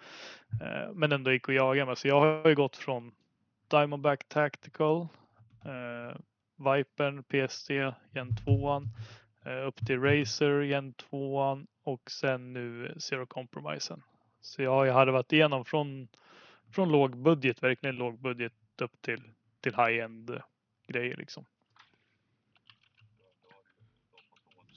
Eh, 0.62 0.94
men 0.94 1.12
ändå 1.12 1.32
gick 1.32 1.50
att 1.50 1.56
jaga 1.56 1.86
med. 1.86 1.98
Så 1.98 2.08
jag 2.08 2.20
har 2.20 2.50
ju 2.50 2.56
gått 2.56 2.76
från 2.76 3.12
Diamondback 3.68 4.24
Tactical, 4.28 5.08
eh, 5.66 6.18
Vipern 6.56 7.24
PST 7.24 7.70
Gen 8.12 8.36
2, 8.36 8.84
eh, 9.46 9.68
upp 9.68 9.88
till 9.88 10.02
Razer 10.02 10.62
Gen 10.62 10.94
2 10.94 11.66
och 11.84 12.12
sen 12.12 12.54
nu 12.54 12.96
Zero 13.00 13.26
Compromisen. 13.26 14.04
Så 14.42 14.62
jag 14.62 14.72
har 14.72 14.86
ju 14.86 14.92
harvat 14.92 15.34
igenom 15.34 15.66
från, 15.66 16.08
från 16.72 16.92
låg 16.92 17.18
budget, 17.18 17.64
verkligen 17.64 17.96
låg 17.96 18.20
budget 18.20 18.54
upp 18.82 19.02
till, 19.02 19.22
till 19.66 19.76
high-end 19.76 20.32
grejer 20.88 21.16
liksom. 21.18 21.44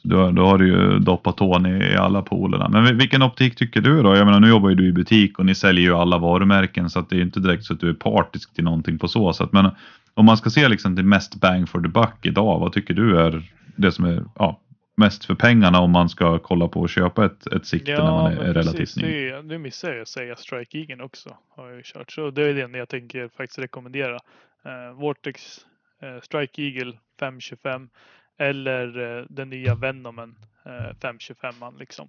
Då, 0.03 0.31
då 0.31 0.47
har 0.47 0.59
du 0.59 0.69
ju 0.69 0.99
doppat 0.99 1.37
tån 1.37 1.67
i, 1.67 1.93
i 1.93 1.97
alla 1.97 2.23
polerna. 2.23 2.69
Men 2.69 2.85
vil- 2.85 2.99
vilken 2.99 3.23
optik 3.23 3.57
tycker 3.57 3.81
du 3.81 4.03
då? 4.03 4.17
Jag 4.17 4.27
menar 4.27 4.41
nu 4.41 4.49
jobbar 4.49 4.69
ju 4.69 4.75
du 4.75 4.89
i 4.89 4.93
butik 4.93 5.39
och 5.39 5.47
ni 5.47 5.55
säljer 5.55 5.85
ju 5.85 5.95
alla 5.95 6.19
varumärken 6.19 6.91
så 6.91 6.99
att 6.99 7.11
det 7.11 7.17
är 7.17 7.21
inte 7.21 7.41
direkt 7.41 7.65
så 7.65 7.75
att 7.75 7.81
du 7.81 7.89
är 7.89 7.95
partisk 7.95 8.55
till 8.55 8.65
någonting 8.65 8.99
på 8.99 9.09
så 9.09 9.33
sätt. 9.33 9.53
Men 9.53 9.71
om 10.15 10.25
man 10.25 10.37
ska 10.37 10.51
se 10.51 10.69
liksom 10.69 10.97
till 10.97 11.05
mest 11.05 11.41
bang 11.41 11.69
for 11.69 11.81
the 11.81 11.89
buck 11.89 12.27
idag, 12.27 12.61
vad 12.61 12.73
tycker 12.73 12.95
du 12.95 13.21
är 13.21 13.43
det 13.77 13.93
som 13.93 14.05
är 14.05 14.25
ja, 14.35 14.61
mest 14.97 15.25
för 15.25 15.35
pengarna 15.35 15.81
om 15.81 15.91
man 15.91 16.09
ska 16.09 16.39
kolla 16.39 16.69
på 16.69 16.85
att 16.85 16.91
köpa 16.91 17.25
ett, 17.25 17.47
ett 17.47 17.67
sikte 17.67 17.93
när 17.93 18.11
man 18.11 18.33
är, 18.33 18.55
relativt 18.55 18.97
ny? 18.97 19.33
Nu 19.43 19.59
missar 19.59 19.93
jag 19.93 20.01
att 20.01 20.09
säga 20.09 20.37
Strike 20.37 20.79
Eagle 20.79 21.05
också. 21.05 21.37
Har 21.57 21.69
jag 21.69 21.77
ju 21.77 21.83
kört. 21.85 22.13
Så 22.13 22.31
det 22.31 22.49
är 22.49 22.55
den 22.55 22.75
jag 22.75 22.89
tänker 22.89 23.29
faktiskt 23.29 23.59
rekommendera. 23.59 24.19
Eh, 24.65 24.93
Vortex 24.93 25.67
eh, 26.01 26.21
Strike 26.21 26.63
Eagle 26.63 26.99
525 27.21 27.91
eller 28.39 28.99
eh, 28.99 29.25
den 29.31 29.51
nya 29.51 29.75
Venomen 29.75 30.37
eh, 30.65 30.95
525 31.03 31.79
liksom. 31.79 32.09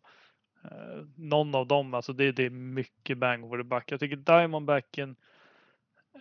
Eh, 0.64 1.04
någon 1.16 1.56
av 1.56 1.68
dem, 1.68 1.94
alltså 1.94 2.14
det, 2.14 2.32
det 2.32 2.46
är 2.46 2.50
mycket 2.50 3.18
bang 3.18 3.42
for 3.50 3.58
the 3.58 3.64
buck. 3.64 3.92
Jag 3.92 4.00
tycker 4.00 4.16
Diamondbacken 4.16 5.16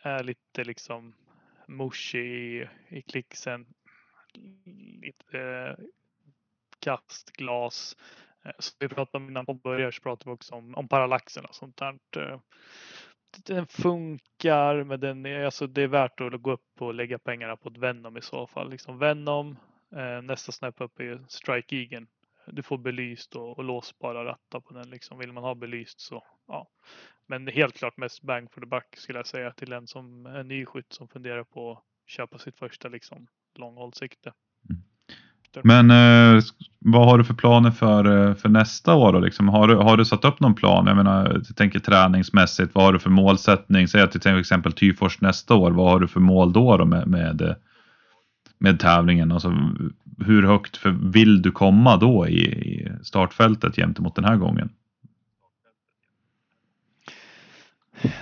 är 0.03 0.23
lite 0.25 0.65
liksom 0.65 1.15
mushy 1.67 2.19
i, 2.19 2.69
i 2.89 3.03
klicksen. 3.03 3.67
Lite 5.03 5.41
eh, 5.41 5.85
kastglas. 6.81 7.97
Eh, 8.45 8.53
Så 8.59 8.73
vi 8.81 8.89
pratade 8.89 9.25
om 9.25 9.31
innan 9.31 9.47
på 9.47 9.55
börjar 9.55 9.91
så 9.91 10.03
pratade 10.03 10.31
vi 10.31 10.35
också 10.35 10.55
om, 10.55 10.75
om 10.75 10.89
parallaxen 10.89 11.45
och 11.45 11.55
sånt 11.55 11.77
där. 11.77 11.99
Eh, 12.17 12.41
den 13.31 13.67
funkar 13.67 14.85
men 14.85 15.01
den 15.01 15.27
är, 15.27 15.45
alltså 15.45 15.67
det 15.67 15.83
är 15.83 15.89
värt 15.89 16.21
att 16.21 16.43
gå 16.43 16.53
upp 16.53 16.83
och 16.83 16.95
lägga 16.95 17.19
pengarna 17.19 17.57
på 17.57 17.69
ett 17.69 17.77
Venom 17.77 18.17
i 18.17 18.23
så 18.23 18.47
fall. 18.47 18.71
Liksom 18.71 18.99
Venom, 18.99 19.57
eh, 19.97 20.23
nästa 20.23 20.53
snäpp 20.53 20.81
upp 20.81 21.01
är 21.01 21.25
Strike 21.29 21.77
Eagle. 21.77 22.07
Du 22.47 22.63
får 22.63 22.79
belyst 22.79 23.37
och, 23.37 23.59
och 23.59 23.65
låsbara 23.65 24.25
rattar 24.25 24.61
på 24.61 24.75
den 24.75 24.91
liksom. 24.91 25.19
Vill 25.19 25.33
man 25.33 25.45
ha 25.45 25.55
belyst 25.55 26.01
så 26.01 26.25
ja. 26.47 26.69
Men 27.27 27.47
helt 27.47 27.77
klart 27.77 27.97
mest 27.97 28.23
bang 28.23 28.53
for 28.53 28.61
the 28.61 28.67
buck 28.67 28.97
skulle 28.97 29.19
jag 29.19 29.27
säga 29.27 29.53
till 29.53 29.73
en 29.73 29.87
som 29.87 30.27
är 30.27 30.45
nyskytt 30.45 30.93
som 30.93 31.09
funderar 31.09 31.45
på 31.45 31.73
att 31.73 31.85
köpa 32.07 32.39
sitt 32.39 32.59
första 32.59 32.89
liksom 32.89 33.27
långhållssikte. 33.55 34.33
Mm. 34.71 34.83
Men 35.63 35.91
eh, 35.91 36.43
vad 36.79 37.07
har 37.07 37.19
du 37.19 37.25
för 37.25 37.35
planer 37.35 37.71
för, 37.71 38.29
eh, 38.29 38.35
för 38.35 38.49
nästa 38.49 38.95
år 38.95 39.13
då? 39.13 39.19
Liksom? 39.19 39.49
Har, 39.49 39.69
du, 39.69 39.75
har 39.75 39.97
du 39.97 40.05
satt 40.05 40.25
upp 40.25 40.41
någon 40.41 40.55
plan? 40.55 40.87
Jag 40.87 40.97
menar, 40.97 41.43
jag 41.49 41.57
tänker 41.57 41.79
träningsmässigt, 41.79 42.75
vad 42.75 42.85
har 42.85 42.93
du 42.93 42.99
för 42.99 43.11
målsättning? 43.11 43.89
Säg 43.89 44.03
att 44.03 44.13
till 44.13 44.39
exempel 44.39 44.73
Tyfors 44.73 45.21
nästa 45.21 45.55
år, 45.55 45.71
vad 45.71 45.91
har 45.91 46.01
du 46.01 46.09
för 46.09 46.21
mål 46.21 46.53
då, 46.53 46.77
då 46.77 46.85
med, 46.85 47.07
med, 47.07 47.43
eh, 47.43 47.55
med 48.59 48.81
tävlingen? 48.81 49.33
Alltså, 49.33 49.53
hur 50.19 50.43
högt 50.43 50.77
för, 50.77 50.91
vill 50.91 51.43
du 51.43 51.51
komma 51.51 51.97
då 51.97 52.29
i, 52.29 52.43
i 52.43 52.93
startfältet 53.03 53.77
gentemot 53.77 54.15
den 54.15 54.25
här 54.25 54.37
gången? 54.37 54.71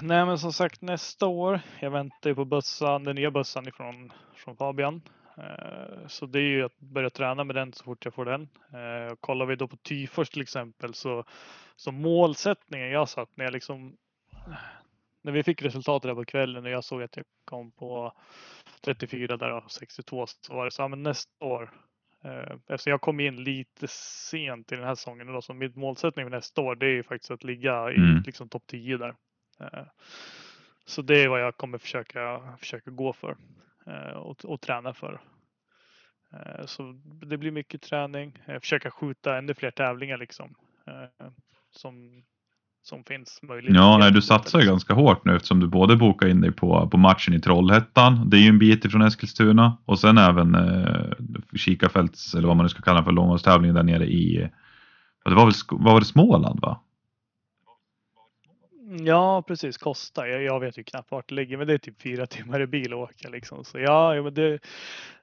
Nej 0.00 0.26
men 0.26 0.38
som 0.38 0.52
sagt 0.52 0.82
nästa 0.82 1.26
år. 1.26 1.60
Jag 1.80 1.90
väntar 1.90 2.30
ju 2.30 2.34
på 2.34 2.44
bössan, 2.44 3.04
den 3.04 3.16
nya 3.16 3.30
bössan 3.30 3.68
ifrån 3.68 4.12
från 4.34 4.56
Fabian. 4.56 5.02
Eh, 5.36 6.06
så 6.06 6.26
det 6.26 6.38
är 6.38 6.48
ju 6.48 6.62
att 6.62 6.78
börja 6.78 7.10
träna 7.10 7.44
med 7.44 7.56
den 7.56 7.72
så 7.72 7.84
fort 7.84 8.04
jag 8.04 8.14
får 8.14 8.24
den. 8.24 8.48
Eh, 8.72 9.14
kollar 9.20 9.46
vi 9.46 9.56
då 9.56 9.68
på 9.68 9.76
Tyfors 9.76 10.30
till 10.30 10.42
exempel 10.42 10.94
så, 10.94 11.24
så 11.76 11.92
målsättningen 11.92 12.90
jag 12.90 13.08
satt 13.08 13.30
när 13.34 13.44
jag 13.44 13.52
liksom 13.52 13.96
när 15.22 15.32
vi 15.32 15.42
fick 15.42 15.62
resultatet 15.62 16.08
där 16.08 16.14
på 16.14 16.24
kvällen 16.24 16.64
och 16.64 16.70
jag 16.70 16.84
såg 16.84 17.02
att 17.02 17.16
jag 17.16 17.26
kom 17.44 17.70
på 17.70 18.12
34 18.80 19.36
där 19.36 19.52
och 19.52 19.70
62 19.70 20.26
så 20.26 20.54
var 20.54 20.64
det 20.64 20.70
så, 20.70 20.82
ja 20.82 20.88
men 20.88 21.02
nästa 21.02 21.44
år 21.44 21.70
Eh, 22.26 22.56
eftersom 22.66 22.90
jag 22.90 23.00
kom 23.00 23.20
in 23.20 23.44
lite 23.44 23.86
sent 23.88 24.72
i 24.72 24.76
den 24.76 24.84
här 24.84 24.94
säsongen 24.94 25.26
då, 25.26 25.42
så 25.42 25.54
min 25.54 25.72
målsättning 25.74 26.26
för 26.26 26.30
nästa 26.30 26.60
år 26.60 26.74
det 26.74 26.86
är 26.86 26.90
ju 26.90 27.02
faktiskt 27.02 27.30
att 27.30 27.44
ligga 27.44 27.90
i 27.90 27.96
mm. 27.96 28.22
liksom 28.26 28.48
topp 28.48 28.62
10 28.66 28.96
där. 28.96 29.14
Eh, 29.60 29.86
så 30.84 31.02
det 31.02 31.22
är 31.22 31.28
vad 31.28 31.40
jag 31.40 31.56
kommer 31.56 31.78
försöka, 31.78 32.42
försöka 32.58 32.90
gå 32.90 33.12
för 33.12 33.36
Eh, 33.86 34.16
och, 34.16 34.44
och 34.44 34.60
träna 34.60 34.94
för. 34.94 35.20
Eh, 36.32 36.66
så 36.66 36.94
det 37.04 37.36
blir 37.36 37.50
mycket 37.50 37.82
träning, 37.82 38.38
eh, 38.46 38.60
försöka 38.60 38.90
skjuta 38.90 39.38
ännu 39.38 39.54
fler 39.54 39.70
tävlingar 39.70 40.18
liksom. 40.18 40.54
Som, 41.70 42.22
som 42.82 43.04
finns 43.04 43.40
möjligt. 43.42 43.74
Ja, 43.74 43.98
nej, 43.98 44.12
du 44.12 44.22
satsar 44.22 44.60
ju 44.60 44.66
ganska 44.66 44.94
hårt 44.94 45.24
nu 45.24 45.36
eftersom 45.36 45.60
du 45.60 45.66
både 45.66 45.96
bokar 45.96 46.28
in 46.28 46.40
dig 46.40 46.52
på, 46.52 46.88
på 46.88 46.96
matchen 46.96 47.34
i 47.34 47.40
Trollhättan. 47.40 48.30
Det 48.30 48.36
är 48.36 48.40
ju 48.40 48.48
en 48.48 48.58
bit 48.58 48.84
ifrån 48.84 49.02
Eskilstuna 49.02 49.78
och 49.84 49.98
sen 49.98 50.18
även 50.18 50.54
eh, 50.54 51.12
Kikafälts 51.54 52.34
eller 52.34 52.48
vad 52.48 52.56
man 52.56 52.64
nu 52.64 52.68
ska 52.68 52.82
kalla 52.82 53.04
för 53.04 53.12
långhållstävlingen 53.12 53.74
där 53.74 53.82
nere 53.82 54.06
i. 54.06 54.50
Det 55.24 55.34
var 55.34 55.44
väl 55.44 55.54
var 55.70 56.00
det 56.00 56.06
Småland 56.06 56.60
va? 56.60 56.80
Ja, 58.88 59.42
precis. 59.42 59.78
Kosta. 59.78 60.28
Jag, 60.28 60.42
jag 60.42 60.60
vet 60.60 60.78
ju 60.78 60.84
knappt 60.84 61.10
vart 61.10 61.28
det 61.28 61.34
ligger, 61.34 61.56
men 61.56 61.66
det 61.66 61.74
är 61.74 61.78
typ 61.78 62.02
fyra 62.02 62.26
timmar 62.26 62.60
i 62.60 62.66
bil 62.66 62.92
att 62.92 62.98
åka 62.98 63.28
liksom. 63.28 63.64
Så 63.64 63.78
ja, 63.78 64.14
ja 64.14 64.22
men 64.22 64.34
det, 64.34 64.58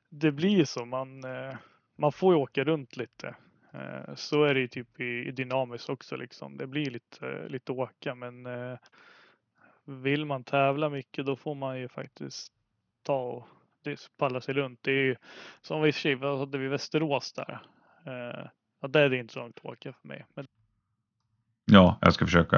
det 0.10 0.32
blir 0.32 0.66
så. 0.66 0.86
Man, 0.86 1.24
eh, 1.24 1.56
man 1.98 2.12
får 2.12 2.34
ju 2.34 2.40
åka 2.40 2.64
runt 2.64 2.98
lite. 2.98 3.36
Eh, 3.74 4.16
så 4.16 4.44
är 4.44 4.54
det 4.54 4.60
ju 4.60 4.68
typ 4.68 5.00
i, 5.00 5.28
i 5.28 5.32
dynamiskt 5.32 5.90
också 5.90 6.16
liksom. 6.16 6.58
Det 6.58 6.68
blir 6.68 6.92
lite, 6.92 7.48
lite 7.48 7.72
åka 7.72 8.16
men 8.16 8.46
eh, 8.46 8.78
vill 9.86 10.26
man 10.26 10.44
tävla 10.44 10.90
mycket 10.90 11.26
då 11.26 11.36
får 11.36 11.56
man 11.56 11.80
ju 11.80 11.88
faktiskt 11.88 12.54
ta 13.04 13.22
och 13.22 13.48
palla 14.18 14.42
sig 14.42 14.54
runt. 14.54 14.80
Det 14.84 14.92
är 14.92 15.04
ju 15.04 15.16
som 15.62 15.82
vi 15.82 16.16
hade 16.22 16.58
vi 16.58 16.68
Västerås 16.68 17.34
där. 17.34 17.60
Eh, 18.06 18.48
ja, 18.82 18.88
där 18.88 19.02
är 19.02 19.10
det 19.10 19.18
inte 19.18 19.34
så 19.34 19.40
långt 19.40 19.58
att 19.58 19.66
åka 19.66 19.94
för 19.94 20.08
mig. 20.08 20.26
Men... 20.34 20.48
Ja, 21.74 21.98
jag 22.02 22.14
ska 22.14 22.26
försöka. 22.26 22.58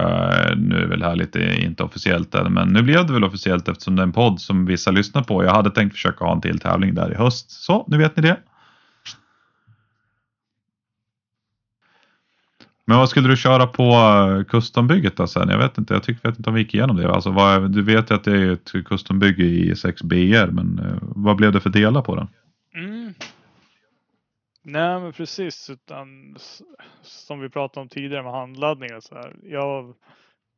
Nu 0.56 0.75
är 0.84 0.88
väl 0.88 1.04
här 1.04 1.15
lite 1.15 1.56
inte 1.62 1.84
officiellt 1.84 2.36
än, 2.36 2.54
men 2.54 2.67
nu 2.67 2.82
blev 2.82 3.08
det 3.08 3.13
väl 3.13 3.23
officiellt 3.23 3.67
eftersom 3.67 3.95
det 3.95 4.01
är 4.01 4.04
en 4.04 4.12
podd 4.12 4.41
som 4.41 4.65
vissa 4.65 4.91
lyssnar 4.91 5.23
på. 5.23 5.43
Jag 5.43 5.51
hade 5.54 5.71
tänkt 5.71 5.93
försöka 5.93 6.25
ha 6.25 6.32
en 6.32 6.41
till 6.41 6.60
tävling 6.60 6.93
där 6.93 7.12
i 7.12 7.15
höst, 7.15 7.51
så 7.51 7.86
nu 7.88 7.97
vet 7.97 8.15
ni 8.15 8.21
det. 8.21 8.38
Men 12.86 12.97
vad 12.97 13.10
skulle 13.10 13.28
du 13.28 13.38
köra 13.38 13.67
på 13.67 13.84
eh, 13.84 14.43
custombygget 14.43 15.17
då 15.17 15.28
sen? 15.28 15.49
Jag 15.49 15.58
vet 15.58 15.78
inte, 15.78 15.93
jag 15.93 16.04
tycker, 16.04 16.30
vet 16.30 16.38
inte 16.38 16.49
om 16.49 16.54
vi 16.54 16.62
gick 16.62 16.73
igenom 16.73 16.97
det. 16.97 17.12
Alltså, 17.12 17.32
vad, 17.32 17.71
du 17.71 17.82
vet 17.82 18.12
ju 18.12 18.15
att 18.15 18.23
det 18.23 18.32
är 18.32 18.51
ett 18.51 18.71
custombygge 18.86 19.43
i 19.43 19.73
6BR, 19.73 20.51
men 20.51 20.80
eh, 20.80 20.97
vad 21.01 21.36
blev 21.36 21.51
det 21.51 21.60
för 21.60 21.69
delar 21.69 22.01
på 22.01 22.15
den? 22.15 22.28
Mm. 22.75 23.13
Nej 24.67 24.99
men 24.99 25.13
precis, 25.13 25.69
utan 25.69 26.38
som 27.01 27.39
vi 27.39 27.49
pratade 27.49 27.82
om 27.82 27.89
tidigare 27.89 28.23
med 28.23 28.32
handladdningar 28.32 28.99
så 28.99 29.15
här. 29.15 29.36
Jag 29.43 29.95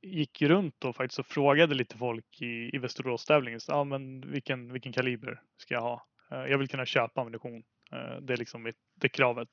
gick 0.02 0.42
runt 0.42 0.86
och 0.86 0.96
faktiskt 0.96 1.20
och 1.20 1.26
frågade 1.26 1.76
lite 1.76 1.98
folk 1.98 2.42
i, 2.42 2.76
i 2.76 2.78
Västerås-tävlingen. 2.78 3.60
Ja, 3.68 3.84
men 3.84 4.32
vilken, 4.32 4.74
vilken 4.74 4.94
kaliber 4.94 5.42
ska 5.58 5.74
jag 5.74 5.82
ha? 5.82 6.06
Eh, 6.32 6.52
jag 6.52 6.58
vill 6.58 6.68
kunna 6.68 6.86
köpa 6.86 7.22
ammunition. 7.22 7.64
Eh, 7.92 8.22
det 8.22 8.34
är 8.34 8.38
liksom 8.38 8.64
mitt, 8.64 8.76
det 8.96 9.10
kravet. 9.10 9.50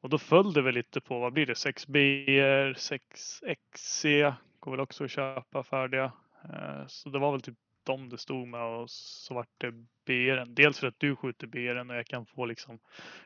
Och 0.00 0.08
då 0.08 0.18
föll 0.18 0.52
det 0.52 0.62
väl 0.62 0.74
lite 0.74 1.00
på, 1.00 1.18
vad 1.18 1.32
blir 1.32 1.46
det, 1.46 1.54
6B, 1.54 2.26
6XC 2.74 4.34
går 4.60 4.70
väl 4.70 4.80
också 4.80 5.04
att 5.04 5.10
köpa 5.10 5.62
färdiga. 5.62 6.12
Eh, 6.44 6.86
så 6.86 7.08
det 7.08 7.18
var 7.18 7.32
väl 7.32 7.40
typ 7.40 7.58
de 7.88 8.08
det 8.08 8.18
stod 8.18 8.48
med 8.48 8.62
och 8.62 8.90
så 8.90 9.34
vart 9.34 9.54
det 9.58 9.70
BR. 10.06 10.44
Dels 10.46 10.78
för 10.78 10.86
att 10.86 11.00
du 11.00 11.16
skjuter 11.16 11.46
BR 11.46 11.90
och 11.90 11.96
jag 11.96 12.06
kan 12.06 12.26
få 12.26 12.46
liksom, 12.46 12.78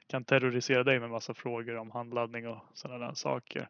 kan 0.06 0.24
terrorisera 0.24 0.84
dig 0.84 1.00
med 1.00 1.10
massa 1.10 1.34
frågor 1.34 1.76
om 1.76 1.90
handladdning 1.90 2.48
och 2.48 2.64
sådana 2.74 3.06
där 3.06 3.14
saker. 3.14 3.68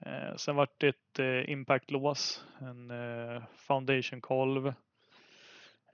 Eh, 0.00 0.36
sen 0.36 0.56
vart 0.56 0.80
det 0.80 0.88
ett 0.88 1.18
eh, 1.18 1.50
impact-lås, 1.50 2.44
en 2.60 2.92
foundation 3.56 4.20
kolv 4.20 4.72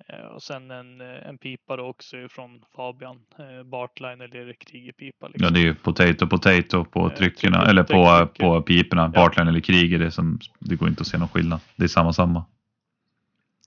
Eh, 0.08 0.26
och 0.26 0.42
sen 0.42 0.70
en, 0.70 1.00
eh, 1.00 1.28
en 1.28 1.38
pipa 1.38 1.76
då 1.76 1.84
också 1.84 2.16
från 2.30 2.64
Fabian, 2.76 3.20
eh, 3.38 3.62
Bartline 3.62 4.20
eller 4.20 4.52
Krigerpipa. 4.52 5.28
Liksom. 5.28 5.44
Ja, 5.44 5.50
det 5.50 5.60
är 5.60 5.64
ju 5.64 5.74
potato 5.74 6.26
potato 6.26 6.84
på 6.84 7.10
tryckerna 7.10 7.66
eller 7.66 7.82
på, 7.82 8.26
på 8.26 8.62
piporna. 8.62 9.02
Ja. 9.14 9.20
Bartline 9.20 9.48
eller 9.48 9.60
Kriger, 9.60 9.98
det, 9.98 10.10
som, 10.10 10.38
det 10.58 10.76
går 10.76 10.88
inte 10.88 11.00
att 11.00 11.06
se 11.06 11.18
någon 11.18 11.28
skillnad. 11.28 11.60
Det 11.76 11.84
är 11.84 11.88
samma 11.88 12.12
samma. 12.12 12.44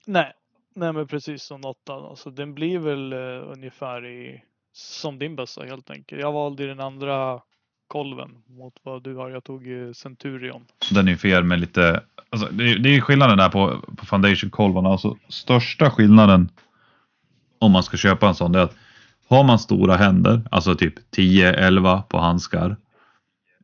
Nej, 0.06 0.34
nej 0.78 0.94
men 0.94 1.08
precis 1.08 1.44
som 1.44 1.66
åttan. 1.66 2.06
Alltså, 2.06 2.30
den 2.30 2.54
blir 2.54 2.80
väl 2.80 3.14
uh, 3.14 3.52
ungefär 3.52 4.06
i, 4.06 4.44
som 4.74 5.20
din 5.20 5.36
bössa 5.36 5.64
helt 5.64 5.90
enkelt. 5.90 6.22
Jag 6.22 6.32
valde 6.32 6.68
den 6.68 6.80
andra 6.80 7.42
kolven 7.88 8.30
mot 8.48 8.74
vad 8.84 9.04
du 9.04 9.16
har. 9.16 9.30
Jag 9.30 9.44
tog 9.44 9.64
Centurion. 9.96 10.66
Den 10.92 11.08
är 11.08 11.16
fel 11.16 11.44
med 11.44 11.60
lite, 11.60 12.04
alltså, 12.30 12.48
det, 12.52 12.72
är, 12.72 12.80
det 12.80 12.96
är 12.96 13.02
skillnaden 13.02 13.38
där 13.38 13.50
på, 13.50 13.82
på 13.98 14.06
foundation 14.06 14.50
kolvarna. 14.50 14.90
Alltså, 14.90 15.18
största 15.28 15.90
skillnaden 15.90 16.50
om 17.60 17.72
man 17.72 17.84
ska 17.84 17.98
köpa 17.98 18.28
en 18.28 18.36
sån 18.36 18.56
är 18.56 18.60
att 18.60 18.76
har 19.30 19.44
man 19.44 19.60
stora 19.60 19.96
händer, 19.96 20.42
alltså 20.52 20.76
typ 20.76 20.94
10-11 21.16 22.02
på 22.02 22.20
handskar. 22.20 22.78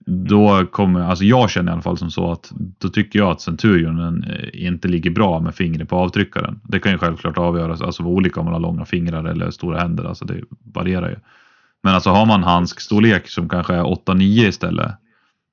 Då 0.05 0.65
kommer, 0.65 0.99
alltså 0.99 1.25
jag 1.25 1.49
känner 1.49 1.71
i 1.71 1.73
alla 1.73 1.81
fall 1.81 1.97
som 1.97 2.11
så 2.11 2.31
att 2.31 2.51
då 2.55 2.89
tycker 2.89 3.19
jag 3.19 3.31
att 3.31 3.41
Centurionen 3.41 4.23
eh, 4.23 4.65
inte 4.65 4.87
ligger 4.87 5.11
bra 5.11 5.39
med 5.39 5.55
fingret 5.55 5.89
på 5.89 5.95
avtryckaren. 5.95 6.59
Det 6.63 6.79
kan 6.79 6.91
ju 6.91 6.97
självklart 6.97 7.37
avgöras, 7.37 7.81
alltså 7.81 8.03
olika 8.03 8.39
om 8.39 8.45
man 8.45 8.53
har 8.53 8.61
långa 8.61 8.85
fingrar 8.85 9.23
eller 9.23 9.51
stora 9.51 9.79
händer, 9.79 10.03
alltså 10.03 10.25
det 10.25 10.41
varierar 10.73 11.09
ju. 11.09 11.15
Men 11.83 11.95
alltså 11.95 12.09
har 12.09 12.25
man 12.25 12.43
handskstorlek 12.43 13.27
som 13.27 13.49
kanske 13.49 13.73
är 13.73 13.83
8-9 13.83 14.21
istället. 14.21 14.91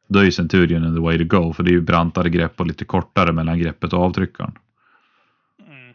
Då 0.08 0.18
är 0.18 0.24
ju 0.24 0.32
centurionen 0.32 0.94
the 0.94 1.00
way 1.00 1.18
to 1.18 1.36
go 1.36 1.52
för 1.52 1.62
det 1.62 1.70
är 1.70 1.72
ju 1.72 1.80
brantare 1.80 2.28
grepp 2.28 2.60
och 2.60 2.66
lite 2.66 2.84
kortare 2.84 3.32
mellan 3.32 3.58
greppet 3.58 3.92
och 3.92 4.00
avtryckaren. 4.00 4.52
Mm. 5.66 5.94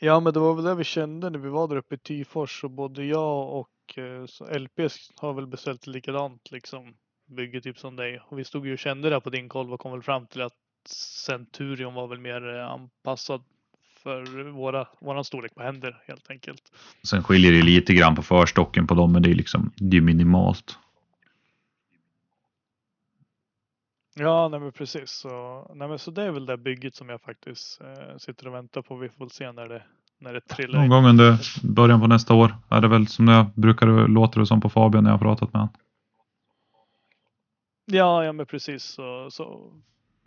Ja 0.00 0.20
men 0.20 0.32
det 0.32 0.40
var 0.40 0.54
väl 0.54 0.64
det 0.64 0.74
vi 0.74 0.84
kände 0.84 1.30
när 1.30 1.38
vi 1.38 1.48
var 1.48 1.68
där 1.68 1.76
uppe 1.76 1.94
i 1.94 1.98
Tyfors 1.98 2.64
och 2.64 2.70
både 2.70 3.04
jag 3.04 3.54
och 3.54 3.68
eh, 3.98 4.58
LPS 4.58 5.12
har 5.16 5.32
väl 5.32 5.46
beställt 5.46 5.86
likadant 5.86 6.50
liksom 6.50 6.94
bygge 7.26 7.60
typ 7.60 7.78
som 7.78 7.96
dig. 7.96 8.20
Och 8.28 8.38
vi 8.38 8.44
stod 8.44 8.66
ju 8.66 8.72
och 8.72 8.78
kände 8.78 9.10
det 9.10 9.20
på 9.20 9.30
din 9.30 9.48
kolv 9.48 9.72
och 9.72 9.80
kom 9.80 9.92
väl 9.92 10.02
fram 10.02 10.26
till 10.26 10.42
att 10.42 10.52
Centurion 11.26 11.94
var 11.94 12.06
väl 12.06 12.20
mer 12.20 12.56
eh, 12.56 12.70
anpassad 12.70 13.44
för 14.02 14.50
våra, 14.50 14.88
våran 15.00 15.24
storlek 15.24 15.54
på 15.54 15.62
händer 15.62 16.02
helt 16.06 16.30
enkelt. 16.30 16.72
Sen 17.02 17.22
skiljer 17.22 17.52
det 17.52 17.62
lite 17.62 17.94
grann 17.94 18.14
på 18.14 18.22
förstocken 18.22 18.86
på 18.86 18.94
dem, 18.94 19.12
men 19.12 19.22
det 19.22 19.30
är 19.30 19.34
liksom 19.34 19.72
det 19.76 19.96
är 19.96 20.00
minimalt. 20.00 20.78
Ja, 24.18 24.48
nej 24.48 24.60
men 24.60 24.72
precis. 24.72 25.10
Så, 25.10 25.66
nej 25.74 25.88
men 25.88 25.98
så 25.98 26.10
det 26.10 26.22
är 26.22 26.30
väl 26.30 26.46
det 26.46 26.56
bygget 26.56 26.94
som 26.94 27.08
jag 27.08 27.20
faktiskt 27.20 27.80
eh, 27.80 28.16
sitter 28.18 28.46
och 28.46 28.54
väntar 28.54 28.82
på. 28.82 28.96
Vi 28.96 29.08
får 29.08 29.28
se 29.28 29.52
när 29.52 29.68
det, 29.68 29.82
när 30.18 30.32
det 30.32 30.40
trillar 30.40 30.78
Någon 30.78 30.88
gång 30.88 31.06
under 31.06 31.38
början 31.62 32.00
på 32.00 32.06
nästa 32.06 32.34
år 32.34 32.54
är 32.68 32.80
det 32.80 32.88
väl 32.88 33.06
som 33.06 33.28
jag 33.28 33.46
brukar 33.54 34.08
låta 34.08 34.40
det 34.40 34.46
som 34.46 34.60
på 34.60 34.68
Fabian 34.68 35.04
när 35.04 35.10
jag 35.10 35.18
har 35.18 35.24
pratat 35.24 35.52
med 35.52 35.60
honom. 35.60 35.74
Ja, 37.86 38.24
ja 38.24 38.32
men 38.32 38.46
precis. 38.46 38.84
Så, 38.84 39.30
så 39.30 39.72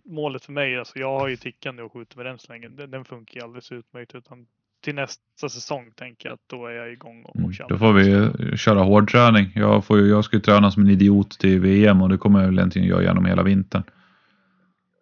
målet 0.06 0.46
för 0.46 0.52
mig, 0.52 0.78
alltså 0.78 1.00
jag 1.00 1.20
har 1.20 1.28
ju 1.28 1.36
tickande 1.36 1.84
och 1.84 1.94
skjuter 1.94 2.18
med 2.18 2.26
den 2.26 2.40
så 2.40 2.54
länge. 2.54 2.70
Den, 2.70 2.92
den 2.92 3.06
funkar 3.06 3.40
ju 3.40 3.44
alldeles 3.44 3.72
utmärkt. 3.72 4.16
Utan 4.16 4.46
till 4.82 4.96
nästa 4.96 5.50
säsong 5.50 5.92
tänker 5.96 6.30
jag 6.30 6.34
att 6.34 6.50
då 6.50 6.66
är 6.66 6.72
jag 6.72 6.92
igång 6.92 7.24
och, 7.24 7.36
och 7.36 7.42
mm, 7.42 7.54
Då 7.70 7.78
får 7.78 7.94
vi 7.94 8.58
köra 8.58 8.80
hårdträning. 8.80 9.52
Jag, 9.56 9.86
får 9.86 10.00
ju, 10.00 10.08
jag 10.08 10.26
ska 10.26 10.36
ju 10.36 10.42
träna 10.42 10.72
som 10.72 10.84
en 10.84 10.90
idiot 10.90 11.40
till 11.40 11.60
VM 11.60 12.02
och 12.02 12.10
det 12.10 12.18
kommer 12.18 12.40
jag 12.40 12.46
väl 12.46 12.60
egentligen 12.60 12.88
göra 12.88 13.04
genom 13.04 13.26
hela 13.26 13.44
vintern. 13.44 13.84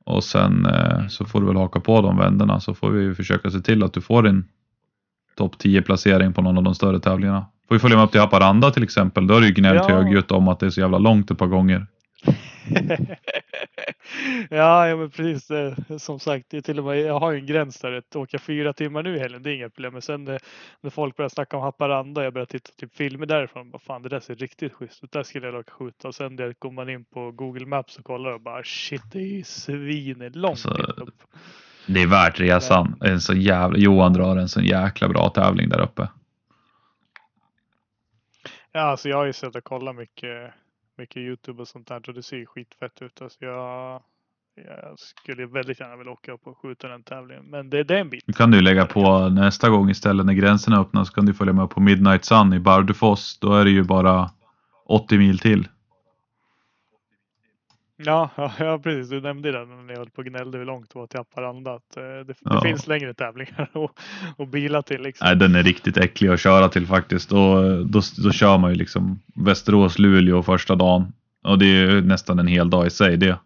Och 0.06 0.23
sen 0.23 0.65
eh, 0.65 1.08
så 1.08 1.26
får 1.26 1.41
du 1.41 1.47
väl 1.47 1.56
haka 1.56 1.80
på 1.80 2.02
de 2.02 2.17
vänderna 2.17 2.60
så 2.60 2.73
får 2.73 2.89
vi 2.89 3.15
försöka 3.15 3.50
se 3.50 3.60
till 3.60 3.84
att 3.84 3.93
du 3.93 4.02
får 4.02 4.23
din 4.23 4.45
topp 5.38 5.58
10 5.58 5.82
placering 5.82 6.34
på 6.34 6.41
någon 6.41 6.58
av 6.58 6.63
de 6.63 6.76
större 6.76 7.00
tävlingarna. 7.00 7.45
Får 7.67 7.76
vi 7.76 7.80
följa 7.80 7.97
med 7.97 8.06
upp 8.06 8.12
till 8.12 8.21
Haparanda 8.21 8.71
till 8.71 8.84
exempel. 8.84 9.27
Då 9.27 9.33
har 9.33 9.42
du 9.42 9.48
ju 9.48 9.54
gnällt 9.54 9.85
ja. 9.88 9.96
högljutt 9.96 10.31
om 10.31 10.48
att 10.48 10.60
det 10.60 10.65
är 10.65 10.69
så 10.69 10.79
jävla 10.79 10.98
långt 10.98 11.31
ett 11.31 11.38
par 11.38 11.48
gånger. 11.48 11.85
ja, 14.50 14.88
ja, 14.88 14.96
men 14.96 15.10
precis. 15.10 15.52
Som 15.98 16.19
sagt, 16.19 16.46
det 16.50 16.62
till 16.62 16.79
och 16.79 16.85
med, 16.85 17.00
jag 17.00 17.19
har 17.19 17.31
ju 17.31 17.40
en 17.40 17.46
gräns 17.46 17.79
där. 17.79 17.92
Att 17.92 18.15
åka 18.15 18.40
fyra 18.40 18.73
timmar 18.73 19.04
nu 19.04 19.15
i 19.15 19.19
helgen, 19.19 19.44
det 19.44 19.52
är 19.52 19.56
inga 19.56 19.69
problem. 19.69 19.94
Men 19.94 20.02
sen 20.02 20.23
när, 20.23 20.40
när 20.81 20.90
folk 20.90 21.17
börjar 21.17 21.29
snacka 21.29 21.58
om 21.58 21.63
Haparanda 21.63 22.23
jag 22.23 22.33
börjar 22.33 22.46
titta 22.46 22.71
typ 22.77 22.96
filmer 22.96 23.25
därifrån. 23.25 23.69
Vad 23.71 23.81
fan, 23.81 24.02
det 24.02 24.10
där 24.10 24.19
ser 24.19 24.35
riktigt 24.35 24.73
schysst 24.73 25.04
ut. 25.04 25.12
Där 25.12 25.23
skulle 25.23 25.48
jag 25.48 25.56
åka 25.56 25.71
skjuta. 25.71 26.08
Och 26.08 26.15
sen 26.15 26.35
där 26.35 26.56
går 26.60 26.71
man 26.71 26.90
in 26.90 27.06
på 27.06 27.31
Google 27.31 27.65
Maps 27.65 27.98
och 27.98 28.06
kollar 28.06 28.31
och 28.31 28.42
bara 28.42 28.63
shit, 28.63 29.02
det 29.12 29.19
är 29.19 29.38
ju 29.38 29.44
svinlångt 29.44 30.65
alltså. 30.65 31.08
Det 31.88 32.02
är 32.02 32.08
värt 32.08 32.40
resan. 32.40 32.96
En 33.02 33.21
så 33.21 33.33
jävla, 33.33 33.77
Johan 33.77 34.13
drar 34.13 34.38
en 34.38 34.50
så 34.50 34.62
jäkla 34.62 35.08
bra 35.08 35.29
tävling 35.29 35.69
där 35.69 35.81
uppe. 35.81 36.08
Ja, 38.71 38.81
alltså 38.81 39.10
jag 39.10 39.17
har 39.17 39.25
ju 39.25 39.33
sett 39.33 39.56
och 39.56 39.63
kollat 39.63 39.96
mycket, 39.96 40.54
mycket 40.98 41.17
Youtube 41.17 41.62
och 41.62 41.67
sånt 41.67 41.88
där 41.88 42.10
och 42.10 42.13
det 42.13 42.23
ser 42.23 42.38
ju 42.38 42.46
skitfett 42.46 43.02
ut. 43.02 43.21
Alltså 43.21 43.46
jag, 43.46 44.02
jag 44.56 45.00
skulle 45.00 45.46
väldigt 45.46 45.79
gärna 45.79 45.96
vilja 45.96 46.12
åka 46.12 46.31
upp 46.31 46.48
och 46.48 46.58
skjuta 46.58 46.88
den 46.88 47.04
tävlingen. 47.04 47.46
Men 47.46 47.69
det, 47.69 47.83
det 47.83 47.96
är 47.96 48.02
en 48.02 48.10
bit. 48.10 48.23
Nu 48.27 48.33
kan 48.33 48.52
du 48.52 48.62
lägga 48.62 48.85
på 48.85 49.29
nästa 49.29 49.69
gång 49.69 49.90
istället 49.90 50.25
när 50.25 50.33
gränserna 50.33 50.79
öppnas 50.79 51.08
så 51.08 51.13
kan 51.13 51.25
du 51.25 51.33
följa 51.33 51.54
med 51.54 51.69
på 51.69 51.79
Midnight 51.79 52.25
Sun 52.25 52.54
i 52.54 52.60
Bardufoss. 52.60 53.40
Då 53.40 53.54
är 53.54 53.65
det 53.65 53.71
ju 53.71 53.83
bara 53.83 54.31
80 54.85 55.17
mil 55.17 55.40
till. 55.40 55.67
Ja, 58.06 58.29
ja, 58.60 58.79
precis. 58.83 59.10
Du 59.10 59.21
nämnde 59.21 59.52
det 59.52 59.65
när 59.65 59.93
jag 59.93 59.98
höll 59.98 60.10
på 60.10 60.19
och 60.19 60.25
gnällde 60.25 60.58
hur 60.58 60.65
långt 60.65 60.89
det 60.93 61.00
var 61.00 61.08
till 61.08 61.19
Haparanda. 61.19 61.73
Att, 61.73 61.98
eh, 61.98 62.04
det, 62.04 62.23
det 62.23 62.35
Ja. 62.43 62.62
finns 62.62 62.87
längre 62.87 63.13
tävlingar 63.13 63.69
att, 63.83 63.91
att 64.41 64.50
bila 64.52 64.81
till. 64.81 65.02
Liksom. 65.02 65.25
Nej, 65.27 65.35
den 65.35 65.56
är 65.56 65.63
riktigt 65.63 65.98
äcklig 65.98 66.29
att 66.29 66.39
köra 66.39 66.69
till 66.69 66.87
faktiskt. 66.87 67.31
Och 67.31 67.85
då, 67.85 68.02
då 68.23 68.31
kör 68.31 68.58
man 68.58 68.71
ju 68.71 68.75
liksom 68.75 69.19
Västerås, 69.35 70.00
Luleå 70.00 70.43
första 70.43 70.75
dagen. 70.75 71.13
Och 71.43 71.60
det 71.60 71.65
är 71.65 71.91
ju 71.91 72.02
nästan 72.02 72.39
en 72.39 72.48
hel 72.48 72.69
dag 72.69 72.87
i 72.87 72.89
sig 72.89 73.17
det. 73.17 73.39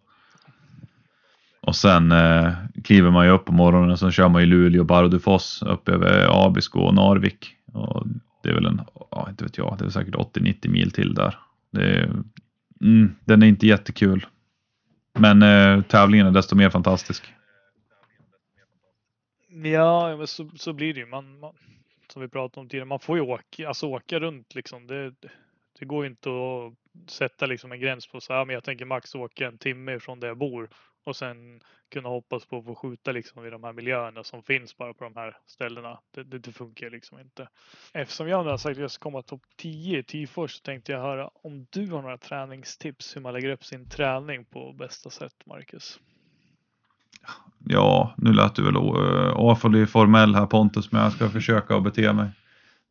Och 1.62 1.76
sen 1.76 2.12
eh, 2.12 2.54
kliver 2.84 3.12
man 3.12 3.26
ju 3.26 3.32
upp 3.32 3.46
på 3.46 3.54
morgonen 3.54 3.92
och 3.92 4.00
så 4.00 4.12
kör 4.12 4.30
man 4.30 4.42
ju 4.42 4.48
Luleå, 4.48 4.84
Bardufoss 4.84 5.64
upp 5.66 5.90
över 5.90 6.46
Abisko 6.46 6.80
och 6.80 6.94
Narvik. 6.96 7.56
Och 7.74 8.08
det 8.44 8.50
är 8.50 8.54
väl 8.54 8.66
en, 8.66 8.82
ja, 9.12 9.28
inte 9.30 9.44
vet 9.44 9.58
jag, 9.58 9.76
det 9.80 9.86
är 9.86 9.90
säkert 9.90 10.16
80-90 10.16 10.70
mil 10.70 10.92
till 10.92 11.14
där. 11.14 11.36
Det 11.72 11.84
är, 11.84 12.04
mm, 12.82 13.16
den 13.26 13.44
är 13.44 13.48
inte 13.48 13.68
jättekul. 13.68 14.26
Men 15.14 15.42
eh, 15.42 15.84
tävlingen 15.84 16.28
är 16.28 16.32
desto 16.32 16.56
mer 16.56 16.70
fantastisk. 16.70 17.34
Ja, 19.64 20.18
men 20.18 20.28
så, 20.28 20.50
så 20.56 20.74
blir 20.74 20.94
det 20.94 21.00
ju. 21.00 21.06
Man, 21.06 21.40
man, 21.40 21.54
som 22.08 22.22
vi 22.22 22.28
pratade 22.28 22.62
om 22.62 22.70
tidigare, 22.70 22.86
man 22.86 23.00
får 23.00 23.18
ju 23.18 23.24
åka, 23.24 23.68
alltså 23.68 23.88
åka 23.88 24.20
runt 24.20 24.56
liksom. 24.56 24.88
Det, 24.88 25.14
det 25.80 25.86
går 25.86 26.04
ju 26.04 26.10
inte 26.10 26.30
att 26.30 27.12
sätta 27.12 27.46
liksom 27.46 27.72
en 27.72 27.80
gräns 27.80 28.08
på 28.08 28.22
så 28.22 28.34
här, 28.34 28.46
men 28.46 28.54
jag 28.54 28.64
tänker 28.64 28.86
max 28.86 29.16
åka 29.16 29.48
en 29.48 29.58
timme 29.58 30.00
från 30.00 30.20
där 30.20 30.28
jag 30.28 30.38
bor 30.38 30.70
och 31.04 31.16
sen 31.16 31.62
kunna 31.90 32.10
hoppas 32.10 32.46
på 32.46 32.58
att 32.58 32.66
få 32.66 32.76
skjuta 32.76 33.12
liksom 33.12 33.46
i 33.46 33.50
de 33.50 33.64
här 33.64 33.74
miljöerna 33.74 34.24
som 34.24 34.44
finns 34.44 34.78
bara 34.78 34.94
på 34.94 35.04
de 35.04 35.16
här 35.16 35.38
ställena. 35.46 36.00
Det, 36.12 36.24
det, 36.24 36.40
det 36.40 36.52
funkar 36.52 36.90
liksom 36.90 37.20
inte. 37.20 37.48
Eftersom 37.94 38.28
jag 38.28 38.46
nu 38.46 38.52
har 38.52 38.58
sagt 38.58 38.78
att 38.78 38.82
jag 38.82 38.92
ska 38.92 39.04
komma 39.04 39.22
topp 39.22 39.42
10 39.58 40.00
i 40.00 40.04
Tifors 40.04 40.52
så 40.52 40.62
tänkte 40.62 40.92
jag 40.92 41.02
höra 41.02 41.30
om 41.44 41.68
du 41.70 41.88
har 41.88 42.02
några 42.02 42.18
träningstips 42.18 43.16
hur 43.16 43.22
man 43.22 43.34
lägger 43.34 43.50
upp 43.50 43.66
sin 43.66 43.90
träning 43.90 44.46
på 44.46 44.74
bästa 44.74 45.10
sätt, 45.10 45.46
Marcus. 45.46 46.00
Ja, 47.66 48.14
nu 48.18 48.34
lät 48.34 48.56
du 48.56 48.64
väl 48.64 48.76
awfully 49.36 49.86
formell 49.86 50.36
här 50.36 50.46
Pontus, 50.46 50.92
men 50.92 51.02
jag 51.02 51.12
ska 51.12 51.30
försöka 51.30 51.76
att 51.76 51.84
bete 51.84 52.14
mig. 52.14 52.30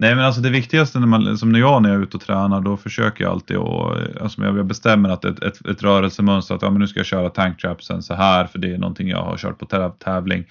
Nej, 0.00 0.14
men 0.14 0.24
alltså 0.24 0.40
det 0.40 0.50
viktigaste 0.50 1.00
när 1.00 1.06
man, 1.06 1.38
som 1.38 1.52
när 1.52 1.60
jag 1.60 1.82
när 1.82 1.88
jag 1.88 1.98
är 1.98 2.02
ute 2.02 2.16
och 2.16 2.22
tränar, 2.22 2.60
då 2.60 2.76
försöker 2.76 3.24
jag 3.24 3.32
alltid 3.32 3.56
och 3.56 3.96
alltså 4.20 4.44
jag 4.44 4.66
bestämmer 4.66 5.08
att 5.08 5.24
ett, 5.24 5.42
ett, 5.42 5.66
ett 5.66 5.82
rörelsemönster, 5.82 6.54
att 6.54 6.62
ja, 6.62 6.70
men 6.70 6.80
nu 6.80 6.88
ska 6.88 6.98
jag 7.00 7.06
köra 7.06 7.30
tanktrapsen 7.30 8.02
så 8.02 8.14
här, 8.14 8.46
för 8.46 8.58
det 8.58 8.74
är 8.74 8.78
någonting 8.78 9.08
jag 9.08 9.22
har 9.22 9.36
kört 9.36 9.58
på 9.58 9.92
tävling. 9.98 10.44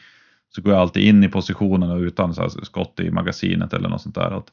Så 0.56 0.62
går 0.62 0.74
jag 0.74 0.82
alltid 0.82 1.04
in 1.04 1.24
i 1.24 1.30
positionerna 1.30 1.96
utan 1.96 2.34
så 2.34 2.42
här 2.42 2.50
skott 2.50 3.00
i 3.00 3.12
magasinet 3.12 3.74
eller 3.74 3.90
något 3.90 4.02
sånt 4.02 4.16
där. 4.16 4.38
Att, 4.38 4.52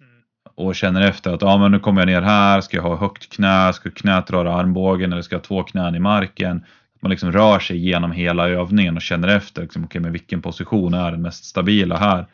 Mm. 0.00 0.22
och 0.54 0.74
känner 0.74 1.00
efter 1.00 1.34
att 1.34 1.42
ja, 1.42 1.58
men 1.58 1.70
nu 1.70 1.78
kommer 1.78 2.00
jag 2.00 2.06
ner 2.06 2.22
här, 2.22 2.60
ska 2.60 2.76
jag 2.76 2.84
ha 2.84 2.96
högt 2.96 3.32
knä, 3.32 3.72
ska 3.72 3.90
knät 3.90 4.30
röra 4.30 4.54
armbågen 4.54 5.12
eller 5.12 5.22
ska 5.22 5.34
jag 5.34 5.40
ha 5.40 5.44
två 5.44 5.62
knän 5.62 5.94
i 5.94 5.98
marken? 5.98 6.64
Man 7.00 7.10
liksom 7.10 7.32
rör 7.32 7.58
sig 7.58 7.88
genom 7.88 8.12
hela 8.12 8.48
övningen 8.48 8.96
och 8.96 9.02
känner 9.02 9.28
efter 9.28 9.62
liksom, 9.62 9.84
okay, 9.84 10.00
men 10.00 10.12
vilken 10.12 10.42
position 10.42 10.94
är 10.94 11.10
den 11.10 11.22
mest 11.22 11.44
stabila 11.44 11.96
här. 11.96 12.26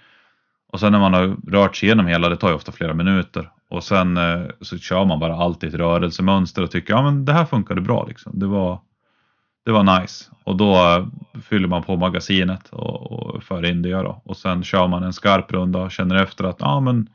Och 0.72 0.80
sen 0.80 0.92
när 0.92 0.98
man 0.98 1.14
har 1.14 1.36
rört 1.48 1.76
sig 1.76 1.86
igenom 1.86 2.06
hela, 2.06 2.28
det 2.28 2.36
tar 2.36 2.48
ju 2.48 2.54
ofta 2.54 2.72
flera 2.72 2.94
minuter. 2.94 3.50
Och 3.68 3.84
sen 3.84 4.16
eh, 4.16 4.42
så 4.60 4.78
kör 4.78 5.04
man 5.04 5.18
bara 5.18 5.36
alltid 5.36 5.68
ett 5.68 5.74
rörelsemönster 5.80 6.62
och 6.62 6.70
tycker 6.70 6.92
ja 6.94 7.02
men 7.02 7.24
det 7.24 7.32
här 7.32 7.44
funkade 7.44 7.80
bra 7.80 8.06
liksom. 8.08 8.38
Det 8.38 8.46
var, 8.46 8.80
det 9.64 9.72
var 9.72 10.00
nice. 10.00 10.30
Och 10.44 10.56
då 10.56 10.74
eh, 10.74 11.06
fyller 11.42 11.68
man 11.68 11.82
på 11.82 11.96
magasinet 11.96 12.68
och, 12.68 13.12
och 13.12 13.42
för 13.42 13.66
in 13.66 13.82
det 13.82 13.92
då. 13.92 14.22
Och 14.24 14.36
sen 14.36 14.62
kör 14.62 14.88
man 14.88 15.02
en 15.02 15.12
skarp 15.12 15.52
runda 15.52 15.78
och 15.78 15.90
känner 15.90 16.16
efter 16.16 16.44
att 16.44 16.56
ja 16.60 16.80
men 16.80 17.08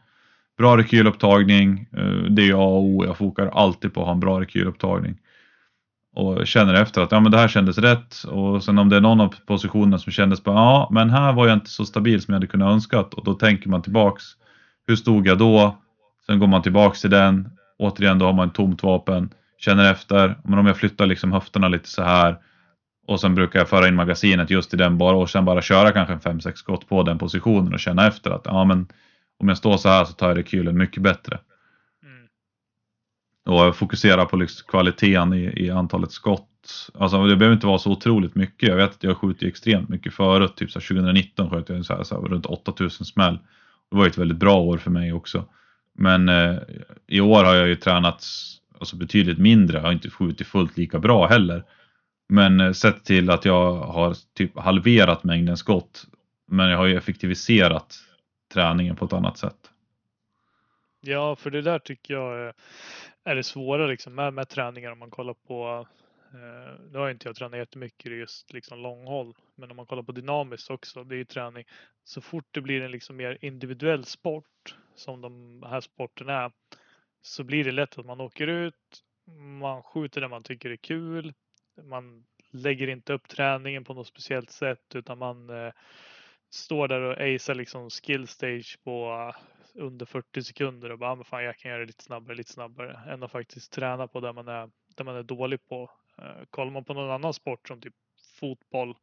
bra 0.57 0.77
rekylupptagning. 0.77 1.87
eh, 1.97 2.31
Det 2.31 2.49
är 2.49 2.53
A 2.53 2.57
och 2.67 2.83
O. 2.83 3.05
Jag 3.05 3.17
fokar 3.17 3.47
alltid 3.47 3.93
på 3.93 3.99
att 4.01 4.05
ha 4.05 4.13
en 4.13 4.19
bra 4.19 4.41
rekylupptagning. 4.41 5.17
Och 6.17 6.47
känner 6.47 6.73
efter 6.73 7.01
att 7.01 7.11
ja, 7.11 7.19
men 7.19 7.31
det 7.31 7.37
här 7.37 7.47
kändes 7.47 7.77
rätt. 7.77 8.23
Och 8.23 8.63
sen 8.63 8.77
om 8.77 8.89
det 8.89 8.95
är 8.95 9.01
någon 9.01 9.21
av 9.21 9.35
positionerna 9.45 9.97
som 9.97 10.11
kändes 10.11 10.43
bara 10.43 10.55
ja, 10.55 10.89
men 10.91 11.09
här 11.09 11.33
var 11.33 11.47
jag 11.47 11.57
inte 11.57 11.69
så 11.69 11.85
stabil 11.85 12.21
som 12.21 12.31
jag 12.31 12.35
hade 12.35 12.47
kunnat 12.47 12.71
önskat. 12.71 13.13
Och 13.13 13.23
då 13.23 13.33
tänker 13.33 13.69
man 13.69 13.81
tillbaks. 13.81 14.23
Hur 14.87 14.95
stod 14.95 15.27
jag 15.27 15.37
då? 15.37 15.77
Sen 16.25 16.39
går 16.39 16.47
man 16.47 16.61
tillbaks 16.61 17.01
till 17.01 17.09
den. 17.09 17.49
Återigen, 17.79 18.19
då 18.19 18.25
har 18.25 18.33
man 18.33 18.47
ett 18.47 18.53
tomt 18.53 18.83
vapen. 18.83 19.29
Känner 19.57 19.91
efter. 19.91 20.35
Men 20.43 20.59
om 20.59 20.65
jag 20.65 20.77
flyttar 20.77 21.05
liksom 21.05 21.31
höfterna 21.31 21.67
lite 21.67 21.89
så 21.89 22.03
här. 22.03 22.37
Och 23.07 23.19
sen 23.19 23.35
brukar 23.35 23.59
jag 23.59 23.69
föra 23.69 23.87
in 23.87 23.95
magasinet 23.95 24.49
just 24.49 24.73
i 24.73 24.77
den 24.77 24.97
bara 24.97 25.17
och 25.17 25.29
sen 25.29 25.45
bara 25.45 25.61
köra 25.61 25.91
kanske 25.91 26.13
en 26.13 26.39
5-6 26.39 26.55
skott 26.55 26.89
på 26.89 27.03
den 27.03 27.17
positionen 27.17 27.73
och 27.73 27.79
känna 27.79 28.07
efter 28.07 28.31
att 28.31 28.45
ja, 28.45 28.65
men 28.65 28.87
om 29.39 29.47
jag 29.47 29.57
står 29.57 29.77
så 29.77 29.89
här 29.89 30.05
så 30.05 30.13
tar 30.13 30.27
jag 30.27 30.37
rekylen 30.37 30.77
mycket 30.77 31.03
bättre. 31.03 31.39
Och 33.47 33.75
fokusera 33.75 34.25
på 34.25 34.37
liksom 34.37 34.67
kvaliteten 34.67 35.33
i, 35.33 35.65
i 35.65 35.69
antalet 35.69 36.11
skott. 36.11 36.89
Alltså 36.93 37.25
det 37.25 37.35
behöver 37.35 37.55
inte 37.55 37.67
vara 37.67 37.77
så 37.77 37.91
otroligt 37.91 38.35
mycket. 38.35 38.69
Jag 38.69 38.75
vet 38.75 38.89
att 38.89 39.03
jag 39.03 39.17
skjutit 39.17 39.47
extremt 39.47 39.89
mycket 39.89 40.13
förut. 40.13 40.55
Typ 40.55 40.71
så 40.71 40.79
här 40.79 40.87
2019 40.87 41.49
sköt 41.49 41.69
jag 41.69 41.85
så 41.85 41.95
här, 41.95 42.03
så 42.03 42.21
här, 42.21 42.27
runt 42.27 42.45
8000 42.45 43.05
smäll. 43.05 43.39
Det 43.91 43.97
var 43.97 44.07
ett 44.07 44.17
väldigt 44.17 44.37
bra 44.37 44.55
år 44.55 44.77
för 44.77 44.91
mig 44.91 45.13
också. 45.13 45.45
Men 45.93 46.29
eh, 46.29 46.55
i 47.07 47.21
år 47.21 47.43
har 47.43 47.55
jag 47.55 47.67
ju 47.67 47.75
tränat 47.75 48.25
alltså, 48.79 48.95
betydligt 48.95 49.37
mindre. 49.37 49.77
Jag 49.77 49.83
har 49.83 49.91
inte 49.91 50.09
skjutit 50.09 50.47
fullt 50.47 50.77
lika 50.77 50.99
bra 50.99 51.27
heller. 51.27 51.63
Men 52.29 52.59
eh, 52.59 52.71
sett 52.71 53.05
till 53.05 53.29
att 53.29 53.45
jag 53.45 53.75
har 53.75 54.15
typ 54.33 54.59
halverat 54.59 55.23
mängden 55.23 55.57
skott. 55.57 56.05
Men 56.47 56.69
jag 56.69 56.77
har 56.77 56.85
ju 56.85 56.97
effektiviserat 56.97 57.95
träningen 58.53 58.95
på 58.95 59.05
ett 59.05 59.13
annat 59.13 59.37
sätt. 59.37 59.71
Ja, 61.01 61.35
för 61.35 61.51
det 61.51 61.61
där 61.61 61.79
tycker 61.79 62.13
jag 62.13 62.39
är, 62.39 62.53
är 63.27 63.35
det 63.35 63.43
svåra 63.43 63.87
liksom 63.87 64.15
med, 64.15 64.33
med 64.33 64.49
träningar 64.49 64.91
om 64.91 64.99
man 64.99 65.09
kollar 65.09 65.33
på 65.33 65.87
eh, 66.33 66.79
nu 66.91 66.97
har 66.97 67.09
inte 67.09 67.27
jag 67.27 67.35
tränat 67.35 67.57
jättemycket 67.57 68.11
i 68.11 68.15
just 68.15 68.53
liksom 68.53 68.79
långhåll, 68.79 69.33
men 69.55 69.71
om 69.71 69.77
man 69.77 69.85
kollar 69.85 70.03
på 70.03 70.11
dynamiskt 70.11 70.69
också, 70.69 71.03
det 71.03 71.15
är 71.15 71.17
ju 71.17 71.25
träning. 71.25 71.65
Så 72.03 72.21
fort 72.21 72.45
det 72.51 72.61
blir 72.61 72.81
en 72.81 72.91
liksom 72.91 73.15
mer 73.15 73.37
individuell 73.41 74.05
sport 74.05 74.75
som 74.95 75.21
de 75.21 75.63
här 75.69 75.81
sporterna 75.81 76.33
är, 76.43 76.51
så 77.21 77.43
blir 77.43 77.63
det 77.63 77.71
lätt 77.71 77.97
att 77.99 78.05
man 78.05 78.21
åker 78.21 78.47
ut, 78.47 79.03
man 79.59 79.83
skjuter 79.83 80.21
det 80.21 80.27
man 80.27 80.43
tycker 80.43 80.69
är 80.69 80.75
kul, 80.75 81.33
man 81.83 82.25
lägger 82.51 82.87
inte 82.87 83.13
upp 83.13 83.27
träningen 83.27 83.83
på 83.83 83.93
något 83.93 84.07
speciellt 84.07 84.51
sätt 84.51 84.95
utan 84.95 85.17
man 85.17 85.49
eh, 85.49 85.73
står 86.49 86.87
där 86.87 87.01
och 87.01 87.17
acear 87.17 87.55
liksom 87.55 87.89
skill 87.89 88.27
stage 88.27 88.79
på 88.83 89.33
under 89.77 90.05
40 90.05 90.43
sekunder 90.43 90.91
och 90.91 90.99
bara, 90.99 91.11
"Ah, 91.11 91.15
men 91.15 91.25
fan 91.25 91.43
jag 91.43 91.57
kan 91.57 91.71
göra 91.71 91.79
det 91.79 91.87
lite 91.87 92.03
snabbare, 92.03 92.35
lite 92.35 92.51
snabbare. 92.51 92.99
Än 93.13 93.23
att 93.23 93.31
faktiskt 93.31 93.71
träna 93.71 94.07
på 94.07 94.19
det 94.19 94.33
man 94.33 94.47
är, 94.47 94.69
det 94.95 95.03
man 95.03 95.15
är 95.15 95.23
dålig 95.23 95.67
på. 95.67 95.91
Eh, 96.17 96.45
kollar 96.49 96.71
man 96.71 96.83
på 96.83 96.93
någon 96.93 97.11
annan 97.11 97.33
sport 97.33 97.67
som 97.67 97.81
typ 97.81 97.93
fotboll, 98.39 98.95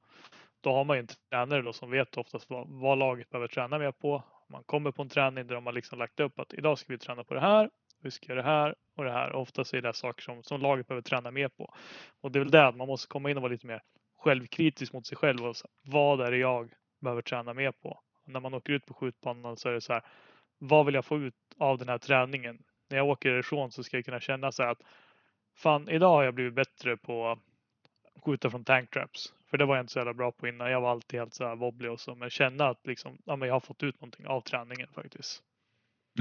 då 0.60 0.72
har 0.72 0.84
man 0.84 0.96
ju 0.96 1.00
en 1.00 1.06
tränare 1.06 1.62
då 1.62 1.72
som 1.72 1.90
vet 1.90 2.16
oftast 2.16 2.50
vad, 2.50 2.68
vad 2.68 2.98
laget 2.98 3.30
behöver 3.30 3.48
träna 3.48 3.78
mer 3.78 3.92
på. 3.92 4.22
Man 4.48 4.64
kommer 4.64 4.90
på 4.90 5.02
en 5.02 5.08
träning 5.08 5.46
där 5.46 5.54
de 5.54 5.66
har 5.66 5.72
liksom 5.72 5.98
lagt 5.98 6.20
upp 6.20 6.38
att 6.38 6.54
idag 6.54 6.78
ska 6.78 6.92
vi 6.92 6.98
träna 6.98 7.24
på 7.24 7.34
det 7.34 7.40
här, 7.40 7.70
vi 8.00 8.10
ska 8.10 8.32
göra 8.32 8.42
det 8.42 8.48
här 8.48 8.74
och 8.96 9.04
det 9.04 9.12
här. 9.12 9.32
Oftast 9.32 9.74
är 9.74 9.82
det 9.82 9.92
saker 9.92 10.22
som, 10.22 10.42
som 10.42 10.60
laget 10.60 10.88
behöver 10.88 11.02
träna 11.02 11.30
mer 11.30 11.48
på. 11.48 11.74
Och 12.20 12.32
det 12.32 12.38
är 12.38 12.40
väl 12.40 12.50
det 12.50 12.66
att 12.66 12.76
man 12.76 12.88
måste 12.88 13.08
komma 13.08 13.30
in 13.30 13.36
och 13.36 13.42
vara 13.42 13.52
lite 13.52 13.66
mer 13.66 13.82
självkritisk 14.18 14.92
mot 14.92 15.06
sig 15.06 15.16
själv. 15.16 15.46
Och 15.46 15.56
så, 15.56 15.68
vad 15.82 16.20
är 16.20 16.30
det 16.30 16.36
jag 16.36 16.72
behöver 17.00 17.22
träna 17.22 17.54
mer 17.54 17.72
på? 17.72 18.00
Och 18.24 18.28
när 18.28 18.40
man 18.40 18.54
åker 18.54 18.72
ut 18.72 18.86
på 18.86 18.94
skjutbanan 18.94 19.56
så 19.56 19.68
är 19.68 19.72
det 19.72 19.80
så 19.80 19.92
här, 19.92 20.02
vad 20.68 20.86
vill 20.86 20.94
jag 20.94 21.04
få 21.04 21.18
ut 21.18 21.34
av 21.58 21.78
den 21.78 21.88
här 21.88 21.98
träningen? 21.98 22.58
När 22.90 22.96
jag 22.96 23.08
åker 23.08 23.38
ifrån 23.38 23.72
så 23.72 23.82
ska 23.82 23.96
jag 23.96 24.04
kunna 24.04 24.20
känna 24.20 24.52
så 24.52 24.62
här 24.62 24.70
att 24.70 24.82
fan, 25.56 25.88
idag 25.88 26.10
har 26.10 26.22
jag 26.22 26.34
blivit 26.34 26.54
bättre 26.54 26.96
på 26.96 27.28
att 27.28 27.38
skjuta 28.24 28.50
från 28.50 28.64
tank 28.64 28.90
traps. 28.90 29.32
För 29.50 29.58
det 29.58 29.64
var 29.64 29.76
jag 29.76 29.82
inte 29.82 29.92
så 29.92 29.98
jävla 29.98 30.14
bra 30.14 30.32
på 30.32 30.48
innan. 30.48 30.70
Jag 30.70 30.80
var 30.80 30.90
alltid 30.90 31.20
helt 31.20 31.34
så 31.34 31.44
här 31.44 31.56
wobbly 31.56 31.88
och 31.88 32.00
så. 32.00 32.14
Men 32.14 32.30
känna 32.30 32.68
att 32.68 32.86
liksom, 32.86 33.18
ja, 33.24 33.36
men 33.36 33.48
jag 33.48 33.54
har 33.54 33.60
fått 33.60 33.82
ut 33.82 34.00
någonting 34.00 34.26
av 34.26 34.40
träningen 34.40 34.88
faktiskt. 34.94 35.42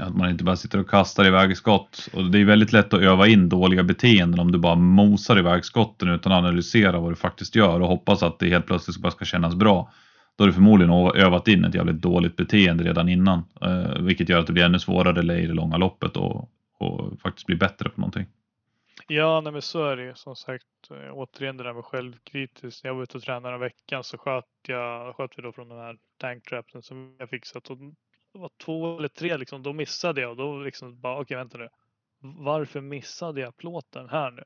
Att 0.00 0.16
man 0.16 0.30
inte 0.30 0.44
bara 0.44 0.56
sitter 0.56 0.80
och 0.80 0.90
kastar 0.90 1.26
iväg 1.26 1.56
skott. 1.56 2.08
Och 2.12 2.30
det 2.30 2.38
är 2.38 2.44
väldigt 2.44 2.72
lätt 2.72 2.94
att 2.94 3.00
öva 3.00 3.26
in 3.26 3.48
dåliga 3.48 3.82
beteenden 3.82 4.40
om 4.40 4.52
du 4.52 4.58
bara 4.58 4.74
mosar 4.74 5.38
iväg 5.38 5.64
skotten 5.64 6.08
utan 6.08 6.32
att 6.32 6.38
analysera 6.38 7.00
vad 7.00 7.12
du 7.12 7.16
faktiskt 7.16 7.54
gör 7.54 7.80
och 7.80 7.88
hoppas 7.88 8.22
att 8.22 8.38
det 8.38 8.48
helt 8.48 8.66
plötsligt 8.66 8.98
bara 8.98 9.12
ska 9.12 9.24
kännas 9.24 9.54
bra. 9.54 9.92
Då 10.36 10.44
har 10.44 10.46
du 10.48 10.52
förmodligen 10.52 10.92
övat 11.16 11.48
in 11.48 11.64
ett 11.64 11.74
jävligt 11.74 12.02
dåligt 12.02 12.36
beteende 12.36 12.84
redan 12.84 13.08
innan. 13.08 13.44
Eh, 13.60 13.98
vilket 14.00 14.28
gör 14.28 14.38
att 14.38 14.46
det 14.46 14.52
blir 14.52 14.64
ännu 14.64 14.78
svårare 14.78 15.40
i 15.40 15.46
det 15.46 15.54
långa 15.54 15.76
loppet 15.76 16.16
och, 16.16 16.50
och 16.78 17.20
faktiskt 17.20 17.46
bli 17.46 17.56
bättre 17.56 17.88
på 17.88 18.00
någonting. 18.00 18.26
Ja, 19.08 19.40
nej, 19.40 19.52
men 19.52 19.62
så 19.62 19.84
är 19.84 19.96
det 19.96 20.04
ju. 20.04 20.14
Som 20.14 20.36
sagt, 20.36 20.90
eh, 20.90 21.12
återigen 21.12 21.56
det 21.56 21.64
där 21.64 21.72
med 21.72 21.84
självkritiskt. 21.84 22.84
När 22.84 22.90
jag 22.90 22.94
var 22.94 23.02
ute 23.02 23.16
och 23.16 23.22
tränade 23.22 23.54
en 23.54 23.60
veckan 23.60 24.04
så 24.04 24.18
sköt 24.18 24.44
jag, 24.66 25.16
sköt 25.16 25.38
vi 25.38 25.42
då 25.42 25.52
från 25.52 25.68
den 25.68 25.78
här 25.78 25.98
tanktrappen 26.18 26.82
som 26.82 27.16
jag 27.18 27.30
fixat. 27.30 27.70
Och 27.70 27.78
det 28.32 28.38
var 28.38 28.50
två 28.64 28.98
eller 28.98 29.08
tre 29.08 29.36
liksom, 29.36 29.62
då 29.62 29.72
missade 29.72 30.20
jag 30.20 30.30
och 30.30 30.36
då 30.36 30.58
liksom 30.58 31.00
bara, 31.00 31.20
okej 31.20 31.36
vänta 31.36 31.58
nu. 31.58 31.68
varför 32.20 32.80
missade 32.80 33.40
jag 33.40 33.56
plåten 33.56 34.08
här 34.08 34.30
nu? 34.30 34.44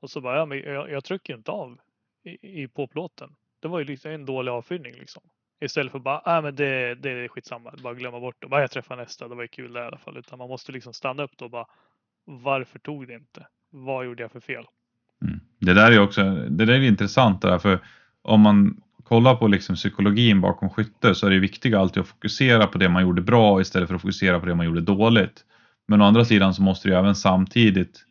Och 0.00 0.10
så 0.10 0.20
bara, 0.20 0.36
ja, 0.36 0.46
men 0.46 0.58
jag, 0.58 0.90
jag 0.90 1.04
trycker 1.04 1.34
inte 1.34 1.50
av 1.50 1.80
i, 2.22 2.62
i 2.62 2.68
på 2.68 2.86
plåten. 2.86 3.36
Det 3.62 3.68
var 3.68 3.78
ju 3.78 3.84
liksom 3.84 4.10
en 4.10 4.26
dålig 4.26 4.52
avfyrning 4.52 4.94
liksom. 4.98 5.22
Istället 5.60 5.92
för 5.92 5.98
bara, 5.98 6.22
ja 6.24 6.40
men 6.40 6.54
det, 6.54 6.94
det 6.94 7.10
är 7.10 7.28
skitsamma, 7.28 7.72
bara 7.82 7.94
glömma 7.94 8.20
bort 8.20 8.36
det. 8.38 8.48
Bara 8.48 8.60
jag 8.60 8.70
träffar 8.70 8.96
nästa, 8.96 9.28
det 9.28 9.34
var 9.34 9.42
ju 9.42 9.48
kul 9.48 9.72
där 9.72 9.82
i 9.82 9.86
alla 9.86 9.98
fall. 9.98 10.16
Utan 10.16 10.38
man 10.38 10.48
måste 10.48 10.72
liksom 10.72 10.92
stanna 10.92 11.22
upp 11.22 11.30
då 11.36 11.44
och 11.44 11.50
bara, 11.50 11.66
varför 12.24 12.78
tog 12.78 13.06
det 13.06 13.14
inte? 13.14 13.46
Vad 13.70 14.04
gjorde 14.04 14.22
jag 14.22 14.32
för 14.32 14.40
fel? 14.40 14.64
Mm. 15.22 15.40
Det 15.58 15.74
där 15.74 15.92
är 15.92 16.00
också 16.00 16.22
det 16.32 16.64
där 16.64 16.74
är 16.74 16.82
intressant 16.82 17.42
det 17.42 17.48
där, 17.48 17.58
för 17.58 17.78
om 18.22 18.40
man 18.40 18.82
kollar 19.04 19.36
på 19.36 19.46
liksom 19.46 19.74
psykologin 19.76 20.40
bakom 20.40 20.70
skytte 20.70 21.14
så 21.14 21.26
är 21.26 21.30
det 21.30 21.38
viktiga 21.38 21.78
alltid 21.78 22.00
att 22.00 22.08
fokusera 22.08 22.66
på 22.66 22.78
det 22.78 22.88
man 22.88 23.02
gjorde 23.02 23.22
bra 23.22 23.60
istället 23.60 23.88
för 23.88 23.94
att 23.94 24.02
fokusera 24.02 24.40
på 24.40 24.46
det 24.46 24.54
man 24.54 24.66
gjorde 24.66 24.80
dåligt. 24.80 25.44
Men 25.86 26.02
å 26.02 26.04
andra 26.04 26.24
sidan 26.24 26.54
så 26.54 26.62
måste 26.62 26.88
du 26.88 26.94
även 26.94 27.14
samtidigt 27.14 28.04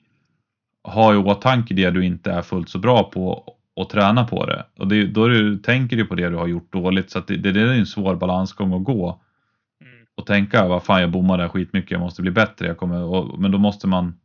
ha 0.83 1.13
i 1.13 1.17
åtanke 1.17 1.73
det 1.73 1.91
du 1.91 2.05
inte 2.05 2.31
är 2.31 2.41
fullt 2.41 2.69
så 2.69 2.79
bra 2.79 3.03
på 3.03 3.55
och 3.73 3.89
träna 3.89 4.23
på 4.23 4.45
det. 4.45 4.65
Och 4.77 4.87
det, 4.87 5.07
då 5.07 5.27
du, 5.27 5.57
tänker 5.57 5.97
du 5.97 6.05
på 6.05 6.15
det 6.15 6.29
du 6.29 6.35
har 6.35 6.47
gjort 6.47 6.73
dåligt 6.73 7.11
så 7.11 7.19
att 7.19 7.27
det, 7.27 7.37
det, 7.37 7.51
det 7.51 7.61
är 7.61 7.67
en 7.67 7.85
svår 7.85 8.15
balansgång 8.15 8.73
att 8.73 8.83
gå. 8.83 9.21
Mm. 9.81 10.05
Och 10.15 10.25
tänka 10.25 10.67
vad 10.67 10.83
fan 10.83 11.01
jag 11.01 11.11
bommade 11.11 11.49
skitmycket, 11.49 11.91
jag 11.91 11.99
måste 11.99 12.21
bli 12.21 12.31
bättre. 12.31 12.67
Jag 12.67 12.77
kommer, 12.77 13.03
och, 13.03 13.39
men 13.39 13.51
då 13.51 13.57
måste 13.57 13.87
man 13.87 14.19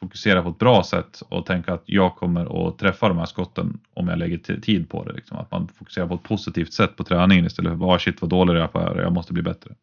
fokusera 0.00 0.42
på 0.42 0.48
ett 0.48 0.58
bra 0.58 0.84
sätt 0.84 1.22
och 1.28 1.46
tänka 1.46 1.74
att 1.74 1.82
jag 1.86 2.16
kommer 2.16 2.68
att 2.68 2.78
träffa 2.78 3.08
de 3.08 3.18
här 3.18 3.26
skotten 3.26 3.80
om 3.94 4.08
jag 4.08 4.18
lägger 4.18 4.38
tid 4.60 4.90
på 4.90 5.04
det. 5.04 5.12
Liksom. 5.12 5.38
Att 5.38 5.50
man 5.50 5.68
fokuserar 5.68 6.06
på 6.06 6.14
ett 6.14 6.22
positivt 6.22 6.72
sätt 6.72 6.96
på 6.96 7.04
träningen 7.04 7.46
istället 7.46 7.72
för 7.72 7.76
bara 7.76 7.98
shit 7.98 8.20
vad 8.20 8.30
dålig 8.30 8.54
jag 8.54 8.62
är 8.62 8.66
på 8.66 8.78
det 8.78 8.84
här, 8.84 8.96
jag 8.96 9.12
måste 9.12 9.32
bli 9.32 9.42
bättre. 9.42 9.74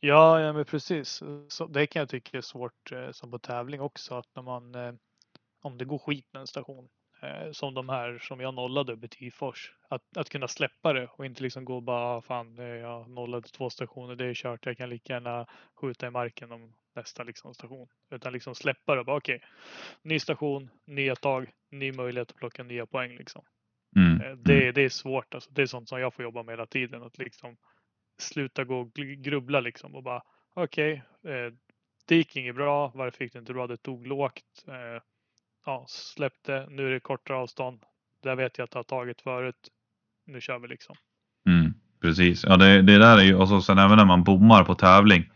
Ja, 0.00 0.40
ja 0.40 0.52
men 0.52 0.64
precis. 0.64 1.22
Så 1.48 1.66
det 1.66 1.86
kan 1.86 2.00
jag 2.00 2.08
tycka 2.08 2.38
är 2.38 2.42
svårt 2.42 2.92
eh, 2.92 3.10
som 3.12 3.30
på 3.30 3.38
tävling 3.38 3.80
också. 3.80 4.14
Att 4.14 4.28
när 4.36 4.42
man, 4.42 4.74
eh, 4.74 4.92
om 5.62 5.78
det 5.78 5.84
går 5.84 5.98
skit 5.98 6.26
med 6.32 6.40
en 6.40 6.46
station, 6.46 6.88
eh, 7.22 7.50
som 7.52 7.74
de 7.74 7.88
här 7.88 8.18
som 8.22 8.40
jag 8.40 8.54
nollade 8.54 8.92
uppe 8.92 9.06
i 9.06 9.08
Tifors. 9.08 9.72
Att, 9.88 10.16
att 10.16 10.28
kunna 10.30 10.48
släppa 10.48 10.92
det 10.92 11.06
och 11.12 11.26
inte 11.26 11.42
liksom 11.42 11.64
gå 11.64 11.76
och 11.76 11.82
bara, 11.82 12.16
"Ah, 12.16 12.22
fan, 12.22 12.58
eh, 12.58 12.64
jag 12.64 13.10
nollade 13.10 13.48
två 13.48 13.70
stationer, 13.70 14.14
det 14.14 14.24
är 14.26 14.34
kört, 14.34 14.66
jag 14.66 14.76
kan 14.76 14.88
lika 14.90 15.12
gärna 15.12 15.46
skjuta 15.80 16.06
i 16.06 16.10
marken 16.10 16.52
om 16.52 16.74
nästa 16.94 17.22
liksom, 17.24 17.54
station. 17.54 17.88
Utan 18.10 18.32
liksom 18.32 18.54
släppa 18.54 18.94
det 18.94 19.00
och 19.00 19.06
bara, 19.06 19.16
okej, 19.16 19.40
ny 20.02 20.18
station, 20.18 20.70
nya 20.86 21.16
tag, 21.16 21.50
ny 21.70 21.92
möjlighet 21.92 22.30
att 22.30 22.36
plocka 22.36 22.62
nya 22.62 22.86
poäng 22.86 23.16
liksom. 23.16 23.44
Mm. 23.96 24.20
Eh, 24.20 24.36
Det, 24.36 24.72
det 24.72 24.82
är 24.82 24.88
svårt 24.88 25.34
alltså. 25.34 25.50
Det 25.52 25.62
är 25.62 25.66
sånt 25.66 25.88
som 25.88 26.00
jag 26.00 26.14
får 26.14 26.22
jobba 26.24 26.42
med 26.42 26.52
hela 26.52 26.66
tiden. 26.66 27.02
Att 27.02 27.18
liksom 27.18 27.56
sluta 28.18 28.64
gå 28.64 28.80
och 28.80 28.92
grubbla 29.18 29.60
liksom 29.60 29.94
och 29.94 30.02
bara 30.02 30.22
okej, 30.54 31.02
eh, 31.24 31.52
det 32.06 32.16
gick 32.16 32.36
inget 32.36 32.54
bra. 32.54 32.92
Varför 32.94 33.24
gick 33.24 33.32
det 33.32 33.38
inte 33.38 33.52
bra? 33.52 33.66
Det 33.66 33.76
tog 33.76 34.06
lågt. 34.06 34.64
Eh, 34.68 35.02
ja, 35.68 35.84
släppte. 35.88 36.66
Nu 36.70 36.86
är 36.86 36.90
det 36.90 37.00
kortare 37.00 37.36
avstånd. 37.36 37.78
Där 38.22 38.36
vet 38.36 38.58
jag 38.58 38.64
att 38.64 38.74
jag 38.74 38.78
har 38.78 38.84
tagit 38.84 39.20
förut. 39.20 39.68
Nu 40.26 40.40
kör 40.40 40.58
vi 40.58 40.68
liksom. 40.68 40.96
Mm, 41.48 41.74
precis, 42.02 42.44
ja 42.44 42.56
det, 42.56 42.82
det 42.82 42.98
där 42.98 43.18
är 43.18 43.22
ju, 43.22 43.34
och 43.34 43.48
så 43.48 43.60
sen 43.60 43.78
även 43.78 43.96
när 43.96 44.04
man 44.04 44.24
bommar 44.24 44.64
på 44.64 44.74
tävling. 44.74 45.30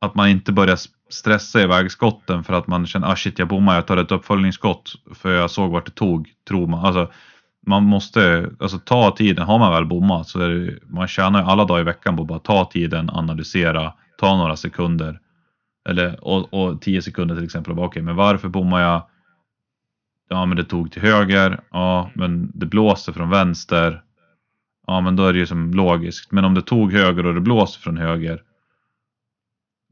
Att 0.00 0.14
man 0.14 0.28
inte 0.28 0.52
börjar 0.52 0.78
stressa 1.10 1.60
iväg 1.60 1.90
skotten 1.90 2.44
för 2.44 2.52
att 2.54 2.66
man 2.66 2.86
känner 2.86 3.12
ah 3.12 3.16
shit 3.16 3.38
jag 3.38 3.48
bommar, 3.48 3.74
jag 3.74 3.86
tar 3.86 3.96
ett 3.96 4.12
uppföljningsskott 4.12 4.92
för 5.14 5.32
jag 5.32 5.50
såg 5.50 5.70
vart 5.70 5.86
det 5.86 5.92
tog, 5.92 6.28
tror 6.48 6.66
man. 6.66 6.84
Alltså, 6.84 7.12
man 7.66 7.82
måste 7.82 8.50
alltså, 8.60 8.78
ta 8.78 9.10
tiden, 9.10 9.46
har 9.46 9.58
man 9.58 9.72
väl 9.72 9.86
bommat 9.86 10.28
så 10.28 10.40
är 10.40 10.48
det, 10.48 10.78
man 10.86 11.08
tjänar 11.08 11.40
ju 11.40 11.46
alla 11.46 11.64
dagar 11.64 11.80
i 11.80 11.84
veckan 11.84 12.16
på 12.16 12.22
att 12.22 12.28
bara 12.28 12.38
ta 12.38 12.64
tiden, 12.64 13.10
analysera, 13.10 13.92
ta 14.18 14.36
några 14.36 14.56
sekunder. 14.56 15.20
Eller, 15.88 16.24
och, 16.24 16.54
och 16.54 16.80
tio 16.80 17.02
sekunder 17.02 17.34
till 17.34 17.44
exempel 17.44 17.78
okej, 17.78 18.02
men 18.02 18.16
varför 18.16 18.48
bommar 18.48 18.80
jag? 18.80 19.06
Ja, 20.28 20.46
men 20.46 20.56
det 20.56 20.64
tog 20.64 20.92
till 20.92 21.02
höger. 21.02 21.60
Ja, 21.70 22.10
men 22.14 22.50
det 22.54 22.66
blåste 22.66 23.12
från 23.12 23.30
vänster. 23.30 24.02
Ja, 24.86 25.00
men 25.00 25.16
då 25.16 25.26
är 25.26 25.32
det 25.32 25.38
ju 25.38 25.46
som 25.46 25.70
logiskt. 25.70 26.32
Men 26.32 26.44
om 26.44 26.54
det 26.54 26.62
tog 26.62 26.92
höger 26.92 27.26
och 27.26 27.34
det 27.34 27.40
blåser 27.40 27.80
från 27.80 27.96
höger. 27.96 28.42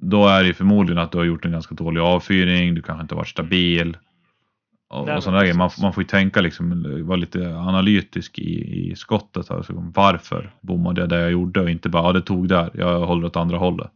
Då 0.01 0.29
är 0.29 0.43
det 0.43 0.47
ju 0.47 0.55
förmodligen 0.55 0.99
att 1.03 1.13
du 1.13 1.19
har 1.19 1.25
gjort 1.25 1.45
en 1.45 1.53
ganska 1.53 1.75
dålig 1.75 2.01
avfyrning. 2.01 2.75
Du 2.75 2.83
kanske 2.83 3.03
inte 3.03 3.15
har 3.15 3.21
varit 3.21 3.29
stabil. 3.29 3.97
Och, 4.91 5.09
och 5.09 5.23
sådana 5.23 5.41
grejer. 5.41 5.55
Man, 5.55 5.71
man 5.83 5.93
får 5.93 6.03
ju 6.03 6.07
tänka 6.07 6.41
liksom, 6.41 6.85
vara 7.07 7.17
lite 7.17 7.57
analytisk 7.57 8.39
i, 8.39 8.91
i 8.91 8.97
skottet. 8.97 9.51
Alltså, 9.51 9.73
varför 9.95 10.55
bommade 10.61 11.01
jag 11.01 11.11
det 11.11 11.21
jag 11.21 11.33
gjorde 11.33 11.61
och 11.61 11.71
inte 11.71 11.89
bara, 11.89 12.03
ja 12.03 12.13
det 12.13 12.23
tog 12.23 12.49
där. 12.49 12.71
Jag 12.75 13.07
håller 13.07 13.27
åt 13.27 13.37
andra 13.37 13.59
hållet. 13.59 13.91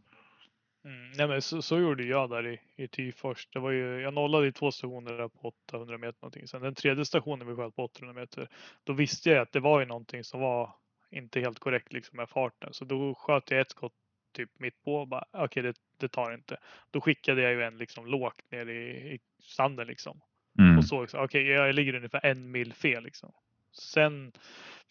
Nej, 1.19 1.27
men 1.27 1.41
så, 1.41 1.61
så 1.61 1.79
gjorde 1.79 2.03
jag 2.03 2.29
där 2.29 2.47
i, 2.47 2.59
i 2.75 2.87
Tyfors. 2.87 3.47
Det 3.53 3.59
var 3.59 3.71
ju, 3.71 4.01
jag 4.01 4.13
nollade 4.13 4.47
i 4.47 4.51
två 4.51 4.71
stationer 4.71 5.13
där 5.17 5.27
på 5.27 5.53
800 5.67 5.97
meter 5.97 6.17
någonting. 6.21 6.47
Sen 6.47 6.61
den 6.61 6.75
tredje 6.75 7.05
stationen 7.05 7.47
vi 7.47 7.55
sköt 7.55 7.75
på 7.75 7.83
800 7.83 8.13
meter. 8.21 8.49
Då 8.83 8.93
visste 8.93 9.29
jag 9.29 9.41
att 9.41 9.51
det 9.51 9.59
var 9.59 9.79
ju 9.79 9.85
någonting 9.85 10.23
som 10.23 10.39
var 10.39 10.75
inte 11.11 11.39
helt 11.39 11.59
korrekt 11.59 11.93
liksom 11.93 12.17
med 12.17 12.29
farten. 12.29 12.73
Så 12.73 12.85
då 12.85 13.15
sköt 13.15 13.51
jag 13.51 13.59
ett 13.59 13.71
skott 13.71 13.93
typ 14.35 14.49
mitt 14.59 14.83
på 14.83 14.95
och 14.95 15.07
bara 15.07 15.25
okej 15.31 15.63
det, 15.63 15.73
det 15.97 16.07
tar 16.07 16.33
inte. 16.33 16.57
Då 16.91 17.01
skickade 17.01 17.41
jag 17.41 17.51
ju 17.51 17.63
en 17.63 17.77
liksom 17.77 18.05
lågt 18.05 18.51
ner 18.51 18.69
i, 18.69 19.13
i 19.13 19.19
sanden 19.43 19.87
liksom. 19.87 20.21
Mm. 20.59 20.77
Och 20.77 20.85
såg 20.85 21.09
så 21.09 21.23
okej 21.23 21.47
jag 21.47 21.75
ligger 21.75 21.95
ungefär 21.95 22.25
en 22.25 22.51
mil 22.51 22.73
fel 22.73 23.03
liksom. 23.03 23.31
Sen 23.71 24.31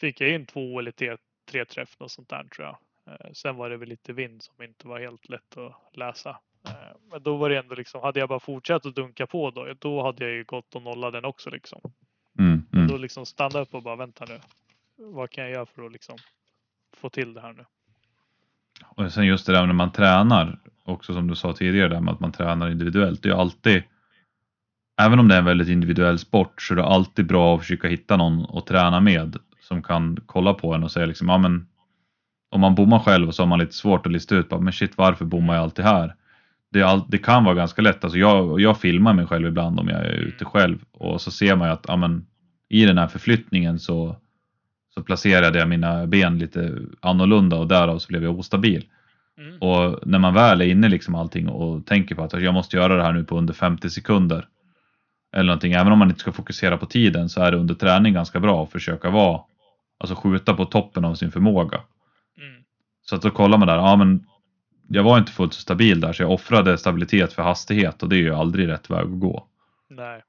fick 0.00 0.20
jag 0.20 0.30
in 0.30 0.46
två 0.46 0.78
eller 0.78 0.90
tre, 0.90 1.16
tre 1.50 1.64
träff 1.64 1.96
och 1.98 2.10
sånt 2.10 2.28
där 2.28 2.44
tror 2.44 2.66
jag. 2.66 2.78
Eh, 3.08 3.32
Sen 3.32 3.56
var 3.56 3.70
det 3.70 3.76
väl 3.76 3.88
lite 3.88 4.12
vind 4.12 4.42
som 4.42 4.64
inte 4.64 4.88
var 4.88 5.00
helt 5.00 5.28
lätt 5.28 5.56
att 5.56 5.96
läsa. 5.96 6.30
Eh, 6.68 6.96
Men 7.10 7.22
då 7.22 7.36
var 7.36 7.50
det 7.50 7.58
ändå 7.58 7.74
liksom, 7.74 8.00
hade 8.02 8.20
jag 8.20 8.28
bara 8.28 8.40
fortsatt 8.40 8.86
att 8.86 8.94
dunka 8.94 9.26
på 9.26 9.50
då, 9.50 9.66
då 9.78 10.02
hade 10.02 10.24
jag 10.24 10.34
ju 10.34 10.44
gått 10.44 10.74
och 10.74 10.82
nollat 10.82 11.12
den 11.12 11.24
också 11.24 11.50
liksom. 11.50 11.80
Mm. 12.38 12.62
Men 12.70 12.80
Mm. 12.80 12.92
då 12.92 12.96
liksom 12.98 13.26
stanna 13.26 13.58
upp 13.60 13.74
och 13.74 13.82
bara 13.82 13.96
vänta 13.96 14.24
nu. 14.28 14.40
Vad 14.96 15.30
kan 15.30 15.44
jag 15.44 15.52
göra 15.52 15.66
för 15.66 15.86
att 15.86 15.92
liksom 15.92 16.16
få 16.96 17.10
till 17.10 17.34
det 17.34 17.40
här 17.40 17.52
nu? 17.52 17.64
Och 18.86 19.12
sen 19.12 19.26
just 19.26 19.46
det 19.46 19.52
där 19.52 19.66
när 19.66 19.74
man 19.74 19.92
tränar, 19.92 20.58
också 20.84 21.12
som 21.14 21.26
du 21.28 21.36
sa 21.36 21.52
tidigare 21.52 21.88
där 21.88 22.00
med 22.00 22.14
att 22.14 22.20
man 22.20 22.32
tränar 22.32 22.70
individuellt. 22.70 23.22
Det 23.22 23.28
är 23.28 23.32
ju 23.32 23.38
alltid, 23.40 23.82
även 25.00 25.18
om 25.18 25.28
det 25.28 25.34
är 25.34 25.38
en 25.38 25.44
väldigt 25.44 25.68
individuell 25.68 26.18
sport, 26.18 26.62
så 26.62 26.74
är 26.74 26.76
det 26.76 26.84
alltid 26.84 27.26
bra 27.26 27.54
att 27.54 27.60
försöka 27.60 27.88
hitta 27.88 28.16
någon 28.16 28.58
att 28.58 28.66
träna 28.66 29.00
med 29.00 29.36
som 29.60 29.82
kan 29.82 30.18
kolla 30.26 30.54
på 30.54 30.74
en 30.74 30.84
och 30.84 30.92
säga 30.92 31.06
liksom, 31.06 31.28
ja 31.28 31.38
men 31.38 31.68
om 32.50 32.60
man 32.60 32.74
bommar 32.74 32.98
själv 32.98 33.30
så 33.30 33.42
har 33.42 33.48
man 33.48 33.58
lite 33.58 33.74
svårt 33.74 34.06
att 34.06 34.12
lista 34.12 34.36
ut, 34.36 34.48
bara, 34.48 34.60
men 34.60 34.72
shit 34.72 34.92
varför 34.96 35.24
bommar 35.24 35.54
jag 35.54 35.62
alltid 35.62 35.84
här? 35.84 36.14
Det, 36.72 36.82
all, 36.82 37.02
det 37.08 37.18
kan 37.18 37.44
vara 37.44 37.54
ganska 37.54 37.82
lätt, 37.82 38.04
alltså 38.04 38.18
jag, 38.18 38.60
jag 38.60 38.80
filmar 38.80 39.14
mig 39.14 39.26
själv 39.26 39.48
ibland 39.48 39.80
om 39.80 39.88
jag 39.88 40.06
är 40.06 40.12
ute 40.12 40.44
själv 40.44 40.78
och 40.92 41.20
så 41.20 41.30
ser 41.30 41.56
man 41.56 41.68
ju 41.68 41.72
att 41.72 41.84
ja, 41.88 41.96
men, 41.96 42.26
i 42.68 42.84
den 42.84 42.98
här 42.98 43.06
förflyttningen 43.06 43.78
så, 43.78 44.16
så 44.94 45.02
placerade 45.02 45.58
jag 45.58 45.68
mina 45.68 46.06
ben 46.06 46.38
lite 46.38 46.78
annorlunda 47.00 47.56
och 47.56 47.68
därav 47.68 47.98
så 47.98 48.08
blev 48.08 48.22
jag 48.22 48.38
ostabil. 48.38 48.84
Mm. 49.38 49.58
Och 49.58 50.06
när 50.06 50.18
man 50.18 50.34
väl 50.34 50.60
är 50.60 50.66
inne 50.66 50.88
liksom 50.88 51.14
allting 51.14 51.48
och 51.48 51.86
tänker 51.86 52.14
på 52.14 52.22
att 52.22 52.42
jag 52.42 52.54
måste 52.54 52.76
göra 52.76 52.96
det 52.96 53.02
här 53.02 53.12
nu 53.12 53.24
på 53.24 53.38
under 53.38 53.54
50 53.54 53.90
sekunder. 53.90 54.46
Eller 55.32 55.46
någonting, 55.46 55.72
även 55.72 55.92
om 55.92 55.98
man 55.98 56.08
inte 56.08 56.20
ska 56.20 56.32
fokusera 56.32 56.76
på 56.76 56.86
tiden 56.86 57.28
så 57.28 57.42
är 57.42 57.50
det 57.50 57.56
under 57.56 57.74
träning 57.74 58.14
ganska 58.14 58.40
bra 58.40 58.62
att 58.62 58.72
försöka 58.72 59.10
vara, 59.10 59.40
alltså 59.98 60.14
skjuta 60.16 60.54
på 60.54 60.64
toppen 60.64 61.04
av 61.04 61.14
sin 61.14 61.30
förmåga. 61.30 61.80
Så 63.08 63.16
att 63.16 63.22
då 63.22 63.30
kollar 63.30 63.58
man 63.58 63.68
där, 63.68 63.76
ja 63.76 63.96
men 63.96 64.26
jag 64.88 65.02
var 65.02 65.18
inte 65.18 65.32
fullt 65.32 65.54
så 65.54 65.60
stabil 65.60 66.00
där 66.00 66.12
så 66.12 66.22
jag 66.22 66.30
offrade 66.30 66.78
stabilitet 66.78 67.32
för 67.32 67.42
hastighet 67.42 68.02
och 68.02 68.08
det 68.08 68.16
är 68.16 68.20
ju 68.20 68.34
aldrig 68.34 68.68
rätt 68.68 68.90
väg 68.90 69.06
att 69.06 69.20
gå. 69.20 69.48
Nej. 69.88 70.22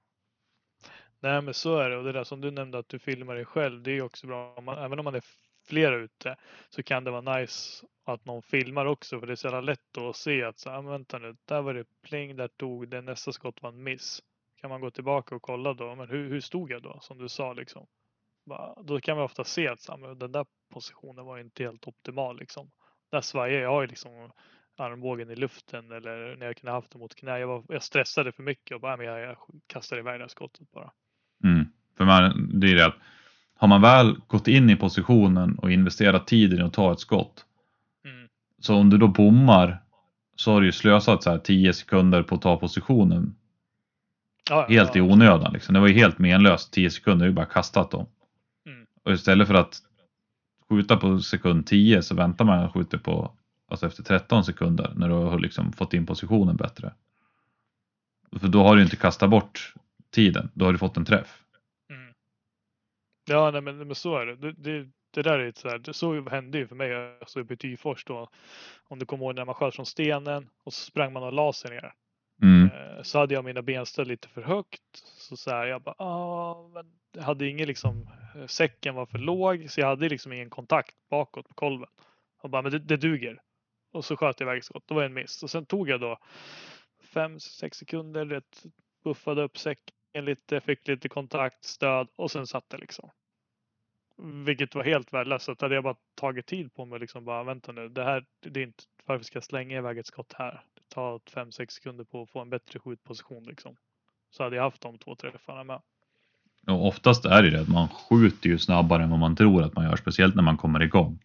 Nej 1.20 1.42
men 1.42 1.54
så 1.54 1.78
är 1.78 1.90
det 1.90 1.98
och 1.98 2.04
det 2.04 2.12
där 2.12 2.24
som 2.24 2.42
du 2.42 2.52
nämnde 2.52 2.80
att 2.80 2.90
du 2.90 3.00
filmar 3.00 3.36
dig 3.36 3.46
själv 3.46 3.84
det 3.84 3.92
är 3.92 3.96
ju 3.96 4.02
också 4.02 4.28
bra. 4.28 4.54
Om 4.58 4.66
man, 4.66 4.78
även 4.78 5.00
om 5.00 5.06
man 5.06 5.16
är 5.16 5.24
flera 5.68 5.96
ute 5.96 6.36
så 6.70 6.84
kan 6.84 7.04
det 7.04 7.12
vara 7.12 7.38
nice 7.38 7.86
att 8.06 8.26
någon 8.26 8.42
filmar 8.42 8.86
också 8.86 9.20
för 9.20 9.28
det 9.28 9.34
är 9.34 9.36
så 9.36 9.48
jävla 9.48 9.62
lätt 9.62 9.86
då 9.92 10.10
att 10.10 10.16
se 10.16 10.44
att 10.44 10.60
så, 10.60 10.70
ah, 10.70 10.82
men 10.82 10.92
vänta 10.92 11.18
nu, 11.18 11.36
där 11.46 11.62
var 11.62 11.74
det 11.74 11.86
pling, 12.08 12.36
där 12.36 12.48
tog 12.48 12.90
det, 12.90 13.02
nästa 13.02 13.32
skott 13.32 13.62
var 13.62 13.70
en 13.70 13.84
miss. 13.84 14.22
Kan 14.62 14.70
man 14.70 14.82
gå 14.82 14.92
tillbaka 14.92 15.36
och 15.36 15.42
kolla 15.42 15.74
då, 15.74 15.96
men 15.96 16.10
hur, 16.10 16.30
hur 16.30 16.42
stod 16.42 16.72
jag 16.72 16.84
då 16.84 17.00
som 17.02 17.18
du 17.18 17.30
sa 17.30 17.54
liksom? 17.54 17.88
Bara, 18.50 18.84
Då 18.84 19.00
kan 19.02 19.16
man 19.18 19.26
ofta 19.26 19.44
se 19.44 19.68
att 19.68 19.82
så, 19.82 19.98
men 19.98 20.20
den 20.20 20.32
där 20.32 20.46
positionen 20.74 21.26
var 21.26 21.38
inte 21.40 21.64
helt 21.64 21.88
optimal 21.88 22.40
liksom. 22.40 22.72
Där 23.12 23.22
svajar 23.22 23.62
jag 23.62 23.70
har 23.70 23.82
ju 23.82 23.88
liksom 23.88 24.32
armbågen 24.78 25.30
i 25.32 25.36
luften 25.36 25.92
eller 25.92 26.36
när 26.36 26.46
jag 26.46 26.58
kunde 26.58 26.72
haft 26.72 26.92
den 26.92 27.00
mot 27.02 27.16
knä. 27.16 27.40
Jag, 27.40 27.48
var, 27.48 27.64
jag 27.68 27.84
stressade 27.84 28.32
för 28.32 28.44
mycket 28.44 28.76
och 28.76 28.82
bara, 28.82 28.94
"Ah, 28.94 28.98
men 28.98 29.06
jag, 29.06 29.22
jag 29.22 29.38
kastade 29.68 30.02
iväg 30.02 30.20
det 30.20 30.24
här 30.24 30.28
skottet 30.28 30.72
bara. 30.72 30.92
Mm. 31.44 31.66
För 31.98 32.06
man, 32.06 32.50
det 32.60 32.72
är 32.72 32.76
det 32.76 32.86
att 32.86 32.96
har 33.56 33.68
man 33.68 33.82
väl 33.82 34.16
gått 34.28 34.48
in 34.48 34.70
i 34.70 34.76
positionen 34.76 35.60
och 35.60 35.72
investerat 35.72 36.28
tiden 36.28 36.60
i 36.60 36.62
att 36.62 36.74
ta 36.74 36.92
ett 36.94 37.00
skott 37.00 37.46
Mm. 38.06 38.28
så 38.60 38.76
om 38.76 38.90
du 38.90 38.98
då 38.98 39.08
bommar 39.08 39.84
så 40.36 40.52
har 40.52 40.62
du 40.62 40.66
ju 40.68 40.72
slösat 40.72 41.24
så 41.24 41.30
här 41.30 41.38
10 41.38 41.74
sekunder 41.74 42.24
på 42.24 42.36
att 42.36 42.42
ta 42.42 42.58
positionen 42.58 43.36
Ja, 44.50 44.56
ja, 44.70 44.76
helt 44.76 44.96
i 44.96 45.00
ja. 45.00 45.06
onödan. 45.06 45.54
Liksom. 45.54 45.74
Det 45.74 45.80
var 45.80 45.88
ju 45.88 45.94
helt 45.94 46.20
menlöst. 46.20 46.74
10 46.74 46.90
sekunder, 46.92 47.26
ju 47.26 47.32
bara 47.32 47.46
kastat 47.46 47.92
dem. 47.92 48.06
Och 49.10 49.16
istället 49.16 49.48
för 49.48 49.56
att 49.56 49.78
skjuta 50.70 50.98
på 50.98 51.20
sekund 51.20 51.68
10 51.68 52.02
så 52.02 52.16
väntar 52.16 52.46
man 52.46 52.66
och 52.66 52.74
skjuter 52.74 52.98
på 52.98 53.32
alltså 53.68 53.88
efter 53.88 54.04
13 54.04 54.44
sekunder 54.44 54.94
när 54.96 55.10
du 55.10 55.14
har 55.14 55.40
liksom 55.40 55.74
fått 55.74 55.94
in 55.94 56.06
positionen 56.06 56.56
bättre. 56.56 56.94
För 58.40 58.48
då 58.48 58.64
har 58.64 58.76
du 58.76 58.82
inte 58.82 58.96
kastat 58.96 59.30
bort 59.30 59.74
tiden, 60.12 60.50
då 60.54 60.66
har 60.66 60.72
du 60.72 60.78
fått 60.78 60.98
en 60.98 61.06
träff. 61.06 61.44
Mm. 61.90 62.14
Ja, 63.30 63.52
nej, 63.52 63.62
men, 63.62 63.78
men 63.78 63.96
så 63.96 64.18
är 64.18 64.26
det. 64.26 64.36
Det, 64.36 64.52
det, 64.52 64.90
det 65.12 65.22
där 65.22 65.40
är 65.40 65.48
ett 65.48 65.58
så 65.58 65.70
här, 65.70 65.78
det, 65.78 65.94
så 65.94 66.30
hände 66.30 66.58
ju 66.58 66.68
för 66.68 66.76
mig. 66.76 67.18
alltså 67.20 67.40
uppe 67.40 67.54
i 67.54 67.58
Tyfors 67.58 68.06
då. 68.06 68.30
Om 68.84 69.00
du 69.00 69.06
kommer 69.06 69.26
ihåg 69.26 69.36
när 69.36 69.46
man 69.46 69.56
sköt 69.56 69.76
från 69.76 69.86
stenen 69.86 70.50
och 70.64 70.74
så 70.74 70.86
sprang 70.86 71.14
man 71.14 71.24
och 71.24 71.34
la 71.34 71.54
sig 71.54 71.72
ner. 71.72 71.94
Mm. 72.42 72.70
Eh, 72.72 73.02
så 73.04 73.20
hade 73.20 73.34
jag 73.34 73.46
mina 73.46 73.62
benstöd 73.62 74.08
lite 74.08 74.28
för 74.28 74.42
högt. 74.42 74.82
Så, 74.94 75.38
så 75.38 75.52
här, 75.52 75.66
jag 75.66 75.82
bara, 75.82 75.96
ah, 75.98 76.68
men 76.74 76.86
jag 77.12 77.24
hade 77.24 77.48
ingen 77.48 77.68
liksom, 77.68 78.10
eh, 78.36 78.46
säcken 78.46 78.96
var 78.96 79.06
för 79.06 79.18
låg 79.18 79.72
så 79.72 79.80
jag 79.80 79.88
hade 79.88 80.10
liksom 80.10 80.34
ingen 80.34 80.50
kontakt 80.50 80.96
bakåt 81.10 81.48
på 81.48 81.54
kolven. 81.54 81.90
Och 82.42 82.50
bara, 82.50 82.62
men 82.62 82.72
det, 82.72 82.80
det 82.80 82.98
duger. 82.98 83.42
Och 83.92 84.06
så 84.06 84.18
sköt 84.18 84.40
jag 84.40 84.48
iväg 84.48 84.64
skott. 84.64 84.84
Det 84.88 84.94
var 84.94 85.04
en 85.04 85.14
miss. 85.14 85.44
Och 85.44 85.50
sen 85.50 85.66
tog 85.66 85.90
jag 85.90 86.02
då 86.02 86.18
fem, 87.04 87.40
sex 87.40 87.78
sekunder, 87.78 88.26
rätt, 88.26 88.64
buffade 89.04 89.44
upp 89.44 89.58
säcken 89.58 90.26
lite, 90.26 90.62
fick 90.62 90.88
lite 90.88 91.10
kontakt, 91.10 91.64
stöd 91.64 92.08
och 92.16 92.32
sen 92.32 92.48
satt 92.48 92.70
det 92.70 92.78
liksom. 92.78 93.10
Vilket 94.46 94.76
var 94.76 94.84
helt 94.84 95.14
värdelöst. 95.14 95.46
Så 95.46 95.52
att 95.52 95.62
hade 95.62 95.76
jag 95.76 95.84
bara 95.84 95.96
tagit 96.16 96.46
tid 96.46 96.74
på 96.74 96.86
mig 96.86 97.00
liksom 97.00 97.26
bara 97.26 97.44
vänta 97.44 97.72
nu. 97.72 97.90
Det 97.90 98.04
här, 98.04 98.26
det 98.40 98.60
är 98.60 98.64
inte, 98.64 98.84
varför 99.06 99.24
ska 99.24 99.38
jag 99.38 99.44
slänga 99.44 99.78
iväg 99.78 99.98
ett 99.98 100.08
skott 100.08 100.34
här? 100.34 100.64
Fem, 101.34 101.52
sex 101.52 101.74
sekunder 101.74 102.04
på 102.04 102.22
att 102.22 102.30
få 102.30 102.40
en 102.40 102.50
bättre 102.50 102.80
skjutposition 102.80 103.44
liksom. 103.44 103.76
Så 104.32 104.44
hade 104.44 104.56
jag 104.56 104.64
haft 104.64 104.82
de 104.82 104.98
två 104.98 105.16
träffarna 105.16 105.64
med. 105.64 105.82
Och 106.68 106.88
oftast 106.88 107.26
är 107.26 107.44
det 107.44 107.50
det 107.50 107.62
att 107.62 107.68
man 107.68 107.88
skjuter 107.88 108.50
ju 108.50 108.58
snabbare 108.58 109.04
än 109.04 109.10
vad 109.10 109.20
man 109.20 109.36
tror 109.36 109.64
att 109.64 109.76
man 109.76 109.86
gör, 109.86 109.96
speciellt 109.96 110.36
när 110.36 110.44
man 110.44 110.58
kommer 110.58 110.80
igång. 110.82 111.20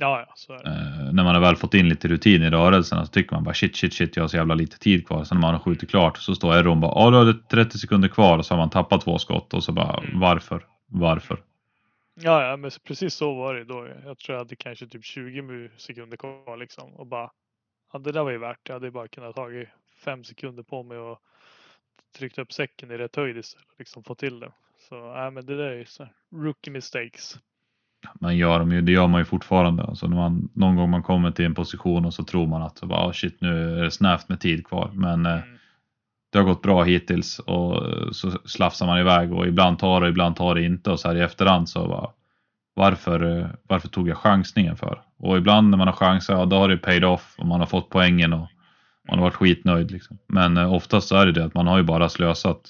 Ja, 0.00 0.24
ja, 0.28 0.32
så 0.36 0.52
är 0.52 0.58
det. 0.64 0.70
Eh, 0.70 1.12
när 1.12 1.24
man 1.24 1.34
har 1.34 1.40
väl 1.40 1.56
fått 1.56 1.74
in 1.74 1.88
lite 1.88 2.08
rutin 2.08 2.42
i 2.42 2.50
rörelserna 2.50 3.06
så 3.06 3.12
tycker 3.12 3.34
man 3.34 3.44
bara 3.44 3.54
shit, 3.54 3.76
shit, 3.76 3.94
shit, 3.94 4.16
jag 4.16 4.22
har 4.22 4.28
så 4.28 4.36
jävla 4.36 4.54
lite 4.54 4.78
tid 4.78 5.06
kvar. 5.06 5.24
Sen 5.24 5.36
när 5.36 5.42
man 5.42 5.54
har 5.54 5.60
skjutit 5.60 5.90
klart 5.90 6.18
så 6.18 6.34
står 6.34 6.54
Erron 6.54 6.80
bara, 6.80 6.92
ja 6.94 7.10
du 7.10 7.16
hade 7.16 7.34
30 7.34 7.78
sekunder 7.78 8.08
kvar 8.08 8.38
och 8.38 8.46
så 8.46 8.54
har 8.54 8.58
man 8.58 8.70
tappat 8.70 9.00
två 9.00 9.18
skott 9.18 9.54
och 9.54 9.64
så 9.64 9.72
bara, 9.72 9.98
Mm. 10.04 10.20
varför? 10.20 10.66
Varför? 10.86 11.42
Ja, 12.14 12.46
ja, 12.48 12.56
men 12.56 12.70
precis 12.84 13.14
så 13.14 13.34
var 13.34 13.54
det 13.54 13.64
då. 13.64 13.88
Jag 14.04 14.18
tror 14.18 14.34
jag 14.34 14.38
hade 14.38 14.56
kanske 14.56 14.86
typ 14.86 15.04
20 15.04 15.40
mu- 15.42 15.70
sekunder 15.76 16.16
kvar 16.16 16.56
liksom 16.56 16.94
och 16.94 17.06
bara. 17.06 17.30
Ja, 17.92 17.98
det 17.98 18.12
där 18.12 18.22
var 18.24 18.30
ju 18.30 18.38
värt. 18.38 18.60
Jag 18.62 18.74
hade 18.74 18.90
bara 18.90 19.08
kunnat 19.08 19.36
tagit 19.36 19.68
fem 20.04 20.24
sekunder 20.24 20.62
på 20.62 20.82
mig 20.82 20.98
och 20.98 21.18
tryckt 22.18 22.38
upp 22.38 22.52
säcken 22.52 22.90
i 22.90 22.98
rätt 22.98 23.16
höjd 23.16 23.36
istället. 23.36 23.66
Liksom 23.78 24.02
få 24.04 24.14
till 24.14 24.40
det. 24.40 24.52
Så 24.88 24.94
ja, 24.94 25.30
men 25.30 25.46
det 25.46 25.56
där 25.56 25.64
är 25.64 25.76
ju 25.76 25.84
så 25.84 26.08
rookie 26.32 26.72
mistakes. 26.72 27.38
Man 28.20 28.36
gör 28.36 28.58
dem 28.58 28.72
ju, 28.72 28.80
det 28.80 28.92
gör 28.92 29.06
man 29.06 29.20
ju 29.20 29.24
fortfarande. 29.24 29.82
Alltså 29.82 30.06
när 30.06 30.16
man, 30.16 30.48
någon 30.54 30.76
gång 30.76 30.90
man 30.90 31.02
kommer 31.02 31.30
till 31.30 31.44
en 31.44 31.54
position 31.54 32.04
och 32.04 32.14
så 32.14 32.24
tror 32.24 32.46
man 32.46 32.62
att 32.62 32.82
ah, 32.82 33.12
shit, 33.12 33.40
nu 33.40 33.78
är 33.78 33.82
det 33.82 33.90
snävt 33.90 34.28
med 34.28 34.40
tid 34.40 34.66
kvar. 34.66 34.90
Men 34.94 35.26
eh, 35.26 35.32
Mm. 35.32 35.58
det 36.32 36.38
har 36.38 36.44
gått 36.44 36.62
bra 36.62 36.82
hittills 36.82 37.38
och 37.38 37.88
eh, 37.88 38.10
så 38.10 38.30
slafsar 38.30 38.86
man 38.86 38.98
iväg 39.00 39.32
och 39.32 39.46
ibland 39.46 39.78
tar 39.78 40.00
det, 40.00 40.08
ibland 40.08 40.36
tar 40.36 40.54
det 40.54 40.62
inte 40.62 40.90
och 40.90 41.00
så 41.00 41.08
här 41.08 41.16
i 41.16 41.20
efterhand 41.20 41.68
så 41.68 41.88
bara 41.88 42.10
varför, 42.78 43.38
eh, 43.38 43.46
varför 43.66 43.88
tog 43.88 44.08
jag 44.08 44.16
chansningen 44.16 44.76
för? 44.76 45.02
Och 45.16 45.36
ibland 45.36 45.70
när 45.70 45.78
man 45.78 45.88
har 45.88 45.94
chansat, 45.94 46.38
ja 46.38 46.44
då 46.44 46.56
har 46.56 46.68
det 46.68 46.76
paid 46.76 47.04
off 47.04 47.34
och 47.38 47.46
man 47.46 47.60
har 47.60 47.66
fått 47.66 47.88
poängen 47.88 48.32
och 48.32 48.48
man 49.08 49.18
har 49.18 49.24
varit 49.24 49.34
skitnöjd 49.34 49.90
liksom. 49.90 50.18
Men 50.26 50.56
eh, 50.56 50.72
oftast 50.72 51.08
så 51.08 51.16
är 51.16 51.26
det 51.26 51.32
det 51.32 51.44
att 51.44 51.54
man 51.54 51.66
har 51.66 51.76
ju 51.76 51.82
bara 51.82 52.08
slösat 52.08 52.60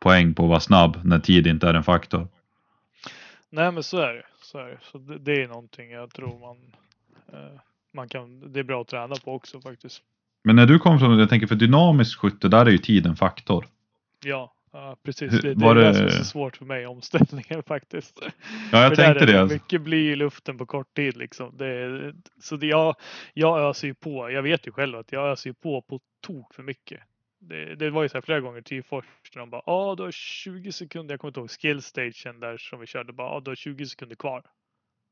poäng 0.00 0.34
på 0.34 0.42
att 0.42 0.48
vara 0.48 0.60
snabb 0.60 1.00
när 1.04 1.18
tid 1.18 1.46
inte 1.46 1.68
är 1.68 1.74
en 1.74 1.82
faktor. 1.82 2.28
Nej, 3.50 3.72
men 3.72 3.82
så 3.82 3.98
är 3.98 4.14
det. 4.14 4.22
Så, 4.42 4.58
är 4.58 4.68
det. 4.68 4.78
så 4.92 4.98
det, 4.98 5.18
det 5.18 5.42
är 5.42 5.48
någonting 5.48 5.90
jag 5.90 6.10
tror 6.10 6.38
man, 6.40 6.56
eh, 7.32 7.60
man 7.94 8.08
kan. 8.08 8.52
Det 8.52 8.60
är 8.60 8.64
bra 8.64 8.80
att 8.80 8.88
träna 8.88 9.14
på 9.24 9.34
också 9.34 9.60
faktiskt. 9.60 10.02
Men 10.44 10.56
när 10.56 10.66
du 10.66 10.78
kom 10.78 10.98
från, 10.98 11.18
jag 11.18 11.28
tänker 11.28 11.46
för 11.46 11.54
dynamisk 11.54 12.18
skytte, 12.18 12.48
där 12.48 12.66
är 12.66 12.70
ju 12.70 12.78
tid 12.78 13.06
en 13.06 13.16
faktor. 13.16 13.66
Ja, 14.24 14.52
ja 14.72 14.96
precis. 15.02 15.40
Det, 15.40 15.54
det 15.54 15.64
var 15.64 15.76
är 15.76 15.92
det 15.92 16.02
det- 16.04 16.10
så 16.10 16.24
svårt 16.24 16.56
för 16.56 16.64
mig, 16.64 16.86
omställningen 16.86 17.62
faktiskt. 17.66 18.18
Ja, 18.72 18.82
jag 18.82 18.88
För 18.88 18.96
tänkte 18.96 19.26
det. 19.26 19.40
alltså. 19.40 19.54
Mycket 19.54 19.80
bly 19.82 20.10
i 20.12 20.16
luften 20.16 20.58
på 20.58 20.66
kort 20.66 20.94
tid 20.94 21.16
liksom. 21.16 21.56
Det, 21.56 22.14
så 22.40 22.56
det, 22.56 22.66
jag, 22.66 22.96
jag 23.34 23.60
öser 23.70 23.88
ju 23.88 23.94
på. 23.94 24.30
Jag 24.30 24.42
vet 24.42 24.66
ju 24.66 24.72
själv 24.72 24.98
att 24.98 25.12
jag 25.12 25.28
öser 25.32 25.50
ju 25.50 25.54
på 25.54 25.82
på 25.82 26.00
tok 26.26 26.54
för 26.54 26.62
mycket. 26.62 27.00
Det, 27.38 27.74
det 27.74 27.90
var 27.90 28.02
ju 28.02 28.08
så 28.08 28.16
här 28.16 28.22
flera 28.22 28.40
gånger 28.40 28.62
till 28.62 28.82
först 28.84 29.08
när 29.34 29.40
de 29.40 29.50
bara 29.50 29.62
ja 29.66 29.94
du 29.96 30.02
har 30.02 30.10
20 30.10 30.72
sekunder. 30.72 31.12
Jag 31.12 31.20
kommer 31.20 31.30
inte 31.30 31.40
ihåg 31.40 31.50
skillstagen 31.50 32.40
där 32.40 32.56
som 32.56 32.80
vi 32.80 32.86
körde 32.86 33.12
bara 33.12 33.28
ja 33.34 33.40
du 33.40 33.50
har 33.50 33.56
20 33.56 33.86
sekunder 33.86 34.16
kvar. 34.16 34.42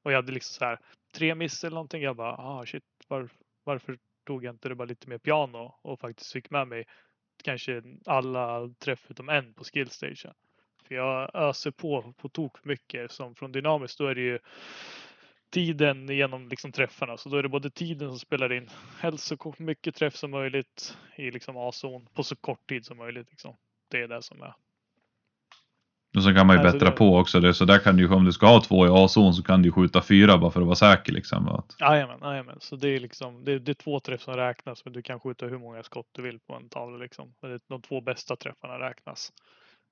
Och 0.05 0.13
jag 0.13 0.17
hade 0.19 0.33
liksom 0.33 0.53
så 0.59 0.65
här 0.65 0.79
tre 1.15 1.35
miss 1.35 1.65
eller 1.65 1.75
någonting. 1.75 2.03
Jag 2.03 2.17
bara 2.17 2.33
ah 2.33 2.67
shit 2.67 2.83
var, 3.09 3.29
varför 3.65 3.99
tog 4.27 4.45
jag 4.45 4.55
inte 4.55 4.69
det 4.69 4.75
bara 4.75 4.85
lite 4.85 5.09
mer 5.09 5.19
piano 5.19 5.75
och 5.83 6.01
faktiskt 6.01 6.33
fick 6.33 6.51
med 6.51 6.69
mig 6.69 6.85
kanske 7.43 7.82
alla 8.07 8.68
träff 8.78 9.07
utom 9.11 9.28
en 9.28 9.55
på 9.55 9.64
skillstation. 9.64 10.32
För 10.88 10.95
jag 10.95 11.30
öser 11.34 11.70
på 11.70 12.14
på 12.16 12.28
tok 12.28 12.64
mycket. 12.64 13.11
Som 13.11 13.34
från 13.34 13.53
dynamiskt 13.53 13.99
då 13.99 14.07
är 14.07 14.14
det 14.14 14.20
ju 14.20 14.38
tiden 15.51 16.09
genom 16.09 16.49
liksom 16.49 16.72
träffarna. 16.72 17.16
Så 17.16 17.28
då 17.28 17.36
är 17.36 17.43
det 17.43 17.49
både 17.49 17.70
tiden 17.70 18.09
som 18.09 18.18
spelar 18.18 18.53
in. 18.53 18.70
Helst 18.99 19.24
så 19.26 19.55
mycket 19.59 19.95
träff 19.95 20.16
som 20.16 20.30
möjligt 20.30 20.97
i 21.16 21.30
liksom 21.30 21.57
A-zon 21.57 22.07
på 22.14 22.22
så 22.22 22.36
kort 22.36 22.68
tid 22.68 22.86
som 22.86 22.97
möjligt. 22.97 23.30
Liksom. 23.30 23.57
Det 23.91 23.99
är 23.99 24.09
det 24.09 24.22
som 24.22 24.43
är. 24.43 24.55
Och 26.17 26.23
så 26.23 26.35
kan 26.35 26.47
man 26.47 26.57
ju 26.57 26.61
Alltså 26.61 26.73
bättra 26.79 26.91
det- 26.91 26.97
på 26.97 27.17
också. 27.17 27.41
Det, 27.41 27.55
så 27.55 27.65
där 27.65 27.79
kan 27.79 27.97
du, 27.97 28.03
ju- 28.03 28.15
om 28.15 28.25
du 28.25 28.33
ska 28.33 28.47
ha 28.47 28.61
två 28.61 28.87
i 28.87 28.89
A-zon 28.93 29.35
så 29.35 29.43
kan 29.43 29.63
du 29.63 29.69
ju 29.69 29.73
skjuta 29.73 30.03
fyra 30.03 30.39
bara 30.39 30.51
för 30.51 30.61
att 30.61 30.67
vara 30.67 30.77
säker. 30.77 31.13
Liksom. 31.13 31.49
Att, 31.49 31.77
Jajamän, 31.81 32.19
jajamän. 32.23 32.57
Så 32.61 32.77
det 32.77 32.89
är 32.89 33.01
liksom 33.01 33.45
det, 33.45 33.59
det 33.59 33.73
är 33.73 33.75
två 33.75 34.01
träff 34.01 34.21
som 34.23 34.35
räknas. 34.37 34.85
Men 34.85 34.93
du 34.93 35.03
kan 35.03 35.21
skjuta 35.21 35.47
hur 35.47 35.59
många 35.59 35.83
skott 35.83 36.07
du 36.13 36.23
vill 36.23 36.39
på 36.41 36.55
en 36.55 36.69
tavla 36.69 36.97
liksom. 36.97 37.35
Men 37.43 37.61
de 37.69 37.83
två 37.83 38.01
bästa 38.01 38.37
träffarna 38.37 38.79
räknas. 38.79 39.33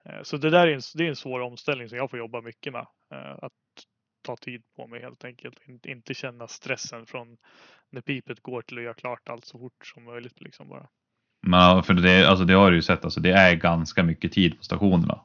Eh, 0.05 0.23
Så 0.23 0.37
det 0.37 0.51
där 0.51 0.67
är 0.67 0.75
en, 0.75 0.81
det 0.95 1.05
är 1.05 1.09
en 1.09 1.17
svår 1.17 1.41
omställning 1.41 1.89
som 1.89 1.99
jag 1.99 2.11
får 2.11 2.19
jobba 2.19 2.41
mycket 2.41 2.73
med. 2.73 2.87
Eh, 3.15 3.39
Att 3.43 3.53
ta 4.27 4.37
tid 4.37 4.63
på 4.77 4.87
mig 4.87 5.01
helt 5.03 5.25
enkelt. 5.25 5.59
In- 5.67 5.81
Inte 5.87 6.15
känna 6.15 6.47
stressen 6.49 7.07
från 7.07 7.37
när 7.93 8.01
pipet 8.01 8.41
går 8.41 8.63
till 8.63 8.79
att 8.79 8.85
göra 8.85 8.95
klart 8.95 9.29
allt 9.29 9.45
så 9.45 9.59
fort 9.59 9.87
som 9.95 10.05
möjligt 10.05 10.41
liksom 10.41 10.69
bara. 10.69 10.87
men, 11.47 11.83
för 11.83 11.95
det, 11.95 12.29
alltså, 12.29 12.45
det 12.45 12.55
har 12.55 12.71
du 12.71 12.77
ju 12.77 12.83
sett, 12.83 13.05
alltså, 13.05 13.21
det 13.21 13.31
är 13.31 13.55
ganska 13.55 14.03
mycket 14.03 14.33
tid 14.33 14.59
på 14.59 14.65
stationerna. 14.65 15.21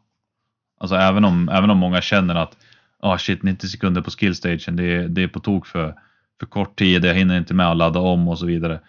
Alltså 0.83 0.95
även 0.95 1.25
om, 1.25 1.49
även 1.49 1.69
om 1.69 1.77
många 1.77 2.01
känner 2.01 2.35
att 2.35 2.57
ah 2.99 3.17
shit 3.17 3.43
90 3.43 3.67
sekunder 3.67 4.01
på 4.01 4.11
skillstagen 4.11 4.75
det, 4.75 4.83
är- 4.83 5.07
det 5.07 5.23
är 5.23 5.27
på 5.27 5.39
tok 5.39 5.67
för, 5.67 5.95
för 6.39 6.45
kort 6.45 6.75
tid, 6.79 7.05
jag 7.05 7.13
hinner 7.15 7.37
inte 7.37 7.53
med 7.53 7.67
att 7.71 7.77
ladda 7.77 7.99
om 7.99 8.27
och 8.27 8.39
så 8.39 8.45
vidare. 8.45 8.79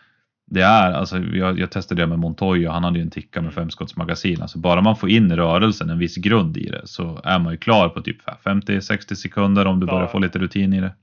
Det 0.47 0.61
är, 0.61 0.93
alltså, 0.93 1.19
jag, 1.19 1.59
jag 1.59 1.71
testade 1.71 2.03
det 2.03 2.07
med 2.07 2.19
Montoya, 2.19 2.73
han 2.73 2.85
hade 2.85 2.99
ju 2.99 3.03
en 3.03 3.11
ticka 3.11 3.43
med 3.43 3.55
femskottsmagasin. 3.55 4.43
Alltså 4.43 4.59
bara 4.59 4.81
man 4.81 4.97
får 4.97 5.11
in 5.11 5.37
rörelsen 5.37 5.91
en 5.91 5.99
viss 5.99 6.17
grund 6.17 6.57
i 6.57 6.71
det 6.71 6.87
så 6.87 7.21
är 7.25 7.39
man 7.39 7.53
ju 7.53 7.59
klar 7.59 7.89
på 7.89 8.01
typ 8.03 8.23
50-60 8.45 9.15
sekunder 9.15 9.67
om 9.67 9.81
du 9.81 9.87
Ja, 9.87 9.91
börjar 9.93 10.03
ja. 10.07 10.09
få 10.13 10.19
lite 10.19 10.39
rutin 10.39 10.73
i 10.73 10.81
det. 10.81 10.95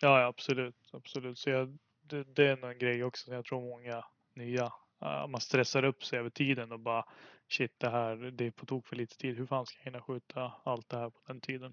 Ja, 0.00 0.20
ja 0.20 0.26
absolut, 0.26 0.74
absolut. 0.92 1.38
Så 1.38 1.50
jag, 1.50 1.68
det, 2.10 2.24
det 2.36 2.46
är 2.48 2.70
en 2.70 2.78
grej 2.78 3.04
också 3.04 3.24
som 3.24 3.34
jag 3.34 3.44
tror 3.44 3.60
många 3.60 4.02
nya, 4.36 4.64
uh, 4.64 5.28
man 5.30 5.40
stressar 5.40 5.84
upp 5.84 6.04
sig 6.04 6.18
över 6.18 6.30
tiden 6.30 6.72
och 6.72 6.80
bara 6.80 7.04
shit 7.50 7.70
det 7.80 7.90
här, 7.90 8.30
det 8.30 8.46
är 8.46 8.50
på 8.50 8.66
tok 8.66 8.86
för 8.86 8.96
lite 8.96 9.16
tid. 9.16 9.36
Hur 9.36 9.46
fan 9.46 9.66
ska 9.66 9.76
jag 9.84 9.92
hinna 9.92 10.02
skjuta 10.02 10.52
allt 10.64 10.88
det 10.88 10.96
här 10.96 11.10
på 11.10 11.20
den 11.26 11.40
tiden? 11.40 11.72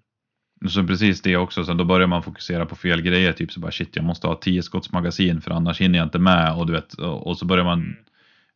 Så 0.68 0.86
precis 0.86 1.22
det 1.22 1.36
också, 1.36 1.64
så 1.64 1.74
då 1.74 1.84
börjar 1.84 2.06
man 2.06 2.22
fokusera 2.22 2.66
på 2.66 2.76
fel 2.76 3.02
grejer, 3.02 3.32
typ 3.32 3.52
så 3.52 3.60
bara 3.60 3.72
shit 3.72 3.96
jag 3.96 4.04
måste 4.04 4.26
ha 4.26 4.34
10 4.34 4.62
skottsmagasin 4.62 5.40
för 5.40 5.50
annars 5.50 5.80
hinner 5.80 5.98
jag 5.98 6.06
inte 6.06 6.18
med 6.18 6.54
och 6.56 6.66
du 6.66 6.72
vet, 6.72 6.94
och, 6.94 7.38
så 7.38 7.44
börjar 7.46 7.64
man 7.64 7.80
Mm. 7.82 7.96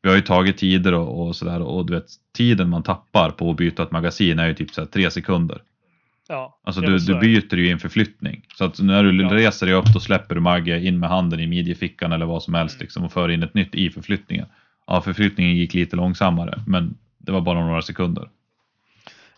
Vi 0.02 0.08
har 0.10 0.16
ju 0.16 0.22
tagit 0.22 0.58
tider 0.58 0.94
och, 0.94 1.26
och 1.26 1.36
sådär 1.36 1.62
och 1.62 1.86
du 1.86 1.94
vet 1.94 2.06
tiden 2.36 2.68
man 2.70 2.82
tappar 2.82 3.30
på 3.30 3.50
att 3.50 3.56
byta 3.56 3.82
ett 3.82 3.90
magasin 3.90 4.38
är 4.38 4.46
ju 4.48 4.54
typ 4.54 4.70
så 4.70 4.86
tre 4.86 5.10
sekunder. 5.10 5.62
Ja, 6.28 6.60
Alltså 6.64 6.80
du, 6.80 6.98
du 6.98 7.18
byter 7.18 7.54
ju 7.56 7.70
inför 7.70 7.88
flyttning. 7.88 8.46
Så 8.54 8.64
att 8.64 8.80
när 8.80 9.04
du 9.04 9.22
Ja. 9.22 9.28
reser 9.34 9.66
dig 9.66 9.74
upp 9.74 9.84
då 9.94 10.00
släpper 10.00 10.34
du 10.34 10.40
Magge 10.40 10.80
in 10.80 10.98
med 10.98 11.08
handen 11.10 11.40
i 11.40 11.46
midjefickan 11.46 12.12
eller 12.12 12.26
vad 12.26 12.42
som 12.42 12.54
helst 12.54 12.74
Mm. 12.74 12.84
liksom, 12.84 13.04
och 13.04 13.12
för 13.12 13.28
in 13.30 13.42
ett 13.42 13.54
nytt 13.54 13.74
i 13.74 13.90
förflyttningen. 13.90 14.46
Ja, 14.86 15.00
förflyttningen 15.00 15.56
gick 15.56 15.74
lite 15.74 15.96
långsammare 15.96 16.62
men 16.66 16.94
det 17.26 17.32
var 17.32 17.40
bara 17.40 17.64
några 17.64 17.82
sekunder. 17.82 18.30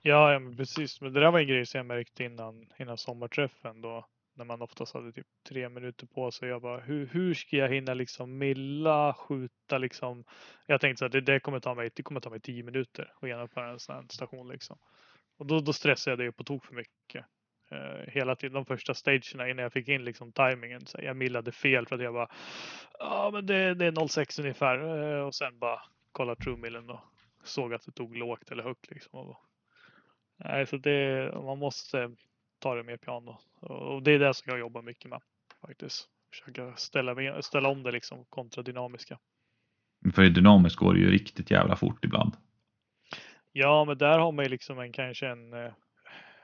Ja, 0.03 0.33
ja 0.33 0.39
men 0.39 0.57
precis. 0.57 1.01
Men 1.01 1.13
det 1.13 1.21
där 1.21 1.31
var 1.31 1.41
en 1.41 1.47
grej 1.47 1.67
som 1.67 1.79
jag 1.79 1.87
märkte 1.87 2.25
innan, 2.25 2.67
innan 2.79 2.99
sommarträffen 2.99 3.81
då. 3.81 4.07
När 4.35 4.45
man 4.45 4.63
oftast 4.63 4.95
hade 4.95 5.13
typ 5.13 5.27
tre 5.49 5.69
minuter 5.69 6.07
på 6.07 6.31
sig. 6.31 6.49
Jag 6.49 6.63
bara, 6.63 6.81
hur, 6.81 7.07
hur 7.07 7.35
ska 7.35 7.57
jag 7.57 7.69
hinna 7.69 7.95
liksom 7.95 8.39
milla, 8.39 9.15
skjuta 9.15 9.79
liksom? 9.79 10.25
Jag 10.67 10.81
tänkte 10.81 10.99
så 10.99 11.05
att 11.07 11.13
det, 11.13 11.21
det 11.21 11.41
kommer 11.41 11.61
ta 11.61 11.75
mig, 11.75 11.91
det 11.95 12.03
kommer 12.03 12.21
ta 12.21 12.31
mig 12.31 12.41
tio 12.41 12.63
minuter 12.63 13.13
att 13.21 13.29
genomföra 13.29 13.71
en 13.71 13.79
sån 13.79 13.95
här 13.95 14.05
station 14.09 14.49
liksom. 14.49 14.79
Och 15.39 15.47
då, 15.47 15.61
då 15.61 15.73
stressade 15.73 16.25
jag 16.25 16.33
det 16.33 16.37
på 16.37 16.45
tok 16.45 16.65
för 16.65 16.75
mycket. 16.75 17.25
Eh, 17.71 18.13
hela 18.13 18.37
tiden, 18.37 18.55
de 18.55 18.65
första 18.65 18.95
stagerna 18.95 19.49
innan 19.49 19.63
jag 19.63 19.73
fick 19.73 19.89
in 19.89 20.05
liksom 20.05 20.33
tajmingen. 20.33 20.87
Så 20.87 20.99
jag 21.03 21.17
millade 21.17 21.53
fel 21.53 21.87
för 21.87 21.97
att 21.97 22.03
jag 22.03 22.15
bara, 22.15 22.29
ja 22.99 23.31
men 23.33 23.47
det, 23.47 23.75
det 23.75 23.87
är 23.87 24.09
06 24.09 24.39
ungefär. 24.39 24.79
Eh, 24.79 25.27
och 25.27 25.35
sen 25.35 25.59
bara 25.59 25.81
kolla 26.13 26.35
true 26.35 26.57
millen 26.57 26.87
då 26.87 27.01
såg 27.45 27.75
att 27.75 27.85
det 27.87 27.93
tog 27.93 28.17
lågt 28.17 28.51
eller 28.51 28.63
högt 28.63 28.91
liksom. 28.91 29.21
Och 29.21 29.37
Nej, 30.45 30.67
så 30.67 30.77
det, 30.77 31.33
man 31.35 31.59
måste 31.59 32.11
ta 32.59 32.75
det 32.75 32.83
med 32.83 33.01
piano. 33.01 33.39
Och 33.61 34.03
det 34.03 34.13
är 34.13 34.19
det 34.19 34.35
som 34.35 34.51
jag 34.51 34.59
jobbar 34.59 34.83
mycket 34.83 35.11
med 35.11 35.21
faktiskt. 35.61 36.09
Försöka 36.31 36.77
ställa, 36.77 37.15
med- 37.15 37.45
ställa 37.45 37.69
om 37.69 37.83
det 37.83 37.91
liksom 37.91 38.25
kontra 38.25 38.63
dynamiska. 38.63 39.19
För 40.15 40.23
i 40.25 40.29
dynamiskt 40.29 40.79
går 40.79 40.95
det 40.95 41.01
ju 41.01 41.11
riktigt 41.11 41.51
jävla 41.51 41.77
fort 41.77 42.05
ibland. 42.05 42.37
Ja, 43.53 43.85
men 43.85 43.99
där 43.99 44.19
har 44.19 44.33
man 44.33 44.45
ju 44.45 44.49
liksom 44.49 44.79
en 44.79 44.93
kanske 44.93 45.29
en, 45.29 45.53
eh, 45.53 45.73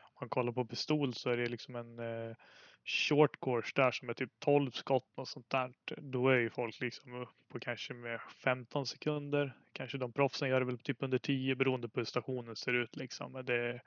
om 0.03 0.17
man 0.21 0.29
kollar 0.29 0.53
på 0.53 0.65
pistol 0.65 1.15
så 1.15 1.31
är 1.31 1.37
det 1.37 1.47
liksom 1.47 1.77
en 1.77 1.99
eh, 1.99 2.37
short 2.85 3.41
course 3.41 3.73
där 3.75 3.91
som 3.91 4.09
är 4.09 4.15
typ 4.15 4.31
12 4.39 4.71
skott 4.71 5.13
och 5.15 5.29
sånt 5.29 5.51
där. 5.51 5.73
Då 5.97 6.29
är 6.29 6.37
ju 6.37 6.51
folk 6.51 6.81
liksom 6.81 7.27
på 7.53 7.59
kanske 7.59 7.95
med 7.95 8.21
15 8.45 8.87
sekunder. 8.87 9.57
Kanske 9.73 9.99
de 9.99 10.13
proffsen 10.13 10.49
gör 10.49 10.61
det 10.61 10.67
väl 10.67 10.79
typ 10.79 10.97
under 11.01 11.19
10 11.19 11.55
beroende 11.55 11.89
på 11.89 12.01
hur 12.01 12.05
stationen 12.05 12.57
ser 12.57 12.73
ut 12.73 12.97
liksom. 12.97 13.33
Men 13.33 13.45
det, 13.45 13.81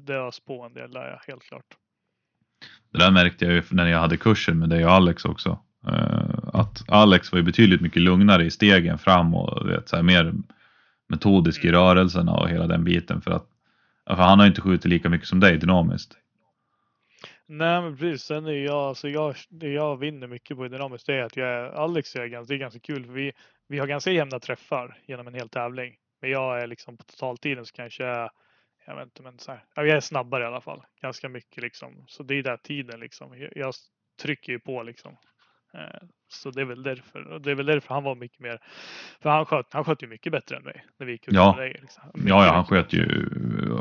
det, 0.00 0.14
har 0.14 0.30
spå 0.30 0.62
en 0.62 0.74
del 0.74 0.92
där, 0.92 1.22
helt 1.26 1.42
klart. 1.42 1.76
Det 2.92 2.98
där 2.98 3.10
märkte 3.10 3.44
jag 3.44 3.54
ju 3.54 3.62
när 3.70 3.86
jag 3.86 3.98
hade 3.98 4.16
kursen 4.16 4.58
med 4.58 4.68
dig 4.68 4.84
och 4.84 4.92
Alex 4.92 5.24
också. 5.24 5.58
Uh, 5.88 6.38
att 6.52 6.88
Alex 6.88 7.32
var 7.32 7.38
ju 7.38 7.42
betydligt 7.42 7.80
mycket 7.80 8.02
lugnare 8.02 8.44
i 8.44 8.50
stegen 8.50 8.98
fram 8.98 9.34
och 9.34 9.68
vet, 9.68 9.88
så 9.88 9.96
här, 9.96 10.02
mer 10.02 10.34
metodisk 11.08 11.64
i 11.64 11.68
mm. 11.68 11.80
rörelserna 11.80 12.32
och 12.32 12.48
hela 12.48 12.66
den 12.66 12.84
biten. 12.84 13.20
För 13.20 13.30
att 13.30 13.46
för 14.06 14.22
han 14.22 14.38
har 14.38 14.46
inte 14.46 14.60
skjutit 14.60 14.84
lika 14.84 15.08
mycket 15.08 15.28
som 15.28 15.40
dig 15.40 15.58
dynamiskt. 15.58 16.16
Nej 17.46 17.82
men 17.82 17.96
precis, 17.96 18.22
sen 18.22 18.46
är 18.46 18.52
jag, 18.52 18.74
alltså 18.74 19.08
jag, 19.08 19.36
det 19.48 19.68
jag 19.68 19.96
vinner 19.96 20.26
mycket 20.26 20.56
på 20.56 20.68
dynamiskt 20.68 21.06
det 21.06 21.14
är 21.14 21.22
att 21.22 21.36
jag 21.36 21.48
är, 21.48 21.64
Alex 21.64 22.16
är 22.16 22.26
ganska, 22.26 22.52
det 22.52 22.56
är 22.56 22.58
ganska 22.58 22.80
kul 22.80 23.04
för 23.04 23.12
vi, 23.12 23.32
vi 23.68 23.78
har 23.78 23.86
ganska 23.86 24.10
jämna 24.10 24.40
träffar 24.40 24.98
genom 25.06 25.26
en 25.26 25.34
hel 25.34 25.48
tävling. 25.48 25.96
Men 26.20 26.30
jag 26.30 26.62
är 26.62 26.66
liksom 26.66 26.96
på 26.96 27.04
totaltiden 27.04 27.66
så 27.66 27.72
kanske 27.72 28.04
jag, 28.04 28.30
jag 28.86 28.96
vet 28.96 29.04
inte 29.04 29.22
men 29.22 29.38
så 29.38 29.52
här, 29.52 29.64
jag 29.74 29.88
är 29.88 30.00
snabbare 30.00 30.44
i 30.44 30.46
alla 30.46 30.60
fall. 30.60 30.82
Ganska 31.00 31.28
mycket 31.28 31.62
liksom. 31.62 32.04
Så 32.08 32.22
det 32.22 32.34
är 32.34 32.42
där 32.42 32.56
tiden 32.56 33.00
liksom. 33.00 33.38
Jag, 33.38 33.52
jag 33.54 33.74
trycker 34.22 34.52
ju 34.52 34.58
på 34.58 34.82
liksom. 34.82 35.16
Eh, 35.74 36.08
så 36.28 36.50
det 36.50 36.60
är 36.60 36.64
väl 36.64 36.82
därför. 36.82 37.32
Och 37.32 37.40
det 37.40 37.50
är 37.50 37.54
väl 37.54 37.66
därför 37.66 37.94
han 37.94 38.04
var 38.04 38.14
mycket 38.14 38.40
mer. 38.40 38.58
För 39.22 39.30
han 39.30 39.46
sköt, 39.46 39.66
han 39.70 39.84
sköt 39.84 40.02
ju 40.02 40.06
mycket 40.06 40.32
bättre 40.32 40.56
än 40.56 40.62
mig. 40.62 40.84
När 40.98 41.06
vi 41.06 41.12
gick 41.12 41.28
ut 41.28 41.34
ja. 41.34 41.54
Dig, 41.58 41.76
liksom. 41.80 42.02
ja, 42.14 42.46
ja, 42.46 42.52
han 42.52 42.64
sköt 42.64 42.92
ju 42.92 43.28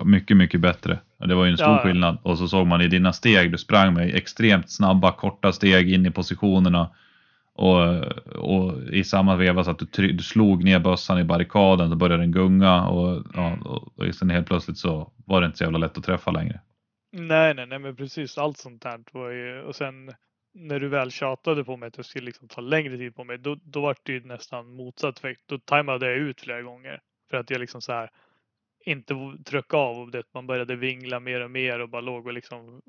mycket, 0.05 0.37
mycket 0.37 0.61
bättre. 0.61 0.99
Det 1.17 1.35
var 1.35 1.45
ju 1.45 1.51
en 1.51 1.57
stor 1.57 1.69
ja, 1.69 1.83
skillnad. 1.83 2.17
Och 2.23 2.37
så 2.37 2.47
såg 2.47 2.67
man 2.67 2.81
i 2.81 2.87
dina 2.87 3.13
steg, 3.13 3.51
du 3.51 3.57
sprang 3.57 3.93
med 3.93 4.15
extremt 4.15 4.71
snabba, 4.71 5.11
korta 5.11 5.51
steg 5.51 5.93
in 5.93 6.05
i 6.05 6.11
positionerna. 6.11 6.89
Och, 7.53 8.03
och 8.35 8.83
i 8.91 9.03
samma 9.03 9.35
veva 9.35 9.63
så 9.63 9.71
att 9.71 9.81
du, 9.91 10.11
du 10.11 10.23
slog 10.23 10.63
ner 10.63 10.79
bössan 10.79 11.19
i 11.19 11.23
barrikaden, 11.23 11.89
så 11.89 11.95
började 11.95 12.23
den 12.23 12.31
gunga 12.31 12.87
och, 12.87 13.25
ja, 13.33 13.57
och, 13.65 13.99
och 13.99 14.15
sen 14.15 14.29
helt 14.29 14.47
plötsligt 14.47 14.77
så 14.77 15.11
var 15.25 15.41
det 15.41 15.45
inte 15.45 15.57
så 15.57 15.63
jävla 15.63 15.77
lätt 15.77 15.97
att 15.97 16.03
träffa 16.03 16.31
längre. 16.31 16.59
Nej, 17.11 17.53
nej, 17.53 17.65
nej, 17.65 17.79
men 17.79 17.95
precis 17.95 18.37
allt 18.37 18.57
sånt 18.57 18.81
där 18.81 18.99
var 19.11 19.29
ju 19.29 19.61
och 19.61 19.75
sen 19.75 20.11
när 20.53 20.79
du 20.79 20.87
väl 20.87 21.11
tjatade 21.11 21.63
på 21.63 21.77
mig 21.77 21.87
att 21.87 21.93
det 21.93 22.03
skulle 22.03 22.25
liksom 22.25 22.47
ta 22.47 22.61
längre 22.61 22.97
tid 22.97 23.15
på 23.15 23.23
mig, 23.23 23.37
då, 23.37 23.57
då 23.63 23.81
var 23.81 23.95
det 24.03 24.13
ju 24.13 24.23
nästan 24.23 24.75
motsatt 24.75 25.17
effekt. 25.17 25.41
Då 25.45 25.57
tajmade 25.57 26.05
jag 26.05 26.17
ut 26.17 26.41
flera 26.41 26.61
gånger 26.61 27.01
för 27.29 27.37
att 27.37 27.49
jag 27.49 27.59
liksom 27.59 27.81
så 27.81 27.91
här 27.91 28.09
inte 28.85 29.13
tryckte 29.45 29.75
av 29.75 29.97
och 29.99 30.11
det, 30.11 30.23
man 30.33 30.47
började 30.47 30.75
vingla 30.75 31.19
mer 31.19 31.41
och 31.41 31.51
mer 31.51 31.79
och 31.79 31.89
bara 31.89 32.01
låg 32.01 32.27
och 32.27 32.33
liksom 32.33 32.81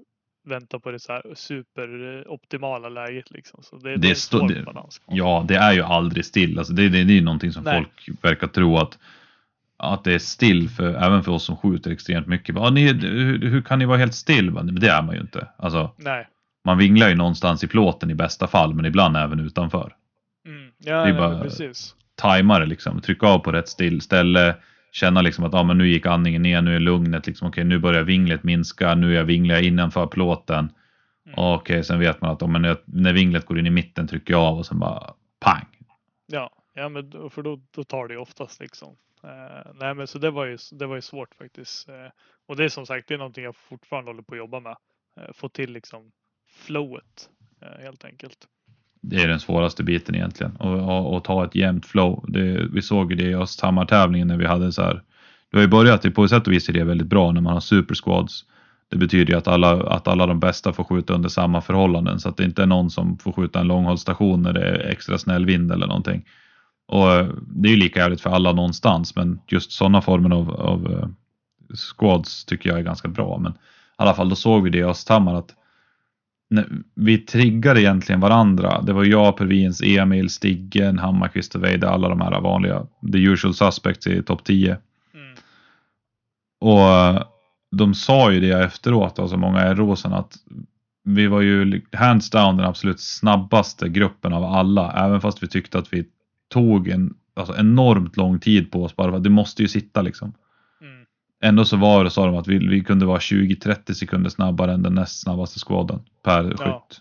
vänta 0.45 0.79
på 0.81 0.91
det 0.91 0.99
så 0.99 1.13
här 1.13 1.35
superoptimala 1.35 2.89
läget 2.89 3.31
liksom. 3.31 3.63
Så 3.63 3.77
det, 3.77 3.91
det, 3.91 3.97
det 3.97 4.11
är 4.11 4.15
svår 4.15 4.49
det, 4.49 4.63
balans. 4.63 5.01
Ja, 5.07 5.45
det 5.49 5.57
är 5.57 5.73
ju 5.73 5.83
aldrig 5.83 6.25
still. 6.25 6.59
Alltså 6.59 6.73
det, 6.73 6.89
det, 6.89 7.05
det 7.05 7.13
är 7.13 7.17
ju 7.17 7.25
någonting 7.25 7.53
som 7.53 7.65
Nej. 7.65 7.75
folk 7.75 8.25
verkar 8.25 8.47
tro 8.47 8.77
att 8.77 8.99
att 9.77 10.05
det 10.05 10.13
är 10.13 10.19
still 10.19 10.69
för, 10.69 10.95
även 10.95 11.23
för 11.25 11.33
oss 11.33 11.45
som 11.45 11.57
skjuter 11.57 11.91
extremt 11.91 12.27
mycket. 12.27 12.55
Ni, 12.73 12.93
hur, 12.93 13.49
hur, 13.49 13.63
kan 13.63 13.79
ni 13.79 13.85
vara 13.85 13.99
helt 13.99 14.15
still? 14.15 14.51
Men 14.51 14.75
det 14.75 14.89
är 14.89 15.03
man 15.03 15.15
ju 15.15 15.21
inte. 15.21 15.49
Alltså, 15.57 15.95
Nej 15.97 16.27
man 16.65 16.79
vinglar 16.79 17.09
ju 17.09 17.15
någonstans 17.15 17.65
i 17.65 17.69
plåten 17.69 18.11
i 18.11 18.15
bästa 18.15 18.47
fall, 18.47 18.75
men 18.75 18.85
ibland 18.85 19.17
även 19.17 19.41
utanför. 19.41 19.97
Mm. 20.47 20.73
Ja, 20.79 21.05
det 21.05 21.11
är 21.11 21.19
bara 21.19 21.43
precis. 21.43 21.95
tajma 22.15 22.59
det 22.59 22.67
liksom, 22.67 23.01
trycka 23.01 23.27
av 23.27 23.39
på 23.39 23.53
rätt 23.53 23.69
still, 23.69 24.01
ställe, 24.01 24.57
känna 24.93 25.23
liksom 25.23 25.45
att 25.45 25.55
ah, 25.55 25.63
men 25.63 25.79
nu 25.79 25.89
gick 25.89 26.07
andningen 26.07 26.43
ner, 26.43 26.63
nu 26.63 26.77
är 26.77 26.81
lugnet 26.81 27.27
liksom, 27.27 27.49
okej, 27.49 27.65
nu 27.65 27.79
börjar 27.79 28.03
vinglet 28.03 28.43
minska, 28.43 28.95
nu 28.95 29.13
är 29.13 29.17
jag 29.17 29.25
vinglar 29.25 29.63
innanför 29.63 30.07
plåten. 30.07 30.73
Mm. 31.27 31.35
Okej, 31.39 31.55
okay, 31.55 31.83
sen 31.83 31.99
vet 31.99 32.21
man 32.21 32.31
att 32.31 32.43
om 32.43 32.57
oh, 32.57 32.77
när 32.85 33.13
vinglet 33.13 33.47
går 33.47 33.59
in 33.59 33.67
i 33.67 33.71
mitten 33.71 34.09
trycker 34.09 34.35
jag 34.35 34.43
av 34.43 34.59
och 34.59 34.67
sen 34.67 34.79
bara 34.79 35.15
pang. 35.41 35.67
Ja, 36.27 36.51
ja 36.75 36.89
men 36.89 37.31
för 37.31 37.43
då, 37.43 37.61
då 37.71 37.85
tar 37.85 38.09
det 38.09 38.17
oftast 38.17 38.61
liksom. 38.61 38.97
Uh, 39.25 39.73
nej, 39.75 39.95
men 39.95 40.07
så 40.07 40.19
det 40.19 40.31
var 40.31 40.47
ju, 40.47 40.59
det 40.73 40.87
var 40.87 40.95
ju 40.95 41.03
svårt 41.03 41.35
faktiskt. 41.35 41.89
Uh, 41.89 41.95
och 42.47 42.57
det 42.57 42.65
är 42.65 42.69
som 42.69 42.87
sagt, 42.87 43.09
det 43.09 43.15
är 43.15 43.19
någonting 43.19 43.45
jag 43.45 43.57
fortfarande 43.57 44.11
håller 44.11 44.23
på 44.23 44.35
att 44.35 44.39
jobba 44.39 44.61
med. 44.61 44.77
Uh, 45.21 45.33
få 45.33 45.49
till 45.49 45.73
liksom 45.73 46.13
flowet 46.63 47.29
eh, 47.63 47.85
helt 47.85 48.05
enkelt. 48.05 48.39
Det 49.01 49.17
är 49.17 49.29
den 49.29 49.41
svåraste 49.41 49.83
biten 49.83 50.15
egentligen 50.15 50.57
och, 50.57 51.25
ta 51.25 51.45
ett 51.45 51.55
jämnt 51.55 51.87
flow. 51.87 52.25
Det, 52.29 52.67
vi 52.73 52.83
såg 52.83 53.17
det 53.17 53.25
i 53.25 53.35
Östhammar-tävlingen 53.35 54.29
när 54.29 54.37
vi 54.37 54.47
hade 54.47 54.73
så 54.73 54.83
här. 54.83 55.03
Det 55.51 55.57
har 55.57 55.63
ju 55.63 55.69
börjat, 55.69 56.15
på 56.15 56.29
sätt 56.29 56.47
och 56.47 56.53
vis 56.53 56.69
är 56.69 56.73
det 56.73 56.85
väldigt 56.85 57.07
bra 57.07 57.33
när 57.33 57.41
man 57.41 57.53
har 57.53 57.61
supersquads. 57.61 58.45
Det 58.89 58.97
betyder 58.97 59.33
ju 59.33 59.39
att 59.39 59.49
alla, 59.49 59.83
att 59.83 60.09
alla 60.09 60.27
de 60.27 60.41
bästa 60.41 60.73
får 60.73 60.85
skjuta 60.85 61.15
under 61.15 61.29
samma 61.29 61.61
förhållanden 61.61 62.21
så 62.21 62.29
att 62.29 62.37
det 62.37 62.45
inte 62.45 62.63
är 62.63 62.67
någon 62.67 62.91
som 62.91 63.19
får 63.19 63.33
skjuta 63.33 63.61
en 63.61 63.67
långhållstation 63.67 64.43
när 64.43 64.53
det 64.53 64.65
är 64.65 64.91
extra 64.91 65.19
snäll 65.19 65.47
vind 65.47 65.73
eller 65.73 65.87
någonting. 65.87 66.25
Och 66.89 67.13
eh, 67.13 67.29
det 67.47 67.69
är 67.69 67.71
ju 67.71 67.79
lika 67.79 68.01
jävligt 68.01 68.21
för 68.21 68.31
alla 68.31 68.53
någonstans 68.53 69.17
men 69.17 69.41
just 69.49 69.73
sådana 69.73 70.03
former 70.03 70.37
av, 70.37 70.51
av 70.51 70.93
eh, 70.93 71.09
squads 71.75 72.45
tycker 72.45 72.71
jag 72.71 72.79
är 72.79 72.83
ganska 72.83 73.09
bra. 73.09 73.39
Men 73.39 73.53
i 73.53 73.57
alla 73.97 74.15
fall 74.15 74.29
då 74.29 74.37
såg 74.37 74.63
vi 74.63 74.71
det 74.71 74.79
i 74.79 74.85
Östhammar 74.85 75.35
att 75.35 75.55
vi 76.95 77.19
triggade 77.19 77.83
egentligen 77.83 78.21
varandra. 78.21 78.83
Det 78.83 78.93
var 78.93 79.05
jag, 79.05 79.37
Pervins, 79.37 79.83
Emil, 79.83 80.31
Stiggen, 80.31 80.99
Hammarkvist 80.99 81.55
och 81.55 81.65
Veide, 81.65 81.89
alla 81.89 82.09
de 82.09 82.21
här 82.21 82.41
vanliga, 82.41 82.87
the 83.13 83.19
usual 83.19 83.55
suspects 83.55 84.07
i 84.07 84.23
topp 84.23 84.45
10. 84.45 84.77
Mm. 85.15 85.37
Och 86.61 86.81
eh, 86.81 87.23
de 87.71 87.95
sa 87.95 88.33
ju 88.33 88.41
det 88.41 88.65
efteråt, 88.65 89.19
alltså 89.19 89.37
många 89.37 89.71
i 89.71 89.75
rosen 89.75 90.13
att 90.13 90.37
vi 91.05 91.27
var 91.27 91.41
ju 91.41 91.83
hands 91.93 92.31
down 92.31 92.57
den 92.57 92.67
absolut 92.67 93.01
snabbaste 93.01 93.89
gruppen 93.89 94.33
av 94.33 94.45
alla, 94.45 94.93
även 95.07 95.21
fast 95.21 95.43
vi 95.43 95.49
tyckte 95.49 95.79
att 95.79 95.93
vi 95.93 96.05
tog 96.49 96.89
en 96.89 97.15
alltså 97.35 97.57
enormt 97.59 98.17
lång 98.17 98.41
tid 98.41 98.71
på 98.71 98.85
oss 98.85 98.97
bara 98.97 99.11
för 99.11 99.17
att 99.17 99.25
det 99.25 99.31
måste 99.31 99.63
ju 99.63 99.69
sitta 99.69 100.03
liksom. 100.03 100.33
Ändå 101.45 101.65
så 101.65 101.77
var 101.77 102.05
det, 102.05 102.11
sa 102.11 102.27
de 102.27 102.37
att 102.37 102.49
vi, 102.49 102.69
vi 102.69 102.81
kunde 102.81 103.07
vara 103.07 103.19
20-30 103.19 103.93
sekunder 103.93 104.31
snabbare 104.31 104.73
än 104.73 104.83
den 104.83 104.95
näst 104.95 105.23
snabbaste 105.23 105.59
squaden 105.67 106.01
per 106.25 106.45
ja. 106.45 106.57
skytt. 106.57 107.01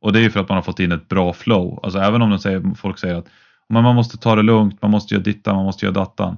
Och 0.00 0.12
det 0.12 0.18
är 0.18 0.22
ju 0.22 0.30
för 0.30 0.40
att 0.40 0.48
man 0.48 0.56
har 0.56 0.62
fått 0.62 0.80
in 0.80 0.92
ett 0.92 1.08
bra 1.08 1.32
flow. 1.32 1.80
Alltså 1.82 1.98
även 1.98 2.22
om 2.22 2.30
de 2.30 2.38
säger, 2.38 2.74
folk 2.74 2.98
säger 2.98 3.14
att 3.14 3.28
men 3.68 3.82
man 3.82 3.94
måste 3.94 4.18
ta 4.18 4.34
det 4.34 4.42
lugnt, 4.42 4.82
man 4.82 4.90
måste 4.90 5.14
göra 5.14 5.22
dittan, 5.22 5.56
man 5.56 5.64
måste 5.64 5.86
göra 5.86 5.94
dattan. 5.94 6.36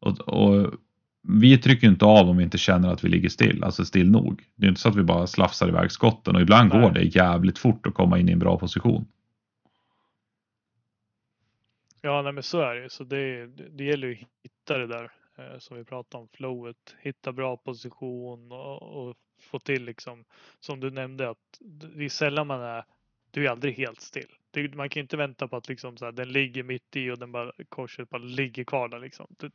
Och, 0.00 0.20
och, 0.20 0.74
vi 1.22 1.58
trycker 1.58 1.86
inte 1.86 2.04
av 2.04 2.30
om 2.30 2.36
vi 2.36 2.44
inte 2.44 2.58
känner 2.58 2.92
att 2.92 3.04
vi 3.04 3.08
ligger 3.08 3.28
still, 3.28 3.64
alltså 3.64 3.84
still 3.84 4.10
nog. 4.10 4.44
Det 4.56 4.66
är 4.66 4.68
inte 4.68 4.80
så 4.80 4.88
att 4.88 4.96
vi 4.96 5.02
bara 5.02 5.26
slafsar 5.26 5.68
iväg 5.68 5.92
skotten 5.92 6.36
och 6.36 6.42
ibland 6.42 6.72
Nej. 6.72 6.82
går 6.82 6.90
det 6.90 7.02
jävligt 7.02 7.58
fort 7.58 7.86
att 7.86 7.94
komma 7.94 8.18
in 8.18 8.28
i 8.28 8.32
en 8.32 8.38
bra 8.38 8.58
position. 8.58 9.06
Ja, 12.00 12.22
nej, 12.22 12.32
men 12.32 12.42
så 12.42 12.60
är 12.60 12.74
det 12.74 12.90
Så 12.90 13.04
det, 13.04 13.46
det 13.76 13.84
gäller 13.84 14.08
ju 14.08 14.14
att 14.14 14.20
hitta 14.42 14.78
det 14.78 14.86
där 14.86 15.10
som 15.58 15.76
vi 15.76 15.84
pratade 15.84 16.22
om, 16.22 16.28
flowet, 16.28 16.96
hitta 17.00 17.32
bra 17.32 17.56
position 17.56 18.52
och, 18.52 18.82
och, 18.82 19.16
få 19.40 19.58
till 19.58 19.84
liksom, 19.84 20.24
som 20.60 20.80
du 20.80 20.90
nämnde, 20.90 21.30
att 21.30 21.58
det 21.60 22.04
är 22.04 22.08
sällan 22.08 22.46
man 22.46 22.60
är, 22.60 22.84
du 23.30 23.46
är 23.46 23.50
aldrig 23.50 23.74
helt 23.74 24.00
still. 24.00 24.28
Det, 24.50 24.74
man 24.74 24.88
kan 24.88 25.00
inte 25.00 25.16
vänta 25.16 25.48
på 25.48 25.56
att 25.56 25.68
liksom 25.68 25.96
så 25.96 26.04
här, 26.04 26.12
den 26.12 26.28
ligger 26.28 26.62
mitt 26.62 26.96
i 26.96 27.10
och 27.10 27.18
den 27.18 27.32
bara 27.32 27.52
korset 27.68 28.10
bara 28.10 28.22
ligger 28.22 28.64
kvar 28.64 28.88
där 28.88 28.98
liksom. 28.98 29.26
Det, 29.38 29.50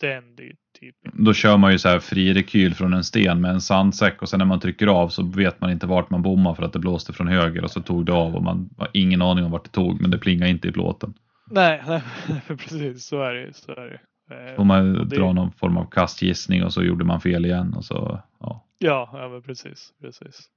den, 0.00 0.36
det 0.36 0.52
typ. 0.80 0.96
Då 1.02 1.32
kör 1.32 1.56
man 1.56 1.72
ju 1.72 1.78
så 1.78 1.88
här 1.88 1.98
fri 1.98 2.34
rekyl 2.34 2.74
från 2.74 2.92
en 2.92 3.04
sten 3.04 3.40
med 3.40 3.50
en 3.50 3.60
sandsäck 3.60 4.22
och 4.22 4.28
sen 4.28 4.38
när 4.38 4.46
man 4.46 4.60
trycker 4.60 4.86
av 4.86 5.08
så 5.08 5.22
vet 5.22 5.60
man 5.60 5.70
inte 5.70 5.86
vart 5.86 6.10
man 6.10 6.22
bommar 6.22 6.54
för 6.54 6.62
att 6.62 6.72
det 6.72 6.78
blåste 6.78 7.12
från 7.12 7.28
höger 7.28 7.64
och 7.64 7.70
så 7.70 7.82
tog 7.82 8.06
det 8.06 8.12
av 8.12 8.36
och 8.36 8.42
man 8.42 8.70
har 8.78 8.88
ingen 8.92 9.22
aning 9.22 9.44
om 9.44 9.50
vart 9.50 9.64
det 9.64 9.70
tog 9.70 10.00
men 10.00 10.10
det 10.10 10.18
plingade 10.18 10.50
inte 10.50 10.68
i 10.68 10.72
plåten. 10.72 11.14
Nej, 11.50 11.82
nej 12.28 12.42
precis 12.46 13.04
så 13.06 13.22
är 13.22 13.34
det. 13.34 13.54
Så 13.54 13.72
är 13.72 13.86
det. 13.86 14.00
Eh, 14.30 14.56
Får 14.56 14.64
man 14.64 14.92
det... 14.92 15.16
dra 15.16 15.32
någon 15.32 15.52
form 15.52 15.76
av 15.76 15.84
kastgissning 15.84 16.64
och 16.64 16.72
så 16.72 16.82
gjorde 16.82 17.04
man 17.04 17.20
fel 17.20 17.46
igen 17.46 17.74
och 17.74 17.84
så 17.84 18.20
ja. 18.40 18.66
Ja, 18.78 19.10
ja 19.12 19.40
precis, 19.46 19.92
precis. 20.00 20.48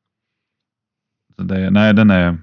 Så 1.36 1.44
det, 1.44 1.70
nej, 1.70 1.94
den 1.94 2.10
är. 2.10 2.38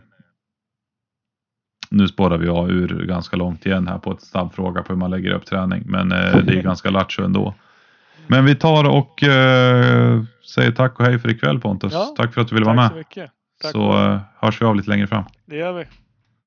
Nu 1.90 2.08
spårar 2.08 2.38
vi 2.38 2.48
av 2.48 2.70
ur 2.70 3.06
ganska 3.06 3.36
långt 3.36 3.66
igen 3.66 3.88
här 3.88 3.98
på 3.98 4.12
ett 4.12 4.22
snabb 4.22 4.52
fråga 4.52 4.82
på 4.82 4.92
hur 4.92 4.98
man 4.98 5.10
lägger 5.10 5.30
upp 5.30 5.46
träning, 5.46 5.82
men 5.86 6.12
eh, 6.12 6.36
det 6.44 6.58
är 6.58 6.62
ganska 6.62 6.90
lattjo 6.90 7.24
ändå. 7.24 7.54
Men 8.26 8.44
vi 8.44 8.54
tar 8.54 8.88
och 8.88 9.22
eh, 9.22 10.22
säger 10.54 10.72
tack 10.72 11.00
och 11.00 11.06
hej 11.06 11.18
för 11.18 11.30
ikväll 11.30 11.60
Pontus. 11.60 11.92
Ja, 11.92 12.14
tack 12.16 12.34
för 12.34 12.40
att 12.40 12.48
du 12.48 12.54
ville 12.54 12.66
vara 12.66 12.76
med. 12.76 12.90
Så, 12.90 12.96
mycket. 12.96 13.30
så 13.72 13.92
eh, 13.92 14.20
hörs 14.36 14.62
vi 14.62 14.66
av 14.66 14.76
lite 14.76 14.90
längre 14.90 15.06
fram. 15.06 15.24
Det 15.46 15.56
gör 15.56 15.72
vi. 15.72 15.84